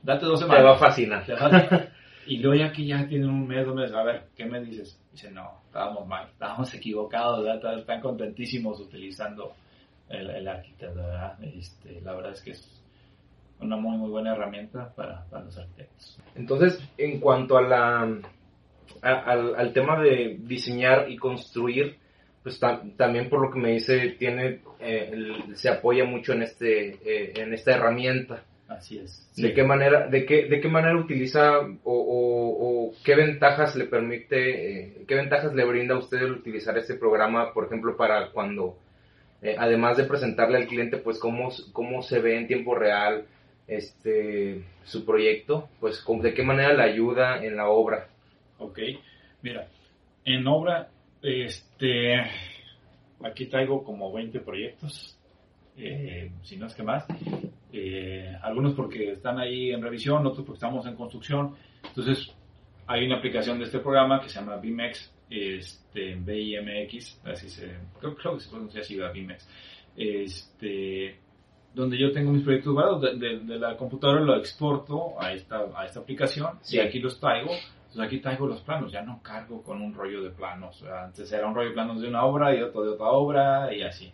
date 0.02 0.26
dos 0.26 0.40
semanas. 0.40 0.60
Te 0.60 0.66
va 0.66 0.74
a 0.74 0.78
fascinar. 0.78 1.92
y 2.26 2.38
luego 2.38 2.64
ya 2.64 2.72
que 2.72 2.84
ya 2.84 3.06
tienen 3.06 3.30
un 3.30 3.46
mes, 3.46 3.64
dos 3.64 3.76
meses, 3.76 3.94
a 3.94 4.02
ver, 4.02 4.24
¿qué 4.34 4.44
me 4.44 4.60
dices? 4.60 5.00
Dice, 5.12 5.30
no, 5.30 5.60
estábamos 5.66 6.04
mal, 6.08 6.30
estábamos 6.32 6.74
equivocados, 6.74 7.44
¿verdad? 7.44 7.78
están 7.78 8.00
contentísimos 8.00 8.80
utilizando 8.80 9.52
el, 10.10 10.30
el 10.30 10.48
arquitecto, 10.48 10.94
¿verdad? 10.94 11.38
Este, 11.42 12.00
la 12.00 12.14
verdad 12.14 12.32
es 12.32 12.42
que 12.42 12.50
es 12.52 12.82
una 13.60 13.76
muy, 13.76 13.96
muy 13.96 14.10
buena 14.10 14.34
herramienta 14.34 14.94
para, 14.94 15.24
para 15.24 15.44
los 15.44 15.58
arquitectos. 15.58 16.18
Entonces, 16.34 16.80
en 16.96 17.20
cuanto 17.20 17.56
a 17.56 17.62
la 17.62 18.18
al, 19.02 19.54
al, 19.54 19.72
tema 19.72 20.00
de 20.00 20.38
diseñar 20.40 21.10
y 21.10 21.16
construir, 21.16 21.96
pues 22.42 22.60
también 22.96 23.28
por 23.28 23.42
lo 23.42 23.50
que 23.50 23.58
me 23.58 23.72
dice, 23.72 24.16
tiene, 24.18 24.60
eh, 24.80 25.12
se 25.54 25.68
apoya 25.68 26.04
mucho 26.04 26.32
en, 26.32 26.42
este, 26.42 26.90
eh, 27.04 27.32
en 27.36 27.52
esta 27.52 27.72
herramienta. 27.72 28.42
Así 28.68 28.98
es. 28.98 29.30
¿De 29.36 29.54
qué 29.54 29.64
manera, 29.64 30.08
de 30.08 30.26
qué, 30.26 30.46
de 30.46 30.60
qué 30.60 30.68
manera 30.68 30.96
utiliza 30.96 31.58
o, 31.58 31.72
o, 31.84 32.92
qué 33.02 33.14
ventajas 33.14 33.74
le 33.76 33.86
permite, 33.86 34.72
eh, 34.72 35.04
qué 35.06 35.14
ventajas 35.14 35.54
le 35.54 35.64
brinda 35.64 35.94
a 35.94 35.98
usted 35.98 36.18
el 36.18 36.32
utilizar 36.32 36.76
este 36.76 36.94
programa, 36.94 37.52
por 37.54 37.66
ejemplo, 37.66 37.96
para 37.96 38.30
cuando, 38.30 38.76
además 39.58 39.96
de 39.96 40.04
presentarle 40.04 40.58
al 40.58 40.66
cliente, 40.66 40.96
pues 40.98 41.18
cómo, 41.18 41.50
cómo 41.72 42.02
se 42.02 42.20
ve 42.20 42.36
en 42.38 42.46
tiempo 42.46 42.74
real 42.74 43.26
este 43.68 44.64
su 44.84 45.04
proyecto, 45.04 45.68
pues 45.78 46.02
de 46.22 46.34
qué 46.34 46.42
manera 46.42 46.72
le 46.72 46.82
ayuda 46.82 47.44
en 47.44 47.56
la 47.56 47.68
obra? 47.68 48.08
Ok, 48.58 48.78
mira, 49.42 49.68
en 50.24 50.46
obra, 50.46 50.88
este, 51.22 52.14
aquí 53.22 53.46
traigo 53.46 53.84
como 53.84 54.12
20 54.12 54.40
proyectos, 54.40 55.18
eh, 55.76 56.30
si 56.42 56.56
no 56.56 56.66
es 56.66 56.74
que 56.74 56.82
más. 56.82 57.06
Eh, 57.72 58.34
algunos 58.42 58.74
porque 58.74 59.12
están 59.12 59.38
ahí 59.38 59.70
en 59.70 59.82
revisión, 59.82 60.26
otros 60.26 60.44
porque 60.44 60.56
estamos 60.56 60.86
en 60.86 60.96
construcción. 60.96 61.54
Entonces, 61.86 62.34
hay 62.86 63.06
una 63.06 63.18
aplicación 63.18 63.58
de 63.58 63.66
este 63.66 63.78
programa 63.78 64.20
que 64.20 64.28
se 64.28 64.40
llama 64.40 64.56
BIMX, 64.56 65.12
este, 65.30 66.14
BIMX, 66.14 67.20
así 67.24 67.48
se, 67.48 67.76
creo, 68.00 68.36
que 68.36 68.40
se 68.40 68.50
pronuncia 68.50 68.80
así, 68.80 68.96
BIMX, 68.96 69.48
este, 69.96 71.18
donde 71.74 71.98
yo 71.98 72.12
tengo 72.12 72.32
mis 72.32 72.42
proyectos 72.42 73.00
de, 73.00 73.58
la 73.58 73.76
computadora, 73.76 74.20
lo 74.20 74.36
exporto 74.36 75.20
a 75.20 75.32
esta, 75.32 75.66
a 75.74 75.84
esta 75.84 76.00
aplicación 76.00 76.58
y 76.70 76.78
aquí 76.78 76.98
los 76.98 77.18
traigo 77.18 77.50
entonces 77.88 78.06
aquí 78.06 78.20
traigo 78.20 78.46
los 78.46 78.60
planos, 78.60 78.92
ya 78.92 79.00
no 79.00 79.22
cargo 79.22 79.62
con 79.62 79.80
un 79.80 79.94
rollo 79.94 80.22
de 80.22 80.30
planos. 80.30 80.82
Antes 80.82 81.32
era 81.32 81.46
un 81.46 81.54
rollo 81.54 81.68
de 81.68 81.74
planos 81.74 82.02
de 82.02 82.08
una 82.08 82.24
obra 82.24 82.54
y 82.54 82.60
otro 82.60 82.82
de 82.82 82.90
otra 82.90 83.06
obra 83.06 83.74
y 83.74 83.80
así. 83.82 84.12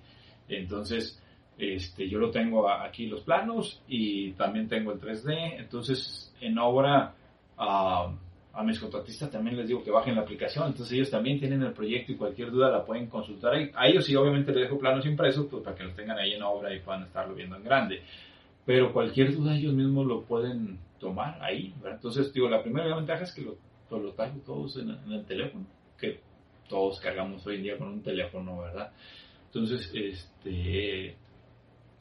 Entonces, 0.48 1.20
este, 1.58 2.08
yo 2.08 2.20
lo 2.20 2.30
tengo 2.30 2.70
aquí 2.70 3.06
los 3.08 3.22
planos 3.22 3.82
y 3.88 4.30
también 4.34 4.68
tengo 4.68 4.92
el 4.92 5.00
3D. 5.00 5.56
Entonces, 5.58 6.32
en 6.40 6.56
obra, 6.58 7.14
a 8.54 8.62
mis 8.62 8.78
contratistas 8.78 9.30
también 9.30 9.56
les 9.56 9.66
digo 9.66 9.82
que 9.82 9.90
bajen 9.90 10.14
la 10.14 10.22
aplicación. 10.22 10.68
Entonces, 10.68 10.92
ellos 10.94 11.10
también 11.10 11.38
tienen 11.38 11.62
el 11.62 11.72
proyecto 11.72 12.12
y 12.12 12.16
cualquier 12.16 12.50
duda 12.50 12.70
la 12.70 12.84
pueden 12.84 13.08
consultar 13.08 13.54
ahí. 13.54 13.70
A 13.74 13.88
ellos 13.88 14.04
sí, 14.04 14.14
obviamente, 14.14 14.52
les 14.52 14.64
dejo 14.64 14.78
planos 14.78 15.04
impresos 15.06 15.46
pues, 15.50 15.62
para 15.62 15.76
que 15.76 15.82
los 15.82 15.94
tengan 15.96 16.18
ahí 16.18 16.34
en 16.34 16.42
obra 16.42 16.72
y 16.72 16.80
puedan 16.80 17.02
estarlo 17.02 17.34
viendo 17.34 17.56
en 17.56 17.64
grande. 17.64 18.02
Pero 18.64 18.92
cualquier 18.92 19.34
duda 19.34 19.56
ellos 19.56 19.74
mismos 19.74 20.06
lo 20.06 20.22
pueden 20.22 20.78
tomar 21.00 21.42
ahí. 21.42 21.74
Entonces, 21.84 22.32
digo, 22.32 22.48
la 22.48 22.62
primera 22.62 22.94
ventaja 22.94 23.24
es 23.24 23.32
que 23.32 23.42
lo, 23.42 23.56
pues, 23.88 24.02
lo 24.02 24.12
traigo 24.12 24.38
todos 24.46 24.76
en, 24.76 24.90
el 24.90 25.24
teléfono, 25.24 25.66
que 25.98 26.20
todos 26.68 27.00
cargamos 27.00 27.44
hoy 27.46 27.56
en 27.56 27.62
día 27.64 27.78
con 27.78 27.88
un 27.88 28.02
teléfono, 28.02 28.60
¿verdad? 28.60 28.92
Entonces, 29.46 29.90
este, 29.92 31.16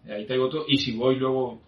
ahí 0.08 0.26
traigo 0.28 0.50
todo. 0.50 0.66
Y 0.68 0.78
si 0.78 0.96
voy 0.96 1.16
luego, 1.16 1.60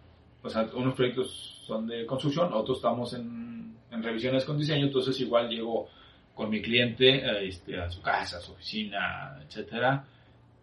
o 0.44 0.50
sea, 0.50 0.70
unos 0.76 0.94
proyectos 0.94 1.64
son 1.66 1.88
de 1.88 2.06
construcción, 2.06 2.54
otros 2.54 2.78
estamos 2.78 3.14
en, 3.16 3.75
en 3.96 4.04
revisiones 4.04 4.46
con 4.46 4.58
diseño, 4.58 4.86
entonces 4.86 5.20
igual 5.22 5.50
llego 5.50 5.88
con 6.34 6.50
mi 6.50 6.62
cliente 6.62 7.48
este, 7.48 7.80
a 7.80 7.90
su 7.90 8.02
casa, 8.02 8.38
a 8.38 8.42
su 8.42 8.52
oficina, 8.52 9.40
etcétera, 9.44 10.06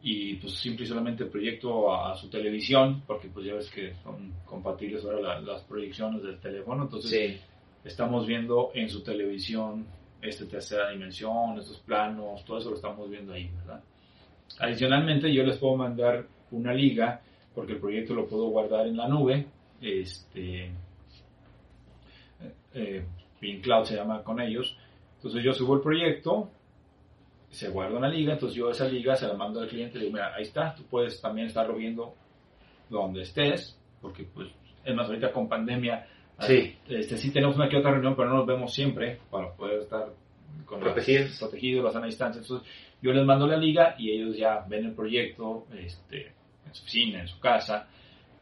y 0.02 0.34
pues 0.34 0.54
simple 0.54 0.84
y 0.84 0.88
solamente 0.88 1.24
proyecto 1.24 1.94
a, 1.94 2.14
su 2.14 2.28
televisión, 2.28 3.02
porque 3.06 3.28
pues 3.28 3.46
ya 3.46 3.54
ves 3.54 3.70
que 3.70 3.94
son 4.02 4.32
compatibles 4.44 5.04
ahora 5.04 5.40
las 5.40 5.62
proyecciones 5.62 6.22
del 6.22 6.38
teléfono, 6.38 6.84
entonces 6.84 7.40
estamos 7.84 8.26
viendo 8.26 8.70
en 8.74 8.88
su 8.90 9.02
televisión 9.02 9.86
esta 10.20 10.46
tercera 10.46 10.90
dimensión, 10.90 11.58
estos 11.58 11.78
planos, 11.80 12.44
todo 12.44 12.58
eso 12.58 12.70
lo 12.70 12.76
estamos 12.76 13.08
viendo 13.08 13.32
ahí, 13.32 13.50
¿verdad? 13.56 13.82
Adicionalmente 14.58 15.32
yo 15.32 15.42
les 15.42 15.56
puedo 15.56 15.76
mandar 15.76 16.26
una 16.50 16.74
liga, 16.74 17.22
porque 17.54 17.72
el 17.72 17.80
proyecto 17.80 18.14
lo 18.14 18.26
puedo 18.26 18.46
guardar 18.48 18.86
en 18.86 18.96
la 18.96 19.08
nube, 19.08 19.46
este, 19.80 20.70
eh, 22.74 23.04
Cloud 23.60 23.84
se 23.84 23.96
llama 23.96 24.22
con 24.22 24.40
ellos, 24.40 24.76
entonces 25.16 25.42
yo 25.42 25.52
subo 25.52 25.74
el 25.74 25.80
proyecto, 25.80 26.50
se 27.50 27.68
guarda 27.68 27.98
una 27.98 28.08
liga, 28.08 28.32
entonces 28.32 28.56
yo 28.56 28.70
esa 28.70 28.88
liga 28.88 29.14
se 29.16 29.26
la 29.26 29.34
mando 29.34 29.60
al 29.60 29.68
cliente 29.68 29.96
y 29.96 30.00
le 30.00 30.06
digo, 30.06 30.14
mira, 30.14 30.34
ahí 30.34 30.42
está, 30.42 30.74
tú 30.74 30.84
puedes 30.84 31.20
también 31.20 31.48
estarlo 31.48 31.76
viendo 31.76 32.14
donde 32.88 33.22
estés, 33.22 33.78
porque 34.00 34.24
pues 34.24 34.48
es 34.84 34.94
más 34.94 35.06
ahorita 35.06 35.32
con 35.32 35.48
pandemia, 35.48 36.06
sí, 36.40 36.76
este, 36.88 37.18
sí 37.18 37.30
tenemos 37.30 37.56
una 37.56 37.68
que 37.68 37.76
otra 37.76 37.92
reunión, 37.92 38.16
pero 38.16 38.28
no 38.28 38.36
nos 38.36 38.46
vemos 38.46 38.72
siempre 38.72 39.20
para 39.30 39.52
poder 39.52 39.80
estar 39.80 40.08
con 40.64 40.80
protegidos, 40.80 41.38
protegidos, 41.38 41.90
a 41.90 41.92
sana 41.92 42.06
distancia, 42.06 42.40
entonces 42.40 42.68
yo 43.02 43.12
les 43.12 43.24
mando 43.24 43.46
la 43.46 43.56
liga 43.56 43.96
y 43.98 44.12
ellos 44.12 44.36
ya 44.36 44.64
ven 44.68 44.86
el 44.86 44.94
proyecto 44.94 45.66
este, 45.76 46.32
en 46.66 46.74
su 46.74 46.82
oficina, 46.82 47.20
en 47.20 47.28
su 47.28 47.38
casa, 47.38 47.88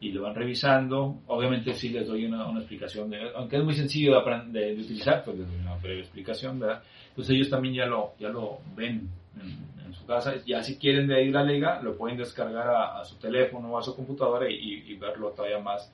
y 0.01 0.13
lo 0.13 0.23
van 0.23 0.35
revisando. 0.35 1.21
Obviamente 1.27 1.75
sí 1.75 1.91
les 1.91 2.09
doy 2.09 2.25
una, 2.25 2.47
una 2.47 2.61
explicación, 2.61 3.11
de, 3.11 3.31
aunque 3.37 3.59
es 3.59 3.65
muy 3.65 3.75
sencillo 3.75 4.21
de, 4.21 4.75
de, 4.75 4.81
utilizar, 4.81 5.23
pues 5.23 5.39
les 5.39 5.47
doy 5.47 5.61
una 5.61 5.77
breve 5.77 6.01
explicación, 6.01 6.59
¿verdad? 6.59 6.83
Entonces 7.11 7.35
ellos 7.37 7.51
también 7.51 7.75
ya 7.75 7.87
lo, 7.87 8.15
ya 8.19 8.31
lo 8.31 8.59
ven 8.75 9.09
en, 9.41 9.93
su 9.93 10.07
casa. 10.07 10.35
Ya 10.47 10.63
si 10.63 10.79
quieren 10.79 11.07
de 11.07 11.17
ahí 11.17 11.31
la 11.31 11.45
liga, 11.45 11.81
lo 11.83 11.97
pueden 11.97 12.17
descargar 12.17 12.69
a, 12.69 13.05
su 13.05 13.19
teléfono 13.19 13.73
o 13.73 13.79
a 13.79 13.83
su 13.83 13.95
computadora 13.95 14.49
y, 14.49 14.95
verlo 14.95 15.31
todavía 15.31 15.59
más, 15.59 15.93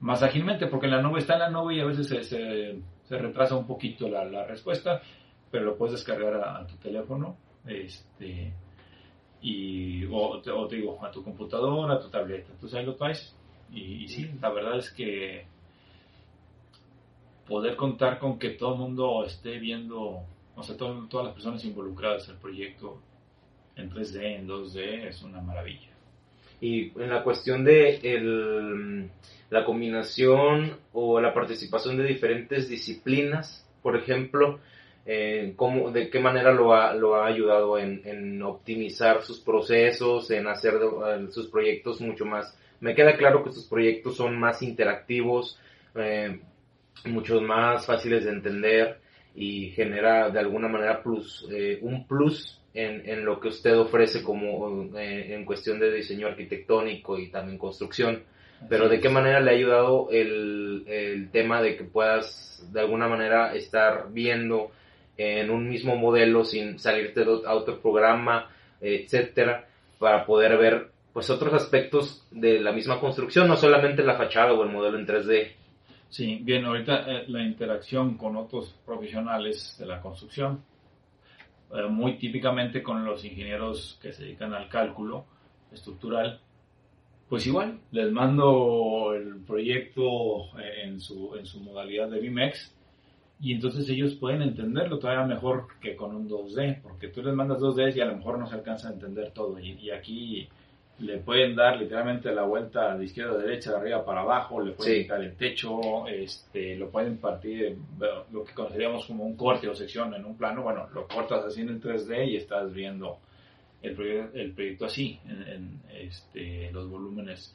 más 0.00 0.22
ágilmente, 0.22 0.66
porque 0.66 0.86
en 0.86 0.92
la 0.92 1.02
nube 1.02 1.20
está 1.20 1.34
en 1.34 1.40
la 1.40 1.50
nube 1.50 1.74
y 1.74 1.80
a 1.80 1.84
veces 1.84 2.08
se, 2.08 2.24
se, 2.24 3.18
retrasa 3.18 3.56
un 3.56 3.66
poquito 3.66 4.08
la, 4.08 4.24
la, 4.24 4.44
respuesta, 4.44 5.02
pero 5.50 5.64
lo 5.64 5.76
puedes 5.76 5.96
descargar 5.96 6.34
a, 6.36 6.66
tu 6.66 6.76
teléfono. 6.76 7.36
Este, 7.66 8.54
y, 9.42 10.04
o, 10.06 10.40
te 10.40 10.76
digo, 10.76 11.04
a 11.04 11.10
tu 11.10 11.22
computadora, 11.22 11.94
a 11.94 12.00
tu 12.00 12.08
tableta. 12.08 12.52
Entonces 12.52 12.78
ahí 12.78 12.84
lo 12.84 12.94
traes. 12.94 13.34
Y, 13.72 14.04
y, 14.04 14.08
sí, 14.08 14.30
la 14.40 14.50
verdad 14.50 14.78
es 14.78 14.90
que 14.90 15.46
poder 17.46 17.76
contar 17.76 18.18
con 18.18 18.38
que 18.38 18.50
todo 18.50 18.74
el 18.74 18.80
mundo 18.80 19.24
esté 19.24 19.58
viendo, 19.58 20.22
o 20.54 20.62
sea, 20.62 20.76
todas 20.76 21.24
las 21.24 21.34
personas 21.34 21.64
involucradas 21.64 22.28
en 22.28 22.34
el 22.34 22.40
proyecto 22.40 22.98
en 23.76 23.90
3D, 23.90 24.36
en 24.36 24.48
2D, 24.48 25.08
es 25.08 25.22
una 25.22 25.40
maravilla. 25.40 25.88
Y 26.60 26.92
en 27.00 27.10
la 27.10 27.24
cuestión 27.24 27.64
de 27.64 27.96
el, 28.02 29.10
la 29.48 29.64
combinación 29.64 30.76
o 30.92 31.20
la 31.20 31.32
participación 31.32 31.96
de 31.96 32.04
diferentes 32.04 32.68
disciplinas, 32.68 33.66
por 33.82 33.96
ejemplo, 33.96 34.60
eh, 35.06 35.54
cómo, 35.56 35.90
de 35.90 36.10
qué 36.10 36.20
manera 36.20 36.52
lo 36.52 36.74
ha, 36.74 36.94
lo 36.94 37.16
ha 37.16 37.26
ayudado 37.26 37.78
en, 37.78 38.02
en 38.04 38.42
optimizar 38.42 39.22
sus 39.22 39.40
procesos, 39.40 40.30
en 40.30 40.46
hacer 40.46 40.74
sus 41.30 41.48
proyectos 41.48 42.00
mucho 42.00 42.24
más. 42.24 42.56
Me 42.80 42.94
queda 42.94 43.16
claro 43.16 43.44
que 43.44 43.52
sus 43.52 43.66
proyectos 43.66 44.16
son 44.16 44.38
más 44.38 44.62
interactivos, 44.62 45.58
eh, 45.94 46.40
muchos 47.04 47.42
más 47.42 47.86
fáciles 47.86 48.24
de 48.24 48.30
entender 48.30 49.00
y 49.34 49.70
genera 49.70 50.30
de 50.30 50.38
alguna 50.38 50.68
manera 50.68 51.02
plus, 51.02 51.46
eh, 51.50 51.78
un 51.82 52.06
plus 52.06 52.60
en, 52.74 53.08
en, 53.08 53.24
lo 53.24 53.40
que 53.40 53.48
usted 53.48 53.76
ofrece 53.78 54.22
como 54.22 54.96
eh, 54.98 55.34
en 55.34 55.44
cuestión 55.44 55.78
de 55.78 55.92
diseño 55.92 56.26
arquitectónico 56.26 57.18
y 57.18 57.30
también 57.30 57.58
construcción. 57.58 58.22
Pero 58.68 58.88
¿de 58.88 59.00
qué 59.00 59.08
manera 59.08 59.40
le 59.40 59.50
ha 59.50 59.54
ayudado 59.54 60.08
el, 60.10 60.84
el 60.86 61.30
tema 61.30 61.62
de 61.62 61.76
que 61.76 61.84
puedas 61.84 62.68
de 62.72 62.80
alguna 62.80 63.08
manera 63.08 63.54
estar 63.54 64.12
viendo 64.12 64.70
en 65.20 65.50
un 65.50 65.68
mismo 65.68 65.96
modelo 65.96 66.44
sin 66.44 66.78
salirte 66.78 67.24
de 67.24 67.30
otro 67.30 67.78
programa, 67.80 68.48
etcétera, 68.80 69.68
para 69.98 70.24
poder 70.24 70.56
ver 70.56 70.90
pues 71.12 71.28
otros 71.28 71.52
aspectos 71.52 72.26
de 72.30 72.58
la 72.58 72.72
misma 72.72 72.98
construcción, 72.98 73.46
no 73.46 73.56
solamente 73.56 74.02
la 74.02 74.16
fachada 74.16 74.54
o 74.54 74.62
el 74.62 74.70
modelo 74.70 74.98
en 74.98 75.06
3D. 75.06 75.52
Sí, 76.08 76.38
bien, 76.42 76.64
ahorita 76.64 77.04
eh, 77.06 77.24
la 77.28 77.42
interacción 77.42 78.16
con 78.16 78.36
otros 78.36 78.74
profesionales 78.86 79.76
de 79.78 79.86
la 79.86 80.00
construcción, 80.00 80.64
eh, 81.74 81.86
muy 81.88 82.16
típicamente 82.16 82.82
con 82.82 83.04
los 83.04 83.22
ingenieros 83.22 83.98
que 84.00 84.12
se 84.12 84.24
dedican 84.24 84.54
al 84.54 84.70
cálculo 84.70 85.26
estructural, 85.70 86.40
pues 87.28 87.46
igual, 87.46 87.78
les 87.92 88.10
mando 88.10 89.12
el 89.14 89.36
proyecto 89.46 90.48
en 90.58 90.98
su, 90.98 91.36
en 91.36 91.44
su 91.44 91.60
modalidad 91.60 92.08
de 92.08 92.20
BIMEX 92.20 92.74
y 93.40 93.54
entonces 93.54 93.88
ellos 93.88 94.14
pueden 94.14 94.42
entenderlo 94.42 94.98
todavía 94.98 95.24
mejor 95.24 95.66
que 95.80 95.96
con 95.96 96.14
un 96.14 96.28
2D, 96.28 96.82
porque 96.82 97.08
tú 97.08 97.22
les 97.22 97.34
mandas 97.34 97.58
2D 97.60 97.96
y 97.96 98.00
a 98.00 98.04
lo 98.04 98.16
mejor 98.16 98.38
no 98.38 98.46
se 98.46 98.54
alcanza 98.54 98.88
a 98.88 98.92
entender 98.92 99.30
todo. 99.32 99.58
Y, 99.58 99.72
y 99.72 99.90
aquí 99.90 100.48
le 101.00 101.18
pueden 101.18 101.56
dar 101.56 101.78
literalmente 101.78 102.32
la 102.32 102.42
vuelta 102.42 102.96
de 102.96 103.04
izquierda 103.04 103.32
a 103.32 103.38
derecha, 103.38 103.70
de 103.70 103.76
arriba 103.78 104.04
para 104.04 104.20
abajo, 104.20 104.60
le 104.60 104.72
pueden 104.72 105.02
quitar 105.02 105.22
el 105.22 105.34
techo, 105.34 106.06
este, 106.06 106.76
lo 106.76 106.90
pueden 106.90 107.16
partir, 107.16 107.78
lo 108.30 108.44
que 108.44 108.52
consideramos 108.52 109.06
como 109.06 109.24
un 109.24 109.36
corte 109.36 109.68
o 109.68 109.74
sección 109.74 110.14
en 110.14 110.24
un 110.24 110.36
plano, 110.36 110.62
bueno, 110.62 110.88
lo 110.92 111.08
cortas 111.08 111.44
así 111.44 111.62
en 111.62 111.70
el 111.70 111.80
3D 111.80 112.28
y 112.28 112.36
estás 112.36 112.72
viendo 112.72 113.18
el, 113.82 113.94
proyecto, 113.94 114.38
el 114.38 114.52
proyecto 114.52 114.84
así, 114.84 115.18
en, 115.26 115.80
este, 115.94 116.70
los 116.70 116.88
volúmenes 116.90 117.54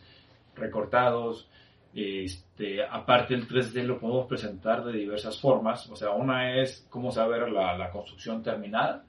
recortados. 0.56 1.48
Este, 1.96 2.84
aparte 2.84 3.36
el 3.36 3.48
3D 3.48 3.84
lo 3.84 4.00
podemos 4.00 4.28
presentar 4.28 4.84
de 4.84 4.92
diversas 4.92 5.40
formas, 5.40 5.90
o 5.90 5.96
sea, 5.96 6.12
una 6.12 6.62
es 6.62 6.86
cómo 6.90 7.10
saber 7.10 7.50
la, 7.50 7.90
construcción 7.90 8.44
terminada, 8.44 9.06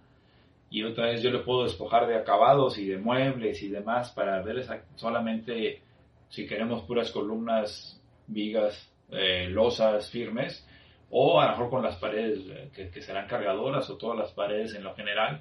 y 0.71 0.85
otra 0.85 1.07
vez 1.07 1.21
yo 1.21 1.33
le 1.33 1.41
puedo 1.41 1.65
despojar 1.65 2.07
de 2.07 2.15
acabados 2.15 2.79
y 2.79 2.87
de 2.87 2.99
muebles 2.99 3.61
y 3.65 3.71
demás 3.71 4.13
para 4.13 4.41
ver 4.41 4.65
solamente 4.95 5.83
si 6.29 6.47
queremos 6.47 6.85
puras 6.85 7.11
columnas, 7.11 8.01
vigas, 8.29 8.93
eh, 9.11 9.49
losas 9.49 10.09
firmes 10.09 10.65
o 11.11 11.41
a 11.41 11.47
lo 11.47 11.51
mejor 11.53 11.71
con 11.71 11.83
las 11.83 11.97
paredes 11.97 12.41
eh, 12.49 12.91
que, 12.93 13.03
serán 13.03 13.29
cargadoras 13.29 13.89
o 13.91 13.97
todas 13.97 14.19
las 14.19 14.33
paredes 14.33 14.75
en 14.75 14.83
lo 14.83 14.95
general 14.95 15.41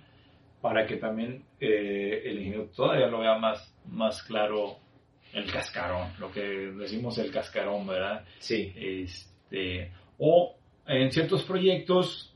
para 0.61 0.85
que 0.85 0.97
también 0.97 1.43
eh, 1.59 2.21
el 2.25 2.37
ingeniero 2.37 2.69
todavía 2.75 3.07
lo 3.07 3.19
vea 3.19 3.37
más, 3.37 3.75
más 3.85 4.21
claro 4.23 4.77
el 5.35 5.51
cascarón, 5.51 6.13
lo 6.19 6.31
que 6.31 6.41
decimos 6.41 7.17
el 7.17 7.31
cascarón, 7.31 7.85
¿verdad? 7.85 8.25
Sí. 8.39 8.73
Este, 8.75 9.91
o 10.17 10.55
en 10.87 11.11
ciertos 11.11 11.43
proyectos 11.43 12.33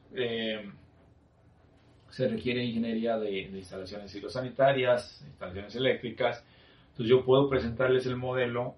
se 2.10 2.28
requiere 2.28 2.64
ingeniería 2.64 3.18
de, 3.18 3.42
instalaciones 3.42 4.14
hidrosanitarias, 4.14 5.22
instalaciones 5.26 5.76
eléctricas. 5.76 6.44
Entonces 6.92 7.08
yo 7.08 7.24
puedo 7.24 7.50
presentarles 7.50 8.06
el 8.08 8.18
modelo, 8.18 8.76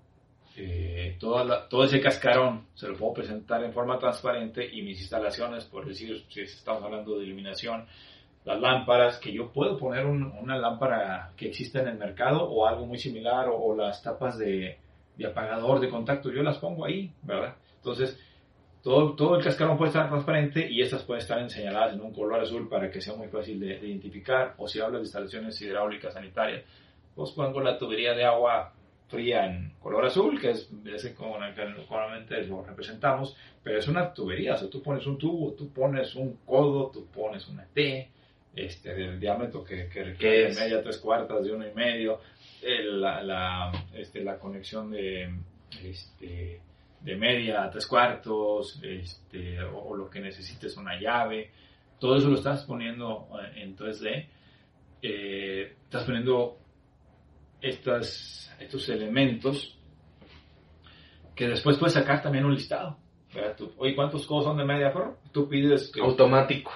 eh, 0.56 1.16
todo 1.20 1.84
ese 1.84 2.02
cascarón 2.02 2.68
se 2.76 2.88
lo 2.88 2.98
puedo 2.98 3.14
presentar 3.14 3.64
en 3.64 3.72
forma 3.74 3.98
transparente 3.98 4.68
y 4.72 4.82
mis 4.82 5.00
instalaciones, 5.00 5.66
por 5.66 5.86
decir, 5.86 6.26
si 6.30 6.42
estamos 6.42 6.84
hablando 6.84 7.18
de 7.18 7.26
iluminación, 7.26 7.88
las 8.46 8.60
lámparas, 8.60 9.20
que 9.20 9.32
yo 9.32 9.52
puedo 9.52 9.78
poner 9.78 10.06
una 10.06 10.58
lámpara 10.58 11.32
que 11.38 11.48
existe 11.48 11.80
en 11.80 11.88
el 11.88 11.98
mercado 11.98 12.44
o 12.44 12.66
algo 12.66 12.86
muy 12.86 12.98
similar 12.98 13.48
o, 13.52 13.76
las 13.76 14.02
tapas 14.02 14.38
de, 14.38 14.78
de 15.18 15.26
apagador 15.26 15.80
de 15.80 15.90
contacto, 15.90 16.32
yo 16.32 16.42
las 16.42 16.58
pongo 16.58 16.86
ahí, 16.86 17.12
¿verdad? 17.22 17.56
Entonces, 17.76 18.20
todo, 18.82 19.16
todo 19.16 19.36
el 19.36 19.44
cascarón 19.44 19.78
puede 19.78 19.90
estar 19.90 20.10
transparente 20.10 20.68
y 20.68 20.82
estas 20.82 21.04
pueden 21.04 21.22
estar 21.22 21.48
señaladas 21.50 21.94
en 21.94 22.02
un 22.02 22.12
color 22.12 22.42
azul 22.42 22.68
para 22.68 22.90
que 22.90 23.00
sea 23.00 23.16
muy 23.16 23.28
fácil 23.28 23.60
de, 23.60 23.78
identificar. 23.78 24.56
O 24.58 24.68
si 24.68 24.80
hablo 24.80 24.98
de 24.98 25.04
instalaciones 25.04 25.62
hidráulicas 25.62 26.14
sanitarias, 26.14 26.64
pues 27.14 27.32
pongo 27.32 27.62
la 27.62 27.78
tubería 27.78 28.14
de 28.14 28.26
agua 28.26 28.74
fría 29.08 29.46
en 29.46 29.74
color 29.80 30.06
azul, 30.06 30.40
que 30.40 30.52
es 30.52 30.70
ese 30.86 31.14
como 31.14 31.38
normalmente 31.38 32.42
lo 32.44 32.64
representamos, 32.64 33.36
pero 33.62 33.78
es 33.78 33.88
una 33.88 34.14
tubería, 34.14 34.54
o 34.54 34.58
sea, 34.58 34.70
tú 34.70 34.82
pones 34.82 35.06
un 35.06 35.18
tubo, 35.18 35.52
tú 35.52 35.72
pones 35.72 36.16
un 36.16 36.38
codo, 36.46 36.90
tú 36.90 37.06
pones 37.08 37.48
una 37.50 37.66
T, 37.66 38.10
este, 38.56 38.94
del 38.94 39.20
diámetro 39.20 39.64
que, 39.64 39.88
que 39.88 40.04
requiere 40.04 40.54
media, 40.54 40.82
tres 40.82 40.98
cuartas 40.98 41.44
de 41.44 41.54
uno 41.54 41.68
y 41.68 41.74
medio, 41.74 42.20
la, 42.62 43.24
la, 43.24 43.72
este, 43.94 44.24
la 44.24 44.38
conexión 44.38 44.92
de, 44.92 45.34
este, 45.84 46.62
de 47.00 47.16
media 47.16 47.64
a 47.64 47.70
tres 47.70 47.88
cuartos, 47.88 48.80
este, 48.84 49.62
o, 49.64 49.96
lo 49.96 50.10
que 50.10 50.20
necesites 50.20 50.78
una 50.78 51.00
llave, 51.00 51.52
todo 52.00 52.18
eso 52.18 52.30
lo 52.30 52.36
estás 52.36 52.64
poniendo 52.66 53.28
eh, 53.42 53.62
en 53.64 53.76
3D, 53.76 54.28
eh, 55.02 55.76
estás 55.84 56.04
poniendo 56.04 56.58
estas, 57.62 58.56
estos 58.60 58.90
elementos 58.90 59.78
que 61.36 61.48
después 61.48 61.78
puedes 61.78 61.94
sacar 61.94 62.22
también 62.22 62.46
un 62.46 62.54
listado. 62.54 62.98
Oye, 63.78 63.96
¿cuántos 63.96 64.26
codos 64.28 64.44
son 64.44 64.58
de 64.58 64.66
media? 64.66 64.94
Tú 65.32 65.48
pides... 65.48 65.92
Automático. 66.02 66.72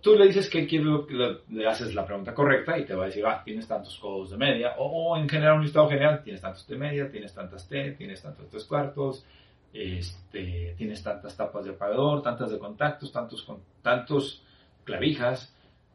Tú 0.00 0.14
le 0.14 0.26
dices 0.26 0.48
que 0.48 0.66
quiero, 0.66 1.06
le 1.48 1.66
haces 1.66 1.94
la 1.94 2.06
pregunta 2.06 2.32
correcta 2.32 2.78
y 2.78 2.84
te 2.84 2.94
va 2.94 3.04
a 3.04 3.06
decir, 3.06 3.24
ah, 3.26 3.42
tienes 3.44 3.66
tantos 3.66 3.98
codos 3.98 4.30
de 4.30 4.36
media, 4.36 4.74
o, 4.78 5.16
en 5.16 5.28
general 5.28 5.56
un 5.56 5.64
listado 5.64 5.88
general, 5.88 6.22
tienes 6.22 6.40
tantos 6.40 6.66
de 6.66 6.76
media, 6.76 7.10
tienes 7.10 7.34
tantas 7.34 7.68
T, 7.68 7.92
tienes 7.92 8.22
tantos 8.22 8.48
tres 8.48 8.64
cuartos, 8.64 9.24
este, 9.72 10.74
tienes 10.78 11.02
tantas 11.02 11.36
tapas 11.36 11.64
de 11.64 11.72
apagador, 11.72 12.22
tantas 12.22 12.50
de 12.50 12.58
contactos, 12.58 13.12
tantos, 13.12 13.46
tantos 13.82 14.42
clavijas, 14.84 15.54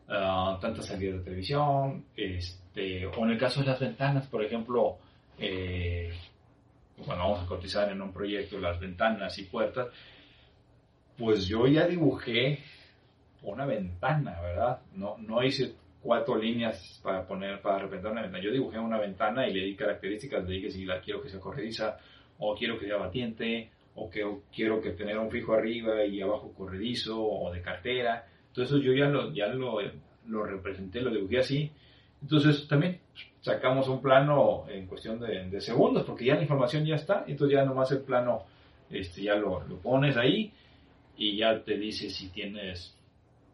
ah, 0.09 0.57
tantas 0.61 0.85
salidas 0.85 1.19
de 1.19 1.23
televisión, 1.23 2.05
este, 2.15 3.07
o 3.07 3.25
en 3.25 3.31
el 3.31 3.37
caso 3.39 3.61
de 3.61 3.67
las 3.67 3.79
ventanas, 3.79 4.27
por 4.27 4.43
ejemplo, 4.43 4.97
eh, 5.39 6.13
cuando 7.05 7.23
vamos 7.23 7.43
a 7.43 7.47
cotizar 7.47 7.89
en 7.91 8.01
un 8.01 8.11
proyecto 8.11 8.59
las 8.59 8.79
ventanas 8.79 9.37
y 9.39 9.43
puertas, 9.43 9.87
pues 11.17 11.47
yo 11.47 11.67
ya 11.67 11.87
dibujé 11.87 12.59
una 13.43 13.65
ventana, 13.65 14.39
¿verdad? 14.41 14.81
No, 14.95 15.17
no 15.17 15.43
hice 15.43 15.73
cuatro 16.01 16.37
líneas 16.37 16.99
para 17.03 17.25
poner, 17.25 17.61
para 17.61 17.79
representar 17.79 18.11
una 18.11 18.21
ventana. 18.21 18.43
Yo 18.43 18.51
dibujé 18.51 18.79
una 18.79 18.99
ventana 18.99 19.47
y 19.47 19.53
le 19.53 19.65
di 19.65 19.75
características, 19.75 20.47
le 20.47 20.55
dije 20.55 20.71
si 20.71 20.85
la 20.85 20.99
quiero 21.01 21.21
que 21.21 21.29
sea 21.29 21.39
corrediza, 21.39 21.97
o 22.39 22.55
quiero 22.55 22.77
que 22.79 22.87
sea 22.87 22.97
batiente, 22.97 23.69
o 23.95 24.09
que 24.09 24.25
quiero 24.53 24.81
que 24.81 24.91
tener 24.91 25.17
un 25.17 25.29
fijo 25.29 25.53
arriba 25.53 26.05
y 26.05 26.21
abajo 26.21 26.53
corredizo, 26.53 27.21
o 27.23 27.51
de 27.51 27.61
cartera. 27.61 28.25
Entonces 28.47 28.81
yo 28.81 28.93
ya 28.93 29.05
lo, 29.05 29.31
ya 29.33 29.47
lo, 29.47 29.79
lo 30.27 30.43
representé, 30.43 31.01
lo 31.01 31.11
dibujé 31.11 31.39
así. 31.39 31.71
Entonces 32.21 32.67
también 32.67 32.99
sacamos 33.41 33.87
un 33.87 34.01
plano 34.01 34.65
en 34.69 34.85
cuestión 34.85 35.19
de, 35.19 35.59
segundos, 35.61 36.03
porque 36.05 36.25
ya 36.25 36.35
la 36.35 36.43
información 36.43 36.85
ya 36.85 36.95
está, 36.95 37.25
entonces 37.27 37.57
ya 37.57 37.65
nomás 37.65 37.91
el 37.91 38.01
plano 38.01 38.43
este, 38.89 39.23
ya 39.23 39.35
lo, 39.35 39.61
lo 39.67 39.77
pones 39.77 40.17
ahí 40.17 40.51
y 41.17 41.37
ya 41.37 41.63
te 41.63 41.77
dice 41.77 42.09
si 42.09 42.29
tienes 42.29 42.95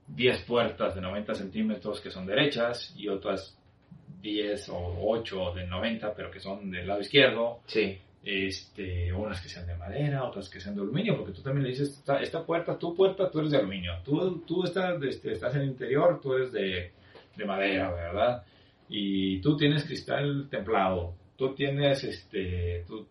10 0.08 0.42
puertas 0.44 0.96
de 0.96 1.02
90 1.02 1.34
centímetros 1.36 2.02
que 2.02 2.12
son 2.12 2.26
derechas 2.26 2.94
y 2.96 3.08
otras 3.08 3.58
10 4.22 4.70
o 4.70 4.96
8 5.10 5.54
de 5.56 5.68
90 5.68 6.14
pero 6.16 6.32
que 6.32 6.40
son 6.40 6.72
del 6.72 6.88
lado 6.88 7.02
izquierdo. 7.02 7.60
Sí 7.66 8.00
este, 8.28 9.14
unas 9.14 9.40
que 9.42 9.48
sean 9.48 9.66
de 9.66 9.76
madera, 9.76 10.26
otras 10.26 10.50
que 10.50 10.60
sean 10.60 10.76
de 10.76 10.82
aluminio, 10.82 11.16
porque 11.16 11.32
tú 11.32 11.42
también 11.42 11.64
le 11.64 11.70
dices, 11.70 12.04
esta, 12.22 12.46
puerta, 12.46 12.78
tu 12.78 12.94
puerta, 12.94 13.32
tú 13.32 13.40
eres 13.40 13.52
de 13.52 13.58
aluminio, 13.58 13.94
tú, 14.04 14.44
tú 14.46 14.66
estás, 14.66 15.02
este, 15.02 15.32
estás 15.32 15.56
en 15.56 15.62
el 15.62 15.70
interior, 15.70 16.20
tú 16.22 16.34
eres 16.34 16.52
de, 16.52 16.92
de, 17.38 17.46
madera, 17.46 17.90
¿verdad? 17.90 18.44
Y 18.90 19.40
tú 19.40 19.56
tienes 19.56 19.86
cristal 19.86 20.48
templado, 20.50 21.14
tú 21.38 21.54
tienes, 21.54 22.04
este, 22.04 22.84
tú, 22.86 23.08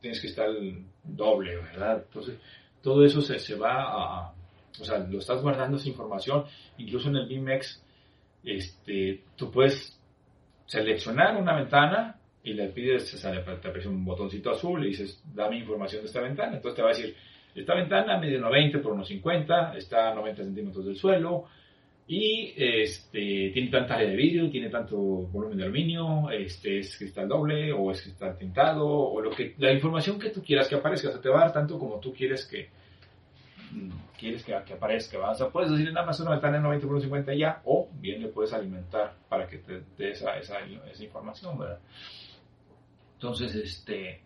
tienes 0.00 0.20
cristal 0.20 0.84
doble, 1.02 1.56
¿verdad? 1.56 2.04
Entonces, 2.06 2.38
todo 2.80 3.04
eso 3.04 3.20
se, 3.20 3.40
se 3.40 3.56
va 3.56 3.82
a, 3.82 4.34
o 4.80 4.84
sea, 4.84 4.98
lo 4.98 5.18
estás 5.18 5.42
guardando 5.42 5.76
esa 5.76 5.88
información, 5.88 6.44
incluso 6.78 7.08
en 7.08 7.16
el 7.16 7.28
BIMEX, 7.28 7.82
este, 8.44 9.22
tú 9.36 9.50
puedes 9.50 9.98
seleccionar 10.66 11.36
una 11.36 11.54
ventana 11.54 12.18
y 12.42 12.54
le 12.54 12.68
pides, 12.68 13.20
te 13.20 13.68
aparece 13.68 13.88
un 13.88 14.04
botoncito 14.04 14.50
azul 14.50 14.84
y 14.84 14.88
dices, 14.88 15.22
dame 15.34 15.58
información 15.58 16.02
de 16.02 16.06
esta 16.06 16.20
ventana. 16.20 16.56
Entonces 16.56 16.76
te 16.76 16.82
va 16.82 16.88
a 16.88 16.94
decir, 16.94 17.14
esta 17.54 17.74
ventana 17.74 18.18
mide 18.18 18.38
90 18.38 18.80
por 18.80 18.92
unos 18.92 19.06
50, 19.08 19.76
está 19.76 20.10
a 20.10 20.14
90 20.14 20.44
centímetros 20.44 20.84
del 20.84 20.96
suelo 20.96 21.44
y 22.08 22.52
este, 22.56 23.50
tiene 23.52 23.68
tanta 23.70 23.94
área 23.94 24.08
de 24.08 24.16
vidrio, 24.16 24.50
tiene 24.50 24.70
tanto 24.70 24.96
volumen 24.96 25.58
de 25.58 25.64
aluminio, 25.64 26.30
este, 26.30 26.78
es 26.78 26.96
cristal 26.96 27.28
doble 27.28 27.72
o 27.72 27.90
es 27.92 28.02
cristal 28.02 28.36
tintado 28.36 28.86
o 28.86 29.20
lo 29.20 29.30
que, 29.30 29.54
la 29.58 29.72
información 29.72 30.18
que 30.18 30.30
tú 30.30 30.42
quieras 30.42 30.68
que 30.68 30.74
aparezca. 30.74 31.08
O 31.08 31.12
sea, 31.12 31.20
te 31.20 31.28
va 31.28 31.38
a 31.38 31.44
dar 31.44 31.52
tanto 31.52 31.78
como 31.78 32.00
tú 32.00 32.12
quieres 32.12 32.44
que, 32.46 32.70
quieres 34.18 34.44
que, 34.44 34.56
que 34.64 34.74
aparezca. 34.74 35.18
¿va? 35.18 35.30
O 35.30 35.34
sea, 35.34 35.48
puedes 35.48 35.70
decir 35.70 35.92
nada 35.92 36.06
más 36.06 36.20
una 36.20 36.32
ventana 36.32 36.56
en 36.56 36.62
90 36.62 36.86
por 36.86 37.00
50 37.00 37.34
ya, 37.34 37.60
o 37.64 37.88
bien 37.92 38.22
le 38.22 38.28
puedes 38.28 38.52
alimentar 38.52 39.14
para 39.28 39.46
que 39.46 39.58
te 39.58 39.82
dé 39.96 40.10
esa, 40.10 40.36
esa, 40.38 40.60
esa 40.60 41.04
información, 41.04 41.58
¿verdad? 41.58 41.78
Entonces, 43.14 43.54
este, 43.54 44.20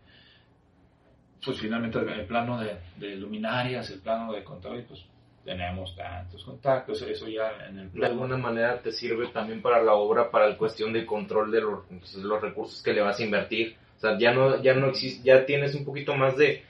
pues 1.45 1.59
finalmente 1.59 1.99
el 1.99 2.27
plano 2.27 2.59
de, 2.59 2.79
de 2.97 3.17
luminarias, 3.17 3.91
el 3.91 4.01
plano 4.01 4.33
de 4.33 4.43
control, 4.43 4.85
pues 4.89 5.05
tenemos 5.47 5.95
tantos 5.95 6.45
contactos, 6.45 7.01
eso 7.03 7.29
ya 7.29 7.67
en 7.69 7.79
el 7.79 7.93
De 7.93 8.05
alguna 8.05 8.37
manera 8.37 8.81
te 8.83 8.91
sirve 8.91 9.29
también 9.29 9.63
para 9.63 9.81
la 9.81 9.95
obra, 9.95 10.31
para 10.31 10.49
la 10.49 10.59
cuestión 10.59 10.93
de 10.93 11.07
control 11.07 11.53
de 11.53 11.61
los, 11.61 11.85
pues, 11.87 12.15
los 12.17 12.43
recursos 12.43 12.83
que 12.83 12.93
le 12.93 13.01
vas 13.01 13.21
a 13.21 13.25
invertir. 13.25 13.77
O 13.97 14.01
sea, 14.01 14.19
ya 14.19 14.33
no, 14.33 14.61
ya 14.61 14.75
no 14.75 14.89
existe, 14.89 15.23
ya 15.23 15.47
tienes 15.47 15.75
un 15.75 15.85
poquito 15.85 16.15
más 16.17 16.37
de, 16.37 16.63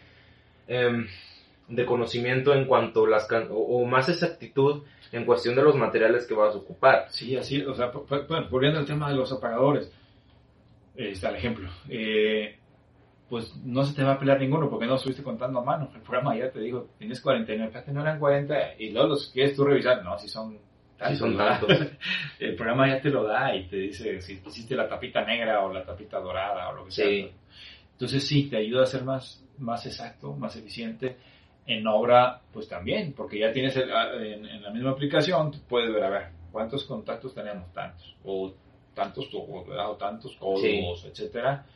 em, 0.68 1.06
de 1.68 1.84
conocimiento 1.84 2.54
en 2.54 2.66
cuanto 2.66 3.06
a 3.06 3.08
las, 3.08 3.26
can- 3.26 3.48
o, 3.50 3.84
más 3.84 4.08
exactitud 4.08 4.82
en 5.12 5.24
cuestión 5.24 5.54
de 5.56 5.62
los 5.62 5.76
materiales 5.76 6.26
que 6.26 6.34
vas 6.34 6.54
a 6.54 6.58
ocupar. 6.58 7.06
Sí, 7.10 7.36
así, 7.36 7.62
o 7.62 7.74
sea, 7.74 7.90
bueno, 8.28 8.48
volviendo 8.50 8.78
al 8.78 8.86
tema 8.86 9.08
de 9.08 9.16
los 9.16 9.32
apagadores, 9.32 9.92
eh, 10.96 11.10
está 11.10 11.30
el 11.30 11.36
ejemplo. 11.36 11.68
Eh, 11.88 12.58
pues 13.28 13.56
no 13.64 13.84
se 13.84 13.94
te 13.94 14.04
va 14.04 14.12
a 14.12 14.18
pelear 14.18 14.40
ninguno 14.40 14.70
porque 14.70 14.86
no 14.86 14.94
estuviste 14.96 15.22
contando 15.22 15.58
a 15.58 15.64
mano. 15.64 15.90
El 15.94 16.00
programa 16.02 16.36
ya 16.36 16.50
te 16.50 16.60
dijo, 16.60 16.88
tienes 16.98 17.20
49, 17.20 17.70
fíjate, 17.72 17.92
no 17.92 18.02
eran 18.02 18.18
40, 18.20 18.74
y 18.78 18.90
luego 18.90 19.08
los 19.08 19.30
quieres 19.30 19.56
tú 19.56 19.64
revisar, 19.64 20.04
no, 20.04 20.16
si 20.18 20.28
son 20.28 20.58
tantos. 20.96 21.18
son 21.18 21.36
tantos. 21.36 21.70
el 22.38 22.54
programa 22.54 22.88
ya 22.88 23.00
te 23.00 23.10
lo 23.10 23.24
da 23.24 23.54
y 23.54 23.66
te 23.66 23.76
dice 23.76 24.20
si 24.20 24.40
hiciste 24.46 24.76
la 24.76 24.88
tapita 24.88 25.24
negra 25.24 25.64
o 25.64 25.72
la 25.72 25.84
tapita 25.84 26.20
dorada 26.20 26.68
o 26.68 26.74
lo 26.76 26.84
que 26.84 26.92
sea. 26.92 27.06
Sí. 27.06 27.30
Entonces 27.92 28.26
sí, 28.26 28.44
te 28.48 28.58
ayuda 28.58 28.84
a 28.84 28.86
ser 28.86 29.02
más, 29.04 29.44
más 29.58 29.84
exacto, 29.86 30.32
más 30.34 30.54
eficiente. 30.56 31.16
En 31.66 31.86
obra, 31.86 32.40
pues 32.52 32.68
también, 32.68 33.12
porque 33.12 33.38
ya 33.40 33.52
tienes 33.52 33.76
el- 33.76 33.92
a- 33.92 34.14
en, 34.14 34.46
en 34.46 34.62
la 34.62 34.70
misma 34.70 34.90
aplicación, 34.92 35.50
puedes 35.68 35.92
ver, 35.92 36.04
a 36.04 36.10
ver, 36.10 36.22
cuántos 36.52 36.84
contactos 36.84 37.34
tenemos, 37.34 37.72
tantos, 37.72 38.14
o 38.24 38.54
tantos 38.94 39.28
o 39.34 39.96
tantos 39.98 40.38
Sí. 40.60 40.80
etcétera. 41.08 41.66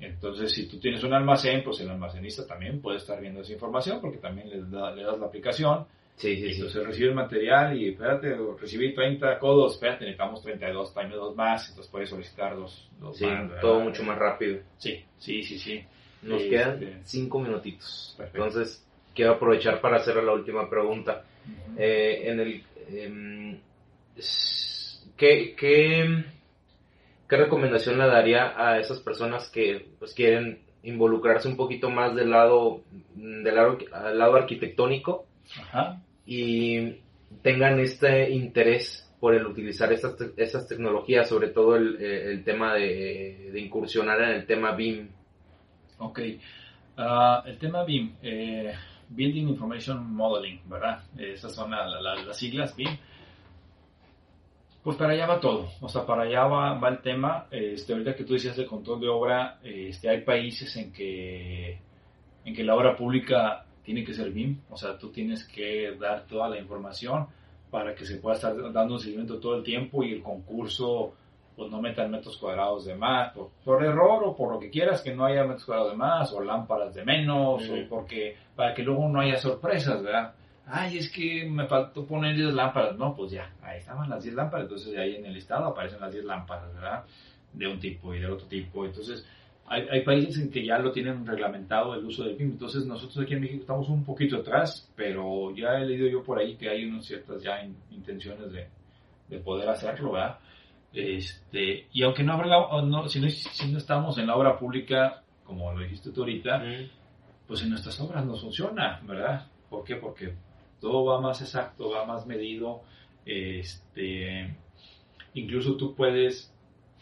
Entonces, 0.00 0.52
si 0.52 0.68
tú 0.68 0.78
tienes 0.78 1.02
un 1.02 1.12
almacén, 1.12 1.62
pues 1.64 1.80
el 1.80 1.90
almacenista 1.90 2.46
también 2.46 2.80
puede 2.80 2.98
estar 2.98 3.20
viendo 3.20 3.40
esa 3.40 3.52
información, 3.52 4.00
porque 4.00 4.18
también 4.18 4.48
le, 4.48 4.62
da- 4.62 4.92
le 4.94 5.02
das 5.02 5.18
la 5.18 5.26
aplicación, 5.26 5.86
Sí, 6.16 6.34
sí, 6.36 6.48
sí. 6.48 6.54
entonces 6.56 6.84
recibe 6.84 7.08
el 7.10 7.14
material 7.14 7.80
y 7.80 7.90
espérate, 7.90 8.36
recibí 8.60 8.92
30 8.92 9.38
codos, 9.38 9.74
espérate, 9.74 10.00
necesitamos 10.04 10.42
32, 10.42 10.92
time 10.94 11.14
dos 11.14 11.36
más, 11.36 11.68
entonces 11.68 11.90
puedes 11.90 12.10
solicitar 12.10 12.56
dos, 12.56 12.88
dos 12.98 13.16
Sí, 13.16 13.24
más, 13.24 13.60
todo 13.60 13.80
mucho 13.80 14.02
más 14.02 14.18
rápido. 14.18 14.58
Sí, 14.78 15.04
sí, 15.16 15.42
sí, 15.42 15.58
sí. 15.58 15.84
Nos 16.22 16.42
Este, 16.42 16.50
quedan 16.50 17.00
cinco 17.04 17.38
minutitos. 17.38 18.14
Perfecto. 18.16 18.44
Entonces, 18.46 18.87
quiero 19.18 19.32
aprovechar 19.32 19.80
para 19.80 19.96
hacer 19.96 20.14
la 20.22 20.32
última 20.32 20.70
pregunta. 20.70 21.24
Eh, 21.76 22.22
en 22.30 22.38
el, 22.38 23.60
s- 24.16 25.10
¿qué, 25.16 25.56
qué, 25.58 26.24
qué 27.28 27.36
recomendación 27.36 27.98
le 27.98 28.06
daría 28.06 28.54
a 28.56 28.78
esas 28.78 29.00
personas 29.00 29.50
que 29.50 29.88
pues, 29.98 30.14
quieren 30.14 30.60
involucrarse 30.84 31.48
un 31.48 31.56
poquito 31.56 31.90
más 31.90 32.14
del 32.14 32.30
lado, 32.30 32.82
del 33.16 33.54
lado, 33.56 33.78
al 33.92 34.16
lado 34.16 34.36
arquitectónico 34.36 35.26
Ajá. 35.60 36.00
y 36.24 37.00
tengan 37.42 37.80
este 37.80 38.30
interés 38.30 39.04
por 39.18 39.34
el 39.34 39.44
utilizar 39.46 39.92
estas, 39.92 40.14
estas 40.36 40.68
tecnologías, 40.68 41.28
sobre 41.28 41.48
todo 41.48 41.74
el, 41.74 41.96
eh, 42.00 42.30
el 42.30 42.44
tema 42.44 42.74
de, 42.74 43.50
de 43.52 43.60
incursionar 43.60 44.22
en 44.22 44.28
el 44.30 44.46
tema 44.46 44.76
BIM? 44.76 45.08
Ok. 45.98 46.20
Ah, 46.96 47.42
el 47.46 47.58
tema 47.58 47.84
BIM, 47.84 48.14
eh, 48.22 48.72
Building 49.10 49.48
Information 49.48 50.12
Modeling, 50.14 50.60
¿verdad? 50.68 51.02
Esas 51.18 51.54
son 51.54 51.70
la- 51.70 51.86
la- 51.86 52.00
la- 52.00 52.22
las 52.24 52.36
siglas 52.36 52.74
BIM. 52.76 52.96
Pues 54.82 54.96
para 54.96 55.12
allá 55.12 55.26
va 55.26 55.40
todo, 55.40 55.68
o 55.80 55.88
sea, 55.88 56.06
para 56.06 56.22
allá 56.22 56.44
va, 56.44 56.78
va 56.78 56.88
el 56.88 56.98
tema. 57.00 57.46
Este, 57.50 57.92
ahorita 57.92 58.14
que 58.14 58.24
tú 58.24 58.34
decías 58.34 58.56
de 58.56 58.64
control 58.66 59.00
de 59.00 59.08
obra, 59.08 59.58
este, 59.62 60.08
hay 60.08 60.22
países 60.22 60.74
en 60.76 60.92
que, 60.92 61.78
en 62.44 62.54
que 62.54 62.64
la 62.64 62.74
obra 62.74 62.96
pública 62.96 63.64
tiene 63.82 64.04
que 64.04 64.14
ser 64.14 64.30
BIM, 64.30 64.60
o 64.70 64.76
sea, 64.76 64.96
tú 64.96 65.10
tienes 65.10 65.44
que 65.44 65.96
dar 65.98 66.26
toda 66.26 66.48
la 66.48 66.58
información 66.58 67.26
para 67.70 67.94
que 67.94 68.06
se 68.06 68.16
pueda 68.18 68.36
estar 68.36 68.54
dando 68.72 68.94
un 68.94 69.00
seguimiento 69.00 69.38
todo 69.40 69.56
el 69.56 69.62
tiempo 69.62 70.02
y 70.04 70.12
el 70.12 70.22
concurso 70.22 71.14
pues 71.58 71.70
no 71.72 71.82
metan 71.82 72.10
metros 72.10 72.38
cuadrados 72.38 72.84
de 72.86 72.94
más, 72.94 73.32
por, 73.34 73.50
por 73.64 73.84
error 73.84 74.22
o 74.24 74.36
por 74.36 74.52
lo 74.52 74.60
que 74.60 74.70
quieras, 74.70 75.02
que 75.02 75.12
no 75.14 75.24
haya 75.26 75.42
metros 75.42 75.64
cuadrados 75.64 75.90
de 75.92 75.98
más, 75.98 76.32
o 76.32 76.40
lámparas 76.40 76.94
de 76.94 77.04
menos, 77.04 77.68
o 77.68 77.88
porque, 77.88 78.36
para 78.54 78.72
que 78.72 78.82
luego 78.84 79.08
no 79.08 79.20
haya 79.20 79.36
sorpresas, 79.36 80.00
¿verdad? 80.02 80.34
Ay, 80.66 80.98
es 80.98 81.10
que 81.10 81.44
me 81.50 81.66
faltó 81.66 82.04
poner 82.06 82.36
10 82.36 82.54
lámparas. 82.54 82.96
No, 82.96 83.14
pues 83.16 83.32
ya, 83.32 83.50
ahí 83.62 83.78
estaban 83.78 84.08
las 84.08 84.22
10 84.22 84.34
lámparas, 84.36 84.64
entonces 84.66 84.96
ahí 84.96 85.16
en 85.16 85.26
el 85.26 85.34
listado 85.34 85.66
aparecen 85.66 86.00
las 86.00 86.12
10 86.12 86.24
lámparas, 86.24 86.72
¿verdad? 86.74 87.04
De 87.52 87.66
un 87.66 87.80
tipo 87.80 88.14
y 88.14 88.20
del 88.20 88.30
otro 88.32 88.46
tipo. 88.46 88.84
Entonces, 88.84 89.26
hay, 89.66 89.88
hay 89.90 90.02
países 90.04 90.38
en 90.38 90.50
que 90.50 90.64
ya 90.64 90.78
lo 90.78 90.92
tienen 90.92 91.26
reglamentado 91.26 91.94
el 91.94 92.04
uso 92.04 92.22
del 92.24 92.36
BIM, 92.36 92.52
entonces 92.52 92.84
nosotros 92.86 93.18
aquí 93.24 93.34
en 93.34 93.40
México 93.40 93.60
estamos 93.62 93.88
un 93.88 94.04
poquito 94.04 94.36
atrás, 94.36 94.88
pero 94.94 95.54
ya 95.56 95.78
he 95.78 95.84
leído 95.86 96.06
yo 96.06 96.22
por 96.22 96.38
ahí 96.38 96.54
que 96.56 96.68
hay 96.68 96.84
unas 96.84 97.04
ciertas 97.04 97.42
ya 97.42 97.62
in- 97.64 97.76
intenciones 97.90 98.52
de, 98.52 98.68
de 99.28 99.38
poder 99.40 99.68
hacerlo, 99.68 100.12
¿verdad? 100.12 100.38
Este, 100.92 101.86
y 101.92 102.02
aunque 102.02 102.22
no, 102.22 102.32
habrá, 102.32 102.82
no, 102.82 103.08
si, 103.08 103.20
no, 103.20 103.28
si 103.28 103.70
no 103.70 103.78
estamos 103.78 104.16
en 104.18 104.26
la 104.26 104.36
obra 104.36 104.58
pública, 104.58 105.22
como 105.44 105.72
lo 105.72 105.80
dijiste 105.80 106.10
tú 106.10 106.20
ahorita, 106.22 106.62
pues 107.46 107.62
en 107.62 107.70
nuestras 107.70 107.98
obras 108.00 108.24
no 108.24 108.36
funciona, 108.36 109.00
¿verdad? 109.04 109.46
¿Por 109.70 109.84
qué? 109.84 109.96
Porque 109.96 110.34
todo 110.80 111.04
va 111.04 111.20
más 111.20 111.40
exacto, 111.40 111.90
va 111.90 112.04
más 112.04 112.26
medido. 112.26 112.82
Este, 113.24 114.54
incluso 115.34 115.76
tú 115.76 115.94
puedes, 115.94 116.52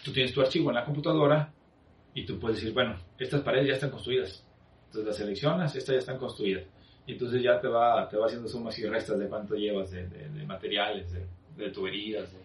tú 0.04 0.12
tienes 0.12 0.32
tu 0.32 0.40
archivo 0.40 0.70
en 0.70 0.76
la 0.76 0.84
computadora 0.84 1.52
y 2.14 2.24
tú 2.26 2.38
puedes 2.38 2.58
decir, 2.58 2.72
bueno, 2.74 2.96
estas 3.18 3.42
paredes 3.42 3.68
ya 3.68 3.74
están 3.74 3.90
construidas. 3.90 4.44
Entonces 4.86 5.06
las 5.06 5.16
seleccionas, 5.16 5.76
estas 5.76 5.94
ya 5.94 5.98
están 6.00 6.18
construidas. 6.18 6.64
Y 7.06 7.12
entonces 7.12 7.42
ya 7.42 7.60
te 7.60 7.68
va, 7.68 8.08
te 8.08 8.16
va 8.16 8.26
haciendo 8.26 8.48
sumas 8.48 8.76
y 8.78 8.86
restas 8.86 9.18
de 9.18 9.28
cuánto 9.28 9.54
llevas 9.54 9.90
de, 9.92 10.08
de- 10.08 10.28
de 10.28 10.44
materiales, 10.44 11.12
de, 11.12 11.24
de 11.56 11.70
tuberías, 11.70 12.32
de, 12.32 12.38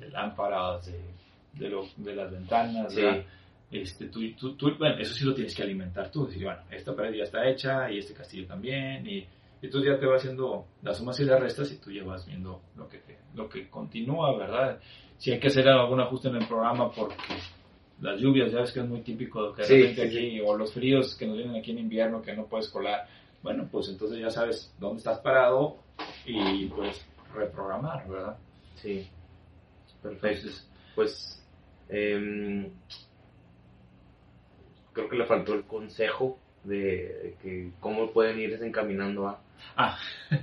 de- 0.00 0.10
lámparas, 0.10 0.86
de, 0.86 0.98
de, 1.52 1.68
lo- 1.68 1.86
de 1.96 2.14
las 2.16 2.30
ventanas, 2.32 2.92
Sí. 2.94 3.02
Este, 3.72 4.06
tú, 4.06 4.18
tú, 4.36 4.56
tú- 4.56 4.76
bueno, 4.78 4.98
eso 4.98 5.14
sí 5.14 5.24
lo 5.24 5.32
tienes 5.32 5.54
que 5.54 5.62
alimentar 5.62 6.10
tú, 6.10 6.26
decir, 6.26 6.42
bueno, 6.42 6.58
esta 6.72 6.92
pared 6.96 7.14
ya 7.14 7.22
está 7.22 7.48
hecha 7.48 7.88
y 7.88 7.98
este 7.98 8.14
castillo 8.14 8.44
también, 8.48 9.06
y, 9.06 9.18
y 9.18 9.28
entonces 9.62 9.92
ya 9.92 10.00
te 10.00 10.06
va 10.06 10.16
haciendo 10.16 10.66
las 10.82 10.98
sumas 10.98 11.20
y 11.20 11.24
las 11.24 11.38
restas 11.38 11.70
y 11.70 11.78
tú 11.78 11.92
ya 11.92 12.02
vas 12.02 12.26
viendo 12.26 12.62
lo 12.74 12.88
que, 12.88 12.98
te- 12.98 13.20
lo 13.32 13.48
que 13.48 13.68
continúa, 13.70 14.36
¿verdad? 14.36 14.80
Si 15.18 15.30
hay 15.30 15.38
que 15.38 15.46
hacer 15.46 15.68
algún 15.68 16.00
ajuste 16.00 16.28
en 16.30 16.36
el 16.36 16.48
programa 16.48 16.90
porque 16.90 17.14
las 18.00 18.18
lluvias, 18.20 18.50
ya 18.50 18.58
ves 18.60 18.72
que 18.72 18.80
es 18.80 18.86
muy 18.88 19.02
típico 19.02 19.52
que 19.54 19.62
de 19.62 19.68
Sí, 19.68 19.74
repente 19.82 20.10
sí, 20.10 20.16
aquí, 20.16 20.40
o 20.40 20.56
los 20.56 20.72
fríos 20.72 21.14
que 21.14 21.26
nos 21.28 21.36
vienen 21.36 21.54
aquí 21.54 21.70
en 21.70 21.78
invierno 21.78 22.22
que 22.22 22.34
no 22.34 22.46
puedes 22.46 22.68
colar, 22.70 23.06
bueno, 23.40 23.68
pues 23.70 23.88
entonces 23.88 24.18
ya 24.18 24.30
sabes 24.30 24.74
dónde 24.78 24.98
estás 24.98 25.20
parado 25.20 25.76
y 26.26 26.66
puedes 26.66 27.06
reprogramar, 27.32 28.08
¿verdad? 28.08 28.36
Sí, 28.74 29.06
perfecto. 30.02 30.48
Pues 30.94 31.44
em, 31.88 32.68
creo 34.92 35.08
que 35.08 35.16
le 35.16 35.26
faltó 35.26 35.54
el 35.54 35.64
consejo 35.64 36.38
de 36.64 37.36
que 37.42 37.70
cómo 37.80 38.10
pueden 38.10 38.38
irse 38.38 38.66
encaminando 38.66 39.28
a... 39.28 39.40
Ah, 39.76 39.98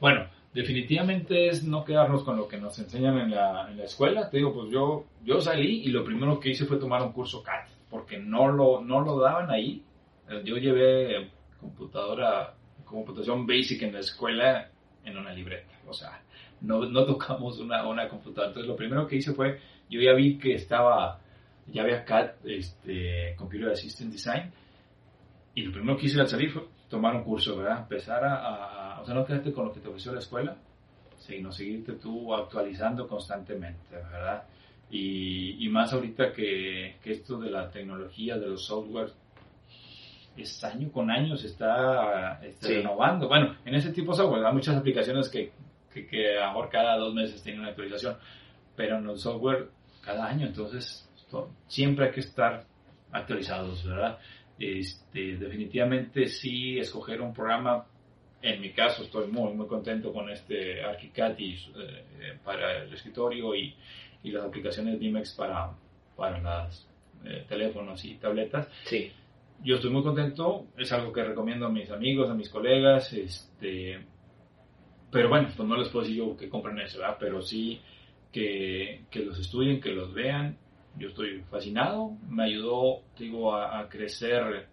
bueno, 0.00 0.26
definitivamente 0.52 1.48
es 1.48 1.64
no 1.64 1.84
quedarnos 1.84 2.22
con 2.24 2.36
lo 2.36 2.48
que 2.48 2.56
nos 2.56 2.78
enseñan 2.78 3.18
en 3.18 3.30
la, 3.30 3.70
en 3.70 3.78
la 3.78 3.84
escuela. 3.84 4.30
Te 4.30 4.38
digo, 4.38 4.52
pues 4.54 4.70
yo, 4.70 5.04
yo 5.24 5.40
salí 5.40 5.82
y 5.82 5.88
lo 5.88 6.04
primero 6.04 6.40
que 6.40 6.50
hice 6.50 6.64
fue 6.64 6.78
tomar 6.78 7.02
un 7.02 7.12
curso 7.12 7.42
CAD, 7.42 7.66
porque 7.90 8.18
no 8.18 8.48
lo, 8.50 8.80
no 8.80 9.00
lo 9.00 9.18
daban 9.18 9.50
ahí. 9.50 9.82
Eh, 10.28 10.42
Yo 10.44 10.56
llevé 10.56 11.30
computadora, 11.60 12.54
computación 12.84 13.46
basic 13.46 13.82
en 13.82 13.92
la 13.94 14.00
escuela 14.00 14.70
en 15.04 15.16
una 15.18 15.32
libreta, 15.32 15.72
o 15.86 15.92
sea, 15.92 16.20
no, 16.60 16.84
no 16.86 17.04
tocamos 17.04 17.58
una, 17.58 17.86
una 17.86 18.08
computadora. 18.08 18.48
Entonces 18.48 18.68
lo 18.68 18.76
primero 18.76 19.06
que 19.06 19.16
hice 19.16 19.32
fue, 19.32 19.60
yo 19.90 20.00
ya 20.00 20.12
vi 20.12 20.38
que 20.38 20.54
estaba, 20.54 21.20
ya 21.66 21.82
había 21.82 22.04
CAD, 22.04 22.30
este, 22.44 23.34
Computer 23.36 23.70
Assistant 23.70 24.12
Design, 24.12 24.52
y 25.54 25.62
lo 25.62 25.72
primero 25.72 25.96
que 25.96 26.06
hice 26.06 26.20
al 26.20 26.28
salir 26.28 26.50
fue 26.50 26.64
tomar 26.88 27.14
un 27.14 27.24
curso, 27.24 27.56
¿verdad? 27.56 27.80
Empezar 27.80 28.24
a, 28.24 29.00
o 29.00 29.04
sea, 29.04 29.14
no 29.14 29.24
quedarte 29.24 29.52
con 29.52 29.66
lo 29.66 29.72
que 29.72 29.80
te 29.80 29.88
ofreció 29.88 30.12
la 30.12 30.20
escuela, 30.20 30.56
sino 31.18 31.52
seguirte 31.52 31.94
tú 31.94 32.34
actualizando 32.34 33.06
constantemente, 33.06 33.94
¿verdad? 33.94 34.44
Y, 34.90 35.64
y 35.64 35.68
más 35.70 35.92
ahorita 35.92 36.32
que, 36.32 36.96
que 37.02 37.12
esto 37.12 37.38
de 37.38 37.50
la 37.50 37.70
tecnología, 37.70 38.38
de 38.38 38.48
los 38.48 38.64
software, 38.64 39.10
es 40.36 40.62
año 40.64 40.90
con 40.90 41.10
año 41.10 41.36
se 41.36 41.46
está, 41.48 42.40
Sí. 42.60 42.74
renovando. 42.74 43.28
Bueno, 43.28 43.56
en 43.64 43.74
ese 43.74 43.92
tipo 43.92 44.12
de 44.12 44.18
software 44.18 44.44
hay 44.44 44.52
muchas 44.52 44.76
aplicaciones 44.76 45.28
que, 45.28 45.52
que, 45.92 46.06
que 46.06 46.36
a 46.38 46.46
lo 46.46 46.52
mejor 46.52 46.68
cada 46.70 46.96
dos 46.96 47.14
meses 47.14 47.42
tienen 47.42 47.60
una 47.60 47.70
actualización, 47.70 48.16
pero 48.76 48.98
en 48.98 49.08
el 49.08 49.18
software 49.18 49.68
cada 50.02 50.26
año, 50.26 50.46
entonces 50.46 51.08
to- 51.30 51.50
siempre 51.68 52.06
hay 52.06 52.12
que 52.12 52.20
estar 52.20 52.64
actualizados, 53.12 53.84
¿verdad? 53.86 54.18
Este, 54.58 55.36
definitivamente 55.36 56.26
sí 56.26 56.78
escoger 56.78 57.20
un 57.20 57.32
programa 57.34 57.86
en 58.42 58.60
mi 58.60 58.70
caso 58.72 59.02
estoy 59.04 59.28
muy, 59.28 59.54
muy 59.54 59.66
contento 59.66 60.12
con 60.12 60.28
este 60.28 60.82
ArchiCAD 60.84 61.38
y, 61.38 61.54
eh, 61.54 62.38
para 62.44 62.82
el 62.84 62.92
escritorio 62.92 63.54
y, 63.54 63.74
y 64.22 64.30
las 64.32 64.44
aplicaciones 64.44 65.00
Dimex 65.00 65.32
para, 65.34 65.70
para 66.14 66.38
los 66.66 66.86
eh, 67.24 67.44
teléfonos 67.48 68.04
y 68.04 68.16
tabletas. 68.16 68.68
Sí. 68.84 69.10
Yo 69.62 69.76
estoy 69.76 69.90
muy 69.90 70.02
contento, 70.02 70.66
es 70.76 70.92
algo 70.92 71.12
que 71.12 71.24
recomiendo 71.24 71.66
a 71.66 71.70
mis 71.70 71.90
amigos, 71.90 72.28
a 72.28 72.34
mis 72.34 72.50
colegas, 72.50 73.12
este, 73.12 74.04
pero 75.10 75.28
bueno, 75.28 75.48
pues 75.56 75.66
no 75.68 75.76
les 75.76 75.88
puedo 75.88 76.04
decir 76.04 76.18
yo 76.18 76.36
que 76.36 76.48
compren 76.50 76.78
eso, 76.80 76.98
¿verdad? 76.98 77.16
Pero 77.18 77.40
sí 77.40 77.80
que, 78.30 79.04
que 79.10 79.20
los 79.20 79.38
estudien, 79.38 79.80
que 79.80 79.90
los 79.92 80.12
vean. 80.12 80.58
Yo 80.98 81.08
estoy 81.08 81.40
fascinado, 81.50 82.12
me 82.28 82.44
ayudó, 82.44 83.02
digo, 83.18 83.54
a, 83.54 83.80
a 83.80 83.88
crecer 83.88 84.68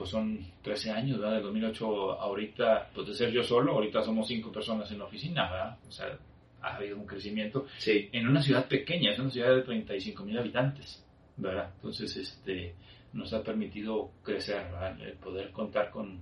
pues 0.00 0.08
son 0.08 0.38
13 0.62 0.92
años, 0.92 1.18
¿verdad? 1.20 1.36
De 1.36 1.42
2008 1.42 2.12
ahorita, 2.20 2.88
pues 2.94 3.06
de 3.08 3.14
ser 3.14 3.30
yo 3.32 3.42
solo, 3.42 3.72
ahorita 3.72 4.02
somos 4.02 4.26
5 4.28 4.50
personas 4.50 4.90
en 4.90 4.98
la 4.98 5.04
oficina, 5.04 5.50
¿verdad? 5.50 5.78
O 5.86 5.92
sea, 5.92 6.18
ha 6.62 6.76
habido 6.76 6.96
un 6.96 7.04
crecimiento 7.06 7.66
Sí. 7.76 8.08
en 8.12 8.26
una 8.26 8.40
ciudad 8.40 8.66
pequeña, 8.66 9.12
es 9.12 9.18
una 9.18 9.28
ciudad 9.28 9.54
de 9.54 9.60
35 9.60 10.24
mil 10.24 10.38
habitantes, 10.38 11.04
¿verdad? 11.36 11.70
Entonces, 11.76 12.16
este, 12.16 12.74
nos 13.12 13.32
ha 13.32 13.42
permitido 13.42 14.10
crecer, 14.22 14.64
¿verdad? 14.70 15.00
El 15.00 15.14
poder 15.14 15.50
contar 15.52 15.90
con, 15.90 16.20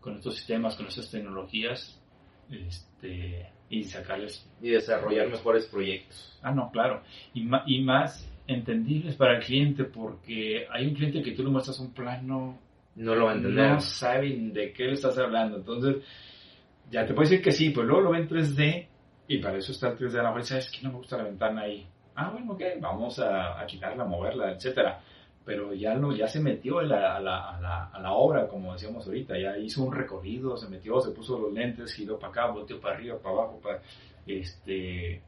con 0.00 0.16
estos 0.16 0.36
sistemas, 0.36 0.76
con 0.76 0.86
estas 0.86 1.10
tecnologías, 1.10 2.00
este, 2.50 3.48
y 3.68 3.84
sacarles 3.84 4.48
Y 4.60 4.70
desarrollar 4.70 5.28
mejores 5.28 5.66
proyectos. 5.66 6.38
Ah, 6.42 6.52
no, 6.52 6.70
claro. 6.70 7.02
Y, 7.34 7.48
y 7.66 7.82
más 7.82 8.28
entendibles 8.46 9.16
para 9.16 9.38
el 9.38 9.44
cliente, 9.44 9.84
porque 9.84 10.66
hay 10.70 10.86
un 10.86 10.94
cliente 10.94 11.22
que 11.22 11.32
tú 11.32 11.42
le 11.42 11.50
muestras 11.50 11.80
un 11.80 11.92
plano, 11.92 12.58
No 12.94 13.14
lo 13.14 13.26
va 13.26 13.32
a 13.32 13.34
entender. 13.34 13.70
no 13.70 13.80
saben 13.80 14.52
de 14.52 14.72
qué 14.72 14.84
le 14.84 14.92
estás 14.92 15.18
hablando. 15.18 15.56
Entonces, 15.58 15.96
ya 16.90 17.04
te 17.04 17.12
puedo 17.14 17.28
decir 17.28 17.42
que 17.42 17.50
sí, 17.50 17.70
pues 17.70 17.86
luego 17.86 18.02
lo 18.02 18.10
ven 18.10 18.22
en 18.22 18.28
3D, 18.28 18.86
y 19.28 19.38
para 19.38 19.58
eso 19.58 19.72
está 19.72 19.88
el 19.88 19.98
3D 19.98 20.20
a 20.20 20.22
la 20.22 20.30
mejor, 20.30 20.44
¿sabes 20.44 20.70
que 20.70 20.82
no 20.82 20.92
me 20.92 20.98
gusta 20.98 21.16
la 21.16 21.24
ventana 21.24 21.62
ahí? 21.62 21.84
Ah, 22.14 22.30
bueno, 22.30 22.52
ok, 22.52 22.62
vamos 22.80 23.18
a, 23.18 23.60
a 23.60 23.66
quitarla, 23.66 24.04
moverla, 24.04 24.52
etcétera. 24.52 25.00
Pero 25.46 25.72
ya, 25.72 25.94
lo, 25.94 26.12
ya 26.14 26.26
se 26.26 26.40
metió 26.40 26.80
a 26.80 26.82
la, 26.82 27.16
a, 27.16 27.20
la, 27.20 27.50
a, 27.56 27.60
la, 27.60 27.84
a 27.86 28.00
la 28.00 28.12
obra, 28.12 28.48
como 28.48 28.72
decíamos 28.72 29.06
ahorita, 29.06 29.38
ya 29.38 29.56
hizo 29.56 29.84
un 29.84 29.94
recorrido, 29.94 30.56
se 30.56 30.68
metió, 30.68 31.00
se 31.00 31.12
puso 31.12 31.38
los 31.38 31.52
lentes, 31.52 31.94
giró 31.94 32.18
para 32.18 32.30
acá, 32.32 32.46
volteó 32.50 32.80
para 32.80 32.96
arriba, 32.96 33.16
para 33.18 33.34
abajo, 33.36 33.60
para, 33.62 33.80
este, 34.26 35.22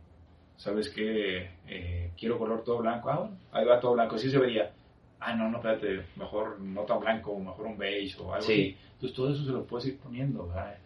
¿sabes 0.57 0.91
qué? 0.91 1.51
Eh, 1.69 2.11
quiero 2.19 2.37
color 2.39 2.65
todo 2.65 2.79
blanco. 2.79 3.09
Ah, 3.11 3.19
bueno, 3.21 3.37
ahí 3.53 3.65
va 3.65 3.79
todo 3.81 3.93
blanco. 3.93 4.17
Así 4.17 4.29
se 4.29 4.39
vería. 4.39 4.73
Ah, 5.21 5.35
no, 5.35 5.49
no, 5.51 5.59
espérate, 5.59 6.05
mejor 6.17 6.61
no 6.61 6.83
tan 6.83 7.01
blanco, 7.01 7.39
mejor 7.39 7.67
un 7.67 7.79
beige 7.79 8.17
o 8.21 8.33
algo 8.35 8.47
Sí. 8.47 8.53
así. 8.53 8.77
Entonces 8.95 9.17
todo 9.17 9.31
eso 9.33 9.45
se 9.45 9.53
lo 9.53 9.65
puedes 9.65 9.87
ir 9.87 9.99
poniendo, 10.01 10.47
¿verdad? 10.49 10.77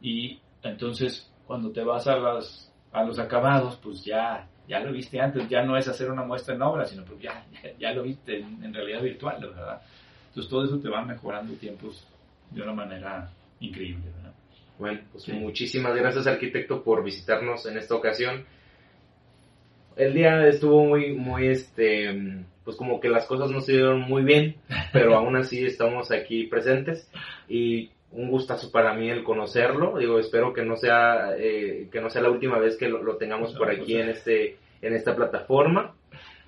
Y 0.00 0.38
entonces 0.62 1.28
cuando 1.46 1.70
te 1.72 1.82
vas 1.82 2.06
a, 2.06 2.16
las, 2.16 2.72
a 2.92 3.02
los 3.04 3.18
acabados, 3.18 3.76
pues 3.82 4.04
ya, 4.04 4.48
ya 4.68 4.80
lo 4.80 4.92
viste 4.92 5.20
antes, 5.20 5.48
ya 5.48 5.62
no 5.62 5.76
es 5.76 5.86
hacer 5.88 6.10
una 6.10 6.24
muestra 6.24 6.54
en 6.54 6.62
obra, 6.62 6.84
sino 6.86 7.04
pues 7.04 7.20
ya, 7.20 7.44
ya, 7.62 7.70
ya 7.78 7.92
lo 7.92 8.02
viste 8.02 8.38
en, 8.40 8.62
en 8.64 8.74
realidad 8.74 9.02
virtual, 9.02 9.40
¿verdad? 9.40 9.80
Entonces 10.28 10.50
todo 10.50 10.64
eso 10.64 10.78
te 10.78 10.88
va 10.88 11.04
mejorando 11.04 11.54
tiempos 11.54 12.06
de 12.50 12.62
una 12.62 12.72
manera 12.72 13.30
increíble, 13.60 14.04
¿verdad? 14.16 14.32
Bueno, 14.78 15.00
pues 15.12 15.24
Sí. 15.24 15.32
muchísimas 15.32 15.94
gracias 15.96 16.26
arquitecto 16.26 16.82
por 16.82 17.02
visitarnos 17.02 17.64
en 17.66 17.78
esta 17.78 17.94
ocasión. 17.94 18.44
El 19.96 20.12
día 20.12 20.46
estuvo 20.46 20.84
muy, 20.84 21.14
muy, 21.14 21.46
este, 21.46 22.44
pues 22.64 22.76
como 22.76 23.00
que 23.00 23.08
las 23.08 23.24
cosas 23.24 23.50
no 23.50 23.60
se 23.62 23.72
dieron 23.72 24.00
muy 24.02 24.22
bien, 24.24 24.56
pero 24.92 25.16
aún 25.16 25.36
así 25.36 25.64
estamos 25.64 26.10
aquí 26.10 26.44
presentes 26.48 27.10
y 27.48 27.90
un 28.16 28.30
gustazo 28.30 28.70
para 28.72 28.94
mí 28.94 29.08
el 29.10 29.22
conocerlo. 29.24 29.98
Digo, 29.98 30.18
espero 30.18 30.52
que 30.52 30.62
no 30.64 30.76
sea, 30.76 31.34
eh, 31.38 31.88
que 31.92 32.00
no 32.00 32.10
sea 32.10 32.22
la 32.22 32.30
última 32.30 32.58
vez 32.58 32.76
que 32.76 32.88
lo, 32.88 33.02
lo 33.02 33.16
tengamos 33.16 33.54
por 33.54 33.70
aquí 33.70 33.96
en 33.96 34.08
este, 34.08 34.56
en 34.82 34.94
esta 34.94 35.14
plataforma. 35.14 35.94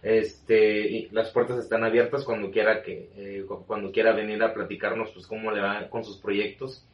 Este, 0.02 0.80
y 0.88 1.08
las 1.10 1.30
puertas 1.30 1.58
están 1.58 1.82
abiertas 1.84 2.24
cuando 2.24 2.50
quiera 2.50 2.82
que, 2.82 3.08
eh, 3.16 3.44
cu- 3.46 3.64
cuando 3.66 3.90
quiera 3.90 4.12
venir 4.12 4.42
a 4.42 4.54
platicarnos, 4.54 5.10
pues 5.10 5.26
cómo 5.26 5.50
le 5.50 5.60
va 5.60 5.88
con 5.88 6.04
sus 6.04 6.18
proyectos. 6.18 6.84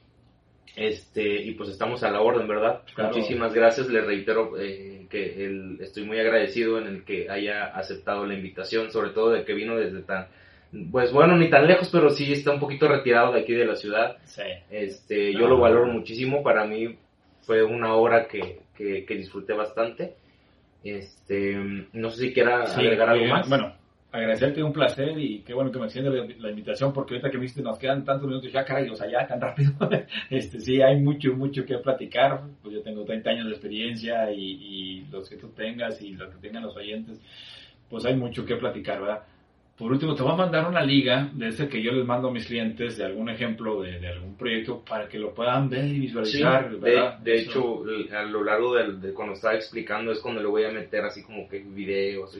Este, 0.76 1.36
y 1.42 1.52
pues 1.52 1.68
estamos 1.70 2.02
a 2.02 2.10
la 2.10 2.20
orden, 2.20 2.48
¿verdad? 2.48 2.82
Claro. 2.94 3.10
Muchísimas 3.14 3.54
gracias, 3.54 3.88
le 3.88 4.00
reitero 4.00 4.58
eh, 4.58 5.06
que 5.08 5.44
el- 5.46 5.78
estoy 5.80 6.04
muy 6.04 6.18
agradecido 6.18 6.78
en 6.78 6.86
el 6.88 7.04
que 7.04 7.30
haya 7.30 7.66
aceptado 7.66 8.26
la 8.26 8.34
invitación, 8.34 8.90
sobre 8.90 9.10
todo 9.10 9.30
de 9.30 9.44
que 9.44 9.54
vino 9.54 9.76
desde 9.76 10.02
tan, 10.02 10.26
pues 10.90 11.12
bueno, 11.12 11.36
ni 11.36 11.50
tan 11.50 11.66
lejos, 11.66 11.88
pero 11.90 12.10
sí 12.10 12.32
está 12.32 12.52
un 12.52 12.60
poquito 12.60 12.88
retirado 12.88 13.32
de 13.32 13.40
aquí 13.40 13.52
de 13.52 13.66
la 13.66 13.76
ciudad. 13.76 14.16
Sí. 14.24 14.42
Este, 14.70 15.32
yo 15.32 15.46
lo 15.46 15.58
valoro 15.58 15.86
muchísimo, 15.86 16.42
para 16.42 16.64
mí 16.64 16.96
fue 17.42 17.62
una 17.62 17.94
hora 17.94 18.26
que, 18.26 18.60
que, 18.76 19.04
que 19.04 19.14
disfruté 19.14 19.52
bastante. 19.52 20.14
Este, 20.82 21.54
no 21.92 22.10
sé 22.10 22.26
si 22.26 22.32
quiera 22.32 22.66
Sí, 22.66 22.80
agregar 22.80 23.08
algo 23.08 23.24
eh, 23.24 23.28
más. 23.28 23.48
Bueno, 23.48 23.74
agradecerte 24.12 24.62
un 24.62 24.72
placer 24.72 25.18
y 25.18 25.40
qué 25.40 25.54
bueno 25.54 25.72
que 25.72 25.78
me 25.78 25.86
extiende 25.86 26.10
la, 26.10 26.26
la 26.38 26.50
invitación 26.50 26.92
porque 26.92 27.14
ahorita 27.14 27.30
que 27.30 27.38
me 27.38 27.62
nos 27.62 27.78
quedan 27.78 28.04
tantos 28.04 28.28
minutos 28.28 28.52
ya, 28.52 28.64
caray, 28.64 28.88
o 28.88 28.96
sea, 28.96 29.10
ya 29.10 29.26
tan 29.26 29.40
rápido. 29.40 29.72
este, 30.30 30.60
sí, 30.60 30.82
hay 30.82 31.00
mucho, 31.00 31.32
mucho 31.34 31.64
que 31.64 31.78
platicar. 31.78 32.42
Pues 32.62 32.74
yo 32.74 32.82
tengo 32.82 33.04
30 33.04 33.30
años 33.30 33.46
de 33.46 33.52
experiencia 33.52 34.30
y, 34.32 34.40
y 34.40 35.06
los 35.10 35.28
que 35.28 35.36
tú 35.36 35.48
tengas 35.48 36.00
y 36.02 36.12
los 36.12 36.34
que 36.34 36.40
tengan 36.40 36.64
los 36.64 36.76
oyentes, 36.76 37.20
pues 37.88 38.04
hay 38.04 38.16
mucho 38.16 38.44
que 38.44 38.56
platicar, 38.56 39.00
¿verdad? 39.00 39.22
Por 39.76 39.90
último, 39.90 40.14
te 40.14 40.22
voy 40.22 40.32
a 40.32 40.36
mandar 40.36 40.68
una 40.68 40.82
liga 40.84 41.28
de 41.34 41.48
ese 41.48 41.68
que 41.68 41.82
yo 41.82 41.90
les 41.90 42.06
mando 42.06 42.28
a 42.28 42.30
mis 42.30 42.46
clientes 42.46 42.96
de 42.96 43.04
algún 43.04 43.28
ejemplo 43.28 43.82
de, 43.82 43.98
de 43.98 44.06
algún 44.08 44.36
proyecto 44.36 44.84
para 44.88 45.08
que 45.08 45.18
lo 45.18 45.34
puedan 45.34 45.68
ver 45.68 45.84
y 45.86 45.94
Sí, 45.94 46.00
visualizar, 46.00 46.70
de, 46.70 46.78
¿verdad? 46.78 47.18
de 47.18 47.40
hecho, 47.40 47.82
a 48.16 48.22
lo 48.22 48.44
largo 48.44 48.76
de 48.76 49.12
cuando 49.12 49.34
estaba 49.34 49.54
explicando 49.56 50.12
es 50.12 50.20
cuando 50.20 50.40
le 50.40 50.46
voy 50.46 50.62
a 50.64 50.70
meter 50.70 51.04
así 51.04 51.24
como 51.24 51.48
que 51.48 51.58
videos. 51.58 52.38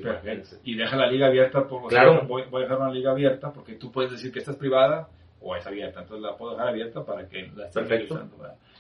Y 0.62 0.76
deja 0.76 0.97
la 0.97 1.11
liga 1.11 1.26
abierta, 1.26 1.66
por, 1.66 1.82
o 1.85 1.91
sea, 1.91 2.03
Claro. 2.05 2.24
voy, 2.28 2.45
voy 2.51 2.61
a 2.62 2.64
dejar 2.66 2.80
una 2.80 2.93
liga 2.93 3.11
abierta 3.11 3.53
porque 3.53 3.72
tú 3.74 3.91
puedes 3.91 4.12
decir 4.12 4.30
que 4.30 4.39
esta 4.39 4.53
es 4.53 4.57
privada 4.57 5.09
o 5.41 5.57
es 5.57 5.66
abierta, 5.66 6.03
entonces 6.03 6.22
la 6.22 6.37
puedo 6.37 6.53
dejar 6.53 6.68
abierta 6.68 7.05
para 7.05 7.28
que 7.28 7.51
la 7.57 7.66
estén 7.66 7.87
Perfecto. 7.87 8.28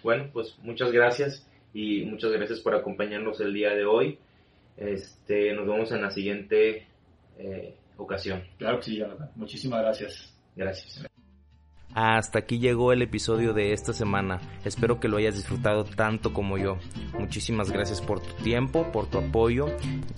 Bueno, 0.04 0.28
pues 0.32 0.56
muchas 0.62 0.92
gracias 0.92 1.44
y 1.74 2.04
muchas 2.04 2.30
gracias 2.30 2.60
por 2.60 2.74
acompañarnos 2.76 3.40
el 3.40 3.52
día 3.52 3.70
de 3.74 3.84
hoy. 3.84 4.18
Este, 4.76 5.52
nos 5.54 5.66
vemos 5.66 5.90
en 5.92 6.02
la 6.02 6.10
siguiente 6.10 6.86
eh, 7.38 7.74
ocasión. 7.96 8.42
Claro 8.58 8.78
que 8.78 8.84
sí, 8.84 8.96
Jonathan. 8.96 9.30
Muchísimas 9.36 9.82
gracias. 9.82 10.34
Gracias. 10.56 11.06
Hasta 11.94 12.40
aquí 12.40 12.58
llegó 12.58 12.92
el 12.92 13.00
episodio 13.02 13.52
de 13.52 13.72
esta 13.72 13.92
semana. 13.92 14.40
Espero 14.64 14.98
que 14.98 15.06
lo 15.06 15.18
hayas 15.18 15.36
disfrutado 15.36 15.84
tanto 15.84 16.32
como 16.32 16.58
yo. 16.58 16.76
Muchísimas 17.16 17.70
gracias 17.70 18.00
por 18.00 18.18
tu 18.18 18.34
tiempo, 18.42 18.90
por 18.90 19.06
tu 19.06 19.18
apoyo 19.18 19.66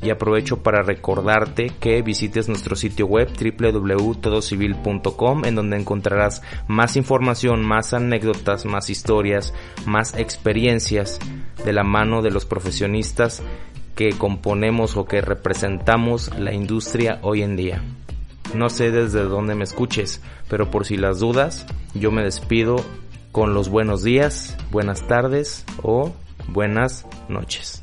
y 0.01 0.09
aprovecho 0.09 0.62
para 0.62 0.83
recordarte 0.83 1.70
que 1.79 2.01
visites 2.01 2.49
nuestro 2.49 2.77
sitio 2.77 3.05
web 3.07 3.29
www.todocivil.com 3.29 5.45
en 5.45 5.55
donde 5.55 5.77
encontrarás 5.77 6.41
más 6.66 6.97
información, 6.97 7.62
más 7.62 7.93
anécdotas, 7.93 8.64
más 8.64 8.89
historias, 8.89 9.53
más 9.85 10.16
experiencias 10.16 11.18
de 11.62 11.74
la 11.74 11.85
mano 11.85 12.22
de 12.22 12.31
los 12.31 12.47
profesionistas 12.47 13.43
que 13.97 14.11
componemos 14.11 14.97
o 14.97 15.07
que 15.07 15.22
representamos 15.22 16.30
la 16.38 16.53
industria 16.53 17.18
hoy 17.22 17.42
en 17.42 17.57
día. 17.57 17.82
No 18.55 18.68
sé 18.68 18.92
desde 18.92 19.22
dónde 19.24 19.55
me 19.55 19.64
escuches, 19.64 20.20
pero 20.49 20.70
por 20.70 20.84
si 20.84 20.97
las 20.97 21.18
dudas, 21.18 21.66
yo 21.94 22.12
me 22.12 22.22
despido 22.22 22.76
con 23.32 23.55
los 23.55 23.68
buenos 23.68 24.05
días, 24.05 24.57
buenas 24.70 25.07
tardes 25.09 25.64
o 25.82 26.12
buenas 26.49 27.07
noches. 27.28 27.82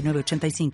906985. 0.01 0.71